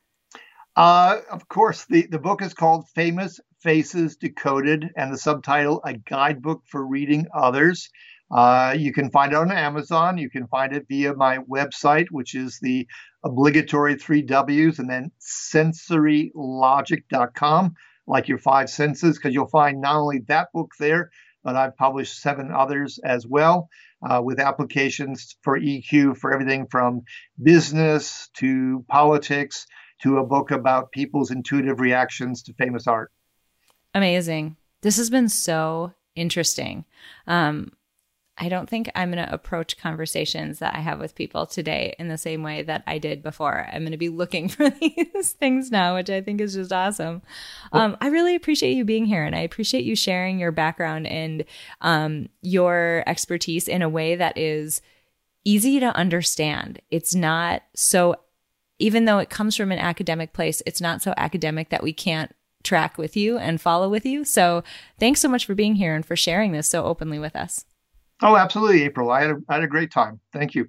Uh, 0.77 1.19
of 1.31 1.49
course, 1.49 1.85
the, 1.85 2.07
the 2.07 2.19
book 2.19 2.43
is 2.43 2.53
called 2.53 2.89
Famous 2.91 3.39
Faces 3.61 4.17
Decoded 4.17 4.91
and 4.97 5.13
the 5.13 5.19
subtitle 5.19 5.81
A 5.85 5.95
Guidebook 5.95 6.63
for 6.67 6.85
Reading 6.85 7.27
Others. 7.33 7.91
Uh, 8.31 8.75
you 8.77 8.93
can 8.93 9.11
find 9.11 9.33
it 9.33 9.37
on 9.37 9.51
Amazon. 9.53 10.19
You 10.19 10.29
can 10.31 10.47
find 10.49 10.75
it 10.75 10.87
via 10.89 11.15
my 11.15 11.39
website, 11.39 12.09
which 12.11 12.35
is 12.35 12.59
the 12.61 12.87
obligatory 13.25 13.95
three 13.97 14.23
W's 14.23 14.79
and 14.79 14.91
then 14.91 15.11
sensorylogic.com, 15.21 17.75
like 18.07 18.29
your 18.29 18.39
five 18.39 18.71
senses, 18.71 19.19
because 19.19 19.35
you'll 19.35 19.47
find 19.47 19.81
not 19.81 19.97
only 19.97 20.21
that 20.29 20.49
book 20.53 20.73
there, 20.79 21.11
but 21.43 21.57
I've 21.57 21.77
published 21.77 22.21
seven 22.21 22.51
others 22.51 22.99
as 23.05 23.27
well 23.27 23.69
uh, 24.09 24.23
with 24.23 24.41
applications 24.41 25.37
for 25.43 25.59
EQ 25.59 26.17
for 26.17 26.33
everything 26.33 26.67
from 26.71 27.03
business 27.43 28.29
to 28.35 28.85
politics 28.89 29.67
to 30.03 30.19
a 30.19 30.27
book 30.27 30.51
about 30.51 30.93
people's 30.93 31.31
intuitive 31.31 31.81
reactions 31.81 32.43
to 32.43 32.53
famous 32.55 32.87
art. 32.87 33.13
Amazing. 33.95 34.57
This 34.83 34.97
has 34.97 35.09
been 35.09 35.29
so 35.29 35.93
interesting. 36.17 36.85
Um, 37.27 37.73
I 38.37 38.49
don't 38.49 38.69
think 38.69 38.91
I'm 38.97 39.13
going 39.13 39.25
to 39.25 39.33
approach 39.33 39.79
conversations 39.79 40.59
that 40.59 40.75
I 40.75 40.81
have 40.81 40.99
with 40.99 41.15
people 41.15 41.47
today 41.47 41.95
in 42.01 42.09
the 42.09 42.19
same 42.19 42.43
way 42.43 42.63
that 42.63 42.83
I 42.87 42.99
did 42.99 43.23
before. 43.23 43.69
I'm 43.73 43.83
going 43.83 43.93
to 43.93 43.97
be 43.97 44.09
looking 44.09 44.49
for 44.51 44.71
these 44.71 45.33
things 45.33 45.71
now, 45.71 45.95
which 45.95 46.11
I 46.11 46.21
think 46.21 46.41
is 46.41 46.55
just 46.55 46.73
awesome. 46.73 47.23
Um, 47.73 47.97
I 48.01 48.09
really 48.09 48.35
appreciate 48.35 48.73
you 48.73 48.85
being 48.85 49.07
here 49.07 49.25
and 49.25 49.37
I 49.37 49.41
appreciate 49.41 49.85
you 49.85 49.95
sharing 49.95 50.41
your 50.41 50.51
background 50.51 51.07
and 51.07 51.45
um, 51.81 52.29
your 52.43 53.05
expertise 53.07 53.69
in 53.69 53.83
a 53.83 53.89
way 53.89 54.17
that 54.17 54.37
is 54.37 54.83
easy 55.45 55.79
to 55.79 55.95
understand. 55.95 56.81
It's 56.91 57.15
not 57.15 57.63
so, 57.77 58.17
even 58.81 59.05
though 59.05 59.19
it 59.19 59.31
comes 59.31 59.55
from 59.57 59.71
an 59.71 59.79
academic 59.79 60.33
place, 60.33 60.61
it's 60.67 60.81
not 60.81 61.03
so 61.03 61.15
academic 61.17 61.69
that 61.69 61.85
we 61.85 61.93
can't 61.93 62.35
track 62.65 62.99
with 62.99 63.17
you 63.17 63.39
and 63.39 63.61
follow 63.61 63.89
with 63.89 64.05
you. 64.05 64.25
So 64.25 64.65
thanks 64.99 65.21
so 65.21 65.29
much 65.29 65.45
for 65.45 65.55
being 65.55 65.77
here 65.77 65.95
and 65.95 66.05
for 66.05 66.17
sharing 66.17 66.51
this 66.51 66.69
so 66.69 66.85
openly 66.85 67.21
with 67.21 67.37
us. 67.37 67.65
Oh, 68.23 68.37
absolutely, 68.37 68.83
April. 68.85 69.11
I 69.11 69.23
had 69.23 69.31
a, 69.31 69.37
I 69.49 69.55
had 69.55 69.65
a 69.65 69.69
great 69.69 69.91
time. 69.91 70.21
Thank 70.33 70.55
you. 70.55 70.69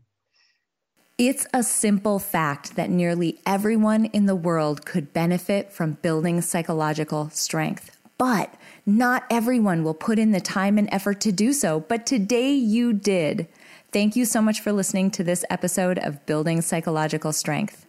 It's 1.18 1.48
a 1.54 1.64
simple 1.64 2.20
fact 2.20 2.76
that 2.76 2.90
nearly 2.90 3.40
everyone 3.46 4.06
in 4.06 4.26
the 4.26 4.36
world 4.36 4.86
could 4.86 5.14
benefit 5.14 5.72
from 5.72 5.94
building 6.02 6.42
psychological 6.42 7.30
strength. 7.30 7.98
But 8.18 8.54
not 8.86 9.24
everyone 9.30 9.84
will 9.84 9.94
put 9.94 10.20
in 10.20 10.32
the 10.32 10.42
time 10.42 10.78
and 10.78 10.90
effort 10.92 11.22
to 11.22 11.32
do 11.32 11.54
so. 11.54 11.80
But 11.80 12.06
today 12.06 12.52
you 12.52 12.92
did. 12.92 13.48
Thank 13.94 14.18
you 14.18 14.26
so 14.26 14.42
much 14.42 14.60
for 14.60 14.74
listening 14.74 15.10
to 15.12 15.24
this 15.24 15.46
episode 15.50 16.00
of 16.00 16.26
Building 16.26 16.62
Psychological 16.62 17.32
Strength. 17.32 17.86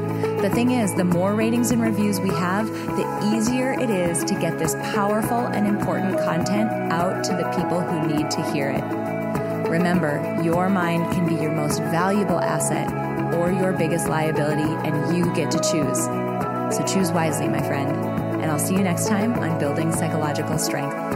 The 0.43 0.51
thing 0.51 0.73
is, 0.73 0.95
the 0.95 1.05
more 1.05 1.37
ratings 1.37 1.71
and 1.71 1.81
reviews 1.81 2.19
we 2.19 2.31
have, 2.31 2.67
the 2.69 3.33
easier 3.33 3.73
it 3.75 3.89
is 3.89 4.25
to 4.25 4.35
get 4.35 4.59
this 4.59 4.75
powerful 4.95 5.39
and 5.39 5.65
important 5.65 6.19
content 6.19 6.69
out 6.93 7.23
to 7.23 7.37
the 7.37 7.45
people 7.57 7.81
who 7.81 8.17
need 8.17 8.33
to 8.33 8.53
hear 8.53 8.71
it. 8.71 8.83
Remember, 9.71 10.41
your 10.43 10.69
mind 10.69 11.13
can 11.13 11.25
be 11.25 11.41
your 11.41 11.53
most 11.53 11.79
valuable 11.83 12.41
asset 12.41 12.93
or 13.33 13.53
your 13.53 13.73
biggest 13.73 14.09
liability, 14.09 14.63
and 14.89 15.17
you 15.17 15.33
get 15.37 15.53
to 15.53 15.61
choose. 15.61 16.05
So 16.77 16.85
choose 16.85 17.13
wisely, 17.13 17.47
my 17.47 17.63
friend. 17.63 17.97
And 18.43 18.51
I'll 18.51 18.59
see 18.59 18.75
you 18.75 18.83
next 18.83 19.07
time 19.07 19.35
on 19.35 19.57
Building 19.61 19.93
Psychological 19.93 20.59
Strength. 20.59 21.16